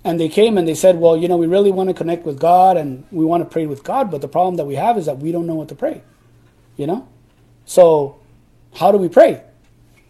and 0.05 0.19
they 0.19 0.31
came 0.31 0.57
and 0.57 0.67
they 0.67 0.75
said, 0.75 0.99
"Well, 0.99 1.19
you 1.19 1.29
know, 1.29 1.37
we 1.37 1.47
really 1.47 1.71
want 1.71 1.91
to 1.91 1.95
connect 1.95 2.25
with 2.25 2.41
God 2.41 2.79
and 2.79 3.05
we 3.13 3.27
want 3.27 3.43
to 3.43 3.49
pray 3.49 3.67
with 3.67 3.85
God, 3.85 4.11
but 4.11 4.23
the 4.23 4.29
problem 4.29 4.57
that 4.57 4.65
we 4.65 4.77
have 4.77 4.97
is 4.97 5.05
that 5.05 5.19
we 5.19 5.33
don't 5.33 5.47
know 5.47 5.55
what 5.55 5.69
to 5.69 5.75
pray." 5.75 6.01
You 6.79 6.87
know, 6.87 7.07
so 7.67 8.17
how 8.77 8.91
do 8.91 8.97
we 8.97 9.11
pray? 9.11 9.43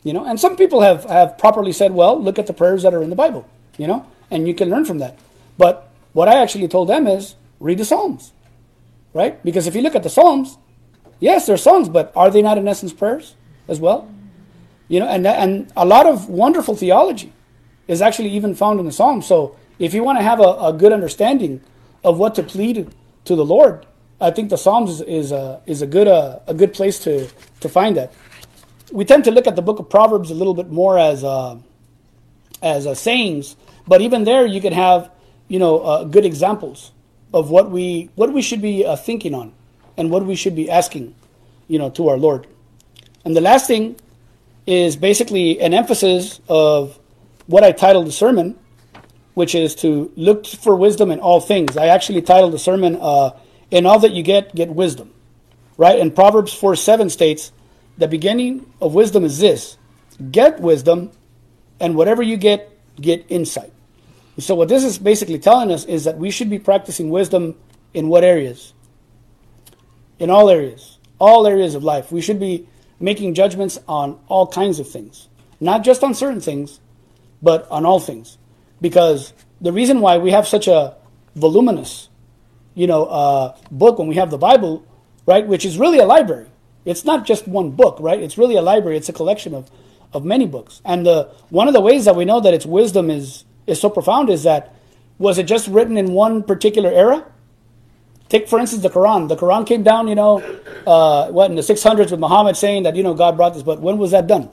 You 0.04 0.12
know, 0.12 0.24
and 0.24 0.38
some 0.38 0.54
people 0.54 0.82
have 0.82 1.02
have 1.06 1.36
properly 1.36 1.72
said, 1.72 1.92
"Well, 1.92 2.22
look 2.22 2.38
at 2.38 2.46
the 2.46 2.54
prayers 2.54 2.84
that 2.84 2.94
are 2.94 3.02
in 3.02 3.10
the 3.10 3.16
Bible." 3.16 3.44
You 3.76 3.88
know, 3.88 4.06
and 4.30 4.46
you 4.46 4.54
can 4.54 4.70
learn 4.70 4.84
from 4.84 4.98
that. 4.98 5.18
But 5.58 5.90
what 6.12 6.28
I 6.28 6.38
actually 6.38 6.68
told 6.68 6.88
them 6.88 7.08
is 7.08 7.34
read 7.58 7.78
the 7.78 7.84
Psalms, 7.84 8.32
right? 9.12 9.42
Because 9.44 9.66
if 9.66 9.74
you 9.74 9.82
look 9.82 9.96
at 9.96 10.04
the 10.04 10.10
Psalms, 10.10 10.58
yes, 11.20 11.46
they're 11.46 11.56
songs, 11.56 11.88
but 11.88 12.12
are 12.14 12.30
they 12.30 12.42
not 12.42 12.58
in 12.58 12.68
essence 12.68 12.92
prayers 12.92 13.34
as 13.66 13.80
well? 13.80 14.10
You 14.88 15.00
know, 15.00 15.06
and 15.06 15.26
and 15.26 15.72
a 15.76 15.84
lot 15.84 16.06
of 16.06 16.28
wonderful 16.28 16.74
theology 16.74 17.32
is 17.86 18.00
actually 18.02 18.30
even 18.30 18.54
found 18.54 18.80
in 18.80 18.86
the 18.86 18.92
Psalms. 18.92 19.26
So 19.26 19.56
if 19.78 19.94
you 19.94 20.02
want 20.02 20.18
to 20.18 20.24
have 20.24 20.40
a, 20.40 20.56
a 20.60 20.72
good 20.72 20.92
understanding 20.92 21.60
of 22.04 22.18
what 22.18 22.34
to 22.36 22.42
plead 22.42 22.88
to 23.24 23.36
the 23.36 23.44
Lord, 23.44 23.86
I 24.20 24.30
think 24.30 24.50
the 24.50 24.56
Psalms 24.56 24.90
is, 24.90 25.00
is 25.02 25.32
a 25.32 25.60
is 25.66 25.82
a 25.82 25.86
good 25.86 26.08
uh, 26.08 26.40
a 26.46 26.54
good 26.54 26.72
place 26.72 26.98
to 27.00 27.28
to 27.60 27.68
find 27.68 27.96
that. 27.96 28.12
We 28.90 29.04
tend 29.04 29.24
to 29.24 29.30
look 29.30 29.46
at 29.46 29.56
the 29.56 29.62
book 29.62 29.78
of 29.78 29.90
Proverbs 29.90 30.30
a 30.30 30.34
little 30.34 30.54
bit 30.54 30.70
more 30.70 30.98
as 30.98 31.22
uh, 31.22 31.58
as 32.62 32.86
uh, 32.86 32.94
sayings, 32.94 33.56
but 33.86 34.00
even 34.00 34.24
there 34.24 34.46
you 34.46 34.60
can 34.60 34.72
have 34.72 35.10
you 35.48 35.58
know 35.58 36.04
good 36.06 36.24
examples 36.24 36.92
of 37.34 37.50
what 37.50 37.70
we 37.70 38.08
what 38.14 38.32
we 38.32 38.40
should 38.40 38.62
be 38.62 38.84
thinking 38.96 39.34
on 39.34 39.52
and 39.98 40.10
what 40.10 40.24
we 40.24 40.36
should 40.36 40.54
be 40.56 40.70
asking, 40.70 41.14
you 41.66 41.78
know, 41.78 41.90
to 41.90 42.08
our 42.08 42.16
Lord. 42.16 42.46
And 43.24 43.36
the 43.36 43.42
last 43.42 43.66
thing 43.66 43.96
is 44.66 44.96
basically 44.96 45.60
an 45.60 45.74
emphasis 45.74 46.40
of 46.48 46.98
what 47.46 47.64
I 47.64 47.72
titled 47.72 48.06
the 48.06 48.12
sermon, 48.12 48.56
which 49.34 49.54
is 49.54 49.74
to 49.76 50.10
look 50.16 50.46
for 50.46 50.76
wisdom 50.76 51.10
in 51.10 51.20
all 51.20 51.40
things. 51.40 51.76
I 51.76 51.86
actually 51.86 52.22
titled 52.22 52.52
the 52.52 52.58
sermon, 52.58 52.96
uh, 53.00 53.32
"In 53.70 53.84
all 53.84 53.98
that 53.98 54.12
you 54.12 54.22
get, 54.22 54.54
get 54.54 54.70
wisdom." 54.70 55.12
Right? 55.76 55.98
And 56.00 56.14
Proverbs 56.14 56.52
four 56.52 56.76
seven 56.76 57.10
states, 57.10 57.52
"The 57.98 58.08
beginning 58.08 58.66
of 58.80 58.94
wisdom 58.94 59.24
is 59.24 59.38
this: 59.38 59.76
get 60.30 60.60
wisdom, 60.60 61.10
and 61.80 61.96
whatever 61.96 62.22
you 62.22 62.36
get, 62.36 62.70
get 63.00 63.24
insight." 63.28 63.72
So 64.38 64.54
what 64.54 64.68
this 64.68 64.84
is 64.84 64.98
basically 64.98 65.38
telling 65.38 65.72
us 65.72 65.84
is 65.84 66.04
that 66.04 66.18
we 66.18 66.30
should 66.30 66.50
be 66.50 66.58
practicing 66.58 67.10
wisdom 67.10 67.56
in 67.94 68.08
what 68.08 68.22
areas? 68.22 68.72
In 70.18 70.30
all 70.30 70.50
areas, 70.50 70.98
all 71.18 71.46
areas 71.46 71.74
of 71.74 71.84
life. 71.84 72.10
We 72.12 72.20
should 72.20 72.40
be 72.40 72.66
making 73.00 73.34
judgments 73.34 73.78
on 73.86 74.18
all 74.28 74.46
kinds 74.46 74.80
of 74.80 74.88
things, 74.88 75.28
not 75.60 75.84
just 75.84 76.02
on 76.02 76.14
certain 76.14 76.40
things, 76.40 76.80
but 77.42 77.68
on 77.70 77.86
all 77.86 78.00
things. 78.00 78.38
Because 78.80 79.32
the 79.60 79.72
reason 79.72 80.00
why 80.00 80.18
we 80.18 80.30
have 80.30 80.46
such 80.46 80.68
a 80.68 80.96
voluminous, 81.34 82.08
you 82.74 82.86
know, 82.86 83.04
uh, 83.06 83.56
book 83.70 83.98
when 83.98 84.08
we 84.08 84.16
have 84.16 84.30
the 84.30 84.38
Bible, 84.38 84.84
right, 85.26 85.46
which 85.46 85.64
is 85.64 85.78
really 85.78 85.98
a 85.98 86.06
library. 86.06 86.46
It's 86.84 87.04
not 87.04 87.26
just 87.26 87.46
one 87.46 87.70
book, 87.70 87.98
right? 88.00 88.20
It's 88.20 88.38
really 88.38 88.56
a 88.56 88.62
library. 88.62 88.96
It's 88.96 89.08
a 89.08 89.12
collection 89.12 89.54
of, 89.54 89.70
of 90.12 90.24
many 90.24 90.46
books. 90.46 90.80
And 90.84 91.04
the, 91.04 91.30
one 91.50 91.68
of 91.68 91.74
the 91.74 91.80
ways 91.80 92.06
that 92.06 92.16
we 92.16 92.24
know 92.24 92.40
that 92.40 92.54
its 92.54 92.64
wisdom 92.64 93.10
is, 93.10 93.44
is 93.66 93.80
so 93.80 93.90
profound 93.90 94.30
is 94.30 94.44
that 94.44 94.74
was 95.18 95.38
it 95.38 95.44
just 95.44 95.68
written 95.68 95.96
in 95.96 96.12
one 96.12 96.42
particular 96.42 96.90
era? 96.90 97.26
Take, 98.28 98.48
for 98.48 98.58
instance, 98.58 98.82
the 98.82 98.90
Quran. 98.90 99.28
The 99.28 99.36
Quran 99.36 99.66
came 99.66 99.82
down, 99.82 100.06
you 100.08 100.14
know, 100.14 100.40
uh, 100.86 101.28
what, 101.28 101.50
in 101.50 101.56
the 101.56 101.62
600s 101.62 102.10
with 102.10 102.20
Muhammad 102.20 102.56
saying 102.56 102.82
that, 102.82 102.94
you 102.94 103.02
know, 103.02 103.14
God 103.14 103.36
brought 103.36 103.54
this, 103.54 103.62
but 103.62 103.80
when 103.80 103.96
was 103.96 104.10
that 104.10 104.26
done? 104.26 104.50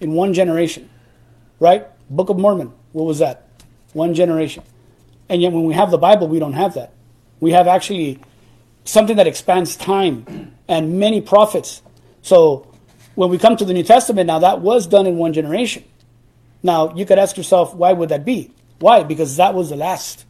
In 0.00 0.12
one 0.12 0.32
generation, 0.32 0.88
right? 1.60 1.86
Book 2.08 2.30
of 2.30 2.38
Mormon, 2.38 2.72
what 2.92 3.04
was 3.04 3.18
that? 3.18 3.48
One 3.92 4.14
generation. 4.14 4.62
And 5.28 5.42
yet 5.42 5.52
when 5.52 5.64
we 5.64 5.74
have 5.74 5.90
the 5.90 5.98
Bible, 5.98 6.28
we 6.28 6.38
don't 6.38 6.54
have 6.54 6.74
that. 6.74 6.92
We 7.40 7.50
have 7.52 7.66
actually 7.66 8.20
something 8.84 9.16
that 9.16 9.26
expands 9.26 9.76
time 9.76 10.54
and 10.68 10.98
many 10.98 11.20
prophets. 11.20 11.82
So 12.22 12.72
when 13.14 13.30
we 13.30 13.38
come 13.38 13.56
to 13.56 13.64
the 13.64 13.74
New 13.74 13.82
Testament, 13.82 14.26
now 14.26 14.38
that 14.38 14.60
was 14.60 14.86
done 14.86 15.06
in 15.06 15.16
one 15.16 15.32
generation. 15.32 15.84
Now 16.62 16.94
you 16.94 17.04
could 17.04 17.18
ask 17.18 17.36
yourself, 17.36 17.74
why 17.74 17.92
would 17.92 18.08
that 18.08 18.24
be? 18.24 18.52
Why? 18.78 19.02
Because 19.02 19.36
that 19.36 19.54
was 19.54 19.70
the 19.70 19.76
last, 19.76 20.24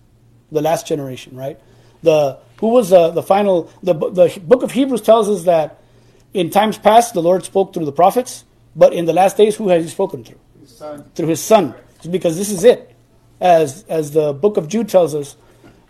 the 0.50 0.62
last 0.62 0.86
generation, 0.86 1.36
right? 1.36 1.60
The 2.02 2.38
who 2.60 2.68
was 2.68 2.90
the, 2.90 3.10
the 3.10 3.22
final, 3.22 3.70
the, 3.82 3.94
the 3.94 4.40
book 4.42 4.62
of 4.62 4.72
Hebrews 4.72 5.02
tells 5.02 5.28
us 5.28 5.44
that 5.44 5.80
in 6.32 6.50
times 6.50 6.78
past 6.78 7.14
the 7.14 7.22
Lord 7.22 7.44
spoke 7.44 7.74
through 7.74 7.84
the 7.84 7.92
prophets, 7.92 8.44
but 8.74 8.92
in 8.92 9.04
the 9.04 9.12
last 9.12 9.36
days, 9.36 9.56
who 9.56 9.68
has 9.68 9.84
he 9.84 9.90
spoken 9.90 10.24
through? 10.24 10.38
His 10.60 10.82
through 11.14 11.28
his 11.28 11.40
son. 11.40 11.74
It's 11.96 12.06
because 12.06 12.36
this 12.36 12.50
is 12.50 12.64
it. 12.64 12.94
As, 13.40 13.84
as 13.88 14.12
the 14.12 14.32
book 14.32 14.56
of 14.56 14.68
Jude 14.68 14.88
tells 14.88 15.14
us, 15.14 15.36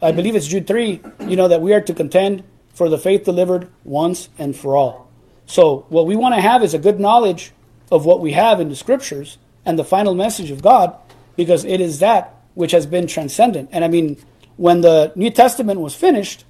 I 0.02 0.12
believe 0.12 0.36
it's 0.36 0.46
Jude 0.46 0.66
3, 0.66 1.00
you 1.26 1.36
know, 1.36 1.48
that 1.48 1.62
we 1.62 1.72
are 1.72 1.80
to 1.80 1.94
contend 1.94 2.44
for 2.74 2.88
the 2.88 2.98
faith 2.98 3.24
delivered 3.24 3.68
once 3.84 4.28
and 4.38 4.54
for 4.54 4.76
all. 4.76 5.10
So, 5.46 5.86
what 5.88 6.06
we 6.06 6.16
want 6.16 6.34
to 6.34 6.40
have 6.40 6.62
is 6.62 6.74
a 6.74 6.78
good 6.78 7.00
knowledge 7.00 7.52
of 7.90 8.04
what 8.04 8.20
we 8.20 8.32
have 8.32 8.60
in 8.60 8.68
the 8.68 8.76
scriptures 8.76 9.38
and 9.64 9.78
the 9.78 9.84
final 9.84 10.14
message 10.14 10.50
of 10.50 10.60
God, 10.60 10.96
because 11.36 11.64
it 11.64 11.80
is 11.80 12.00
that 12.00 12.34
which 12.54 12.72
has 12.72 12.86
been 12.86 13.06
transcendent. 13.06 13.70
And 13.72 13.84
I 13.84 13.88
mean, 13.88 14.16
when 14.56 14.80
the 14.80 15.12
New 15.14 15.30
Testament 15.30 15.80
was 15.80 15.94
finished, 15.94 16.44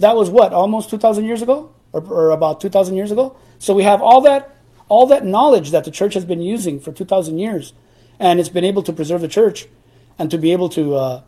that 0.00 0.16
was 0.16 0.28
what 0.28 0.52
almost 0.52 0.90
2,000 0.90 1.24
years 1.24 1.42
ago, 1.42 1.72
or, 1.92 2.02
or 2.02 2.30
about 2.30 2.60
2,000 2.60 2.96
years 2.96 3.12
ago. 3.12 3.36
So 3.58 3.74
we 3.74 3.84
have 3.84 4.02
all 4.02 4.22
that 4.22 4.56
all 4.88 5.06
that 5.06 5.24
knowledge 5.24 5.70
that 5.70 5.84
the 5.84 5.90
church 5.92 6.14
has 6.14 6.24
been 6.24 6.42
using 6.42 6.80
for 6.80 6.90
2,000 6.90 7.38
years, 7.38 7.72
and 8.18 8.40
it's 8.40 8.48
been 8.48 8.64
able 8.64 8.82
to 8.82 8.92
preserve 8.92 9.20
the 9.20 9.28
church 9.28 9.66
and 10.18 10.30
to 10.32 10.38
be 10.38 10.52
able 10.52 10.68
to 10.70 10.96
uh, 10.96 11.22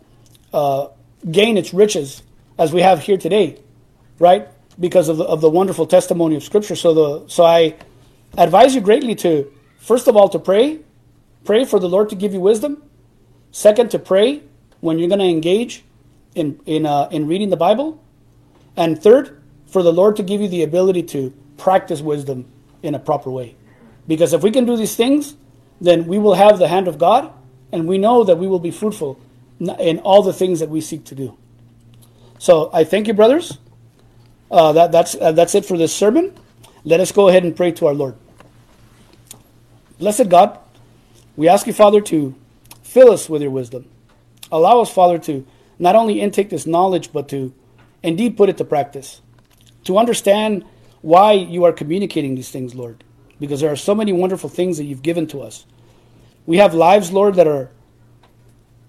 uh, 0.52 0.88
gain 1.30 1.56
its 1.56 1.72
riches 1.72 2.22
as 2.58 2.72
we 2.72 2.80
have 2.80 3.00
here 3.00 3.16
today, 3.16 3.60
right? 4.18 4.48
Because 4.80 5.08
of 5.08 5.16
the, 5.18 5.24
of 5.24 5.40
the 5.40 5.48
wonderful 5.48 5.86
testimony 5.86 6.34
of 6.34 6.42
Scripture. 6.42 6.74
So 6.74 6.92
the 6.94 7.28
so 7.28 7.44
I 7.44 7.76
advise 8.36 8.74
you 8.74 8.80
greatly 8.80 9.14
to 9.16 9.52
first 9.78 10.08
of 10.08 10.16
all 10.16 10.28
to 10.30 10.38
pray, 10.38 10.80
pray 11.44 11.64
for 11.64 11.78
the 11.78 11.88
Lord 11.88 12.08
to 12.08 12.16
give 12.16 12.32
you 12.32 12.40
wisdom. 12.40 12.82
Second, 13.52 13.90
to 13.90 13.98
pray 13.98 14.42
when 14.80 14.98
you're 14.98 15.08
going 15.08 15.20
to 15.20 15.26
engage 15.26 15.84
in 16.34 16.58
in 16.66 16.86
uh, 16.86 17.08
in 17.12 17.26
reading 17.26 17.50
the 17.50 17.56
Bible. 17.56 18.02
And 18.76 19.00
third, 19.00 19.42
for 19.66 19.82
the 19.82 19.92
Lord 19.92 20.16
to 20.16 20.22
give 20.22 20.40
you 20.40 20.48
the 20.48 20.62
ability 20.62 21.02
to 21.04 21.32
practice 21.56 22.00
wisdom 22.00 22.46
in 22.82 22.94
a 22.94 22.98
proper 22.98 23.30
way. 23.30 23.56
Because 24.06 24.32
if 24.32 24.42
we 24.42 24.50
can 24.50 24.64
do 24.64 24.76
these 24.76 24.96
things, 24.96 25.36
then 25.80 26.06
we 26.06 26.18
will 26.18 26.34
have 26.34 26.58
the 26.58 26.68
hand 26.68 26.88
of 26.88 26.98
God, 26.98 27.32
and 27.70 27.86
we 27.86 27.98
know 27.98 28.24
that 28.24 28.36
we 28.36 28.46
will 28.46 28.58
be 28.58 28.70
fruitful 28.70 29.18
in 29.60 29.98
all 30.00 30.22
the 30.22 30.32
things 30.32 30.60
that 30.60 30.68
we 30.68 30.80
seek 30.80 31.04
to 31.04 31.14
do. 31.14 31.36
So 32.38 32.70
I 32.72 32.84
thank 32.84 33.06
you, 33.06 33.14
brothers. 33.14 33.58
Uh, 34.50 34.72
that, 34.72 34.92
that's, 34.92 35.14
uh, 35.14 35.32
that's 35.32 35.54
it 35.54 35.64
for 35.64 35.78
this 35.78 35.94
sermon. 35.94 36.34
Let 36.84 37.00
us 37.00 37.12
go 37.12 37.28
ahead 37.28 37.44
and 37.44 37.56
pray 37.56 37.72
to 37.72 37.86
our 37.86 37.94
Lord. 37.94 38.16
Blessed 39.98 40.28
God, 40.28 40.58
we 41.36 41.48
ask 41.48 41.66
you, 41.66 41.72
Father, 41.72 42.00
to 42.02 42.34
fill 42.82 43.12
us 43.12 43.28
with 43.28 43.40
your 43.40 43.50
wisdom. 43.50 43.88
Allow 44.50 44.80
us, 44.80 44.92
Father, 44.92 45.18
to 45.20 45.46
not 45.78 45.94
only 45.94 46.20
intake 46.20 46.50
this 46.50 46.66
knowledge, 46.66 47.12
but 47.12 47.28
to 47.28 47.54
indeed 48.02 48.36
put 48.36 48.48
it 48.48 48.58
to 48.58 48.64
practice. 48.64 49.20
To 49.84 49.98
understand 49.98 50.64
why 51.00 51.32
you 51.32 51.64
are 51.64 51.72
communicating 51.72 52.34
these 52.34 52.50
things, 52.50 52.74
Lord, 52.74 53.04
because 53.40 53.60
there 53.60 53.72
are 53.72 53.76
so 53.76 53.94
many 53.94 54.12
wonderful 54.12 54.48
things 54.48 54.78
that 54.78 54.84
you've 54.84 55.02
given 55.02 55.26
to 55.28 55.42
us. 55.42 55.66
We 56.46 56.58
have 56.58 56.74
lives, 56.74 57.12
Lord, 57.12 57.36
that 57.36 57.46
are 57.46 57.70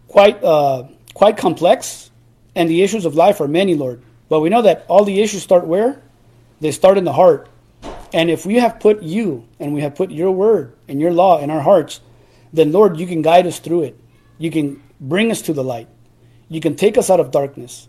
quite 0.07 0.43
uh, 0.43 0.88
quite 1.14 1.38
complex, 1.38 2.11
and 2.55 2.70
the 2.70 2.82
issues 2.84 3.05
of 3.05 3.16
life 3.16 3.41
are 3.41 3.47
many, 3.47 3.76
Lord. 3.76 4.03
But 4.30 4.41
we 4.41 4.49
know 4.49 4.61
that 4.61 4.86
all 4.88 5.05
the 5.05 5.22
issues 5.22 5.43
start 5.43 5.66
where? 5.66 6.01
They 6.59 6.72
start 6.72 6.97
in 6.97 7.03
the 7.03 7.14
heart. 7.14 7.49
And 8.14 8.30
if 8.30 8.45
we 8.45 8.55
have 8.55 8.80
put 8.80 9.01
you 9.01 9.45
and 9.59 9.74
we 9.74 9.82
have 9.82 9.95
put 9.95 10.11
your 10.11 10.32
word 10.32 10.76
and 10.88 11.01
your 11.01 11.11
law 11.11 11.39
in 11.39 11.49
our 11.49 11.61
hearts, 11.61 11.99
then 12.53 12.72
Lord, 12.72 12.99
you 12.99 13.07
can 13.07 13.24
guide 13.24 13.47
us 13.47 13.59
through 13.59 13.84
it. 13.84 13.99
You 14.38 14.51
can 14.51 14.82
bring 14.99 15.32
us 15.32 15.41
to 15.43 15.53
the 15.53 15.64
light. 15.64 15.88
You 16.47 16.61
can 16.61 16.76
take 16.76 16.97
us 16.97 17.09
out 17.09 17.20
of 17.20 17.32
darkness 17.32 17.88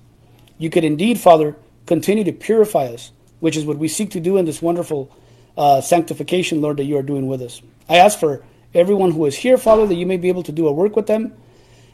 you 0.59 0.71
could 0.71 0.85
indeed, 0.85 1.19
Father, 1.19 1.57
continue 1.87 2.25
to 2.25 2.33
purify 2.33 2.87
us, 2.87 3.13
which 3.41 3.57
is 3.57 3.65
what 3.65 3.79
we 3.79 3.89
seek 3.89 4.11
to 4.11 4.21
do 4.21 4.37
in 4.37 4.45
this 4.45 4.63
wonderful 4.63 5.11
uh, 5.57 5.81
sanctification, 5.81 6.61
Lord, 6.61 6.77
that 6.79 6.85
you 6.85 6.97
are 6.97 7.03
doing 7.03 7.27
with 7.27 7.43
us. 7.43 7.61
I 7.89 7.99
ask 7.99 8.19
for 8.19 8.45
everyone 8.73 9.13
who 9.13 9.27
is 9.27 9.37
here, 9.37 9.59
Father, 9.59 9.87
that 9.87 9.95
you 9.95 10.07
may 10.07 10.17
be 10.17 10.29
able 10.29 10.43
to 10.45 10.53
do 10.53 10.67
a 10.67 10.73
work 10.73 10.97
with 10.97 11.07
them, 11.07 11.35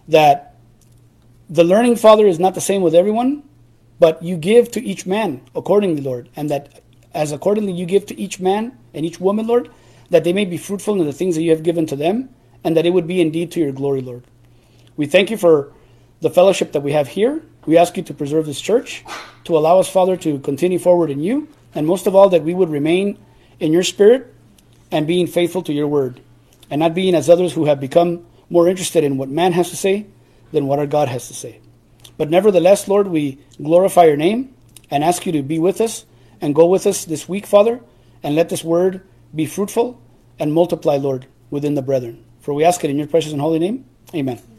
that 0.09 0.55
the 1.49 1.65
learning, 1.65 1.97
Father, 1.97 2.27
is 2.27 2.39
not 2.39 2.55
the 2.55 2.61
same 2.61 2.83
with 2.83 2.95
everyone, 2.95 3.43
but 3.99 4.23
you 4.23 4.37
give 4.37 4.71
to 4.73 4.83
each 4.83 5.05
man 5.05 5.43
accordingly, 5.55 6.01
Lord, 6.01 6.29
and 6.37 6.51
that 6.51 6.83
as 7.13 7.33
accordingly 7.33 7.73
you 7.73 7.87
give 7.87 8.07
to 8.07 8.19
each 8.19 8.41
man 8.41 8.79
and 8.95 9.05
each 9.05 9.21
woman, 9.21 9.47
Lord, 9.47 9.71
that 10.11 10.25
they 10.25 10.33
may 10.33 10.45
be 10.45 10.57
fruitful 10.57 11.01
in 11.01 11.07
the 11.07 11.13
things 11.13 11.35
that 11.35 11.43
you 11.43 11.51
have 11.51 11.63
given 11.63 11.87
to 11.87 11.97
them, 11.97 12.31
and 12.63 12.77
that 12.77 12.87
it 12.87 12.91
would 12.91 13.07
be 13.07 13.21
indeed 13.21 13.53
to 13.53 13.61
your 13.61 13.73
glory, 13.73 14.01
Lord. 14.01 14.25
We 14.97 15.07
thank 15.07 15.31
you 15.31 15.37
for 15.37 15.73
the 16.21 16.31
fellowship 16.31 16.73
that 16.73 16.83
we 16.83 16.93
have 16.93 17.09
here. 17.09 17.43
We 17.67 17.77
ask 17.77 17.97
you 17.97 18.03
to 18.05 18.15
preserve 18.15 18.47
this 18.47 18.61
church, 18.61 19.05
to 19.45 19.57
allow 19.57 19.79
us, 19.79 19.89
Father, 19.89 20.17
to 20.19 20.39
continue 20.41 20.79
forward 20.79 21.11
in 21.11 21.21
you, 21.21 21.49
and 21.75 21.87
most 21.87 22.07
of 22.07 22.15
all, 22.15 22.29
that 22.31 22.43
we 22.43 22.55
would 22.55 22.71
remain 22.71 23.19
in 23.59 23.73
your 23.73 23.83
spirit 23.83 24.35
and 24.91 25.07
being 25.07 25.27
faithful 25.27 25.63
to 25.63 25.73
your 25.73 25.87
word, 25.87 26.21
and 26.71 26.81
not 26.81 26.95
being 26.95 27.15
as 27.15 27.29
others 27.29 27.53
who 27.53 27.67
have 27.67 27.81
become 27.81 28.27
more 28.49 28.69
interested 28.69 29.05
in 29.05 29.19
what 29.19 29.29
man 29.29 29.53
has 29.53 29.71
to 29.71 29.77
say 29.77 30.07
than 30.53 30.67
what 30.67 30.79
our 30.79 30.87
God 30.87 31.09
has 31.09 31.29
to 31.29 31.35
say. 31.35 31.61
But 32.17 32.31
nevertheless, 32.31 32.89
Lord, 32.89 33.07
we 33.07 33.39
glorify 33.63 34.05
your 34.05 34.17
name 34.17 34.55
and 34.91 35.05
ask 35.05 35.25
you 35.25 35.33
to 35.33 35.43
be 35.43 35.59
with 35.59 35.81
us 35.81 36.05
and 36.41 36.55
go 36.55 36.67
with 36.67 36.87
us 36.87 37.05
this 37.05 37.29
week, 37.29 37.47
Father, 37.47 37.81
and 38.23 38.35
let 38.35 38.49
this 38.49 38.65
word 38.65 39.03
be 39.35 39.47
fruitful 39.47 40.01
and 40.39 40.53
multiply, 40.53 40.97
Lord, 40.97 41.27
within 41.51 41.75
the 41.75 41.83
brethren. 41.83 42.25
For 42.41 42.53
we 42.55 42.65
ask 42.65 42.83
it 42.83 42.91
in 42.91 42.99
your 42.99 43.07
precious 43.07 43.33
and 43.33 43.41
holy 43.41 43.59
name. 43.59 43.85
Amen. 44.15 44.50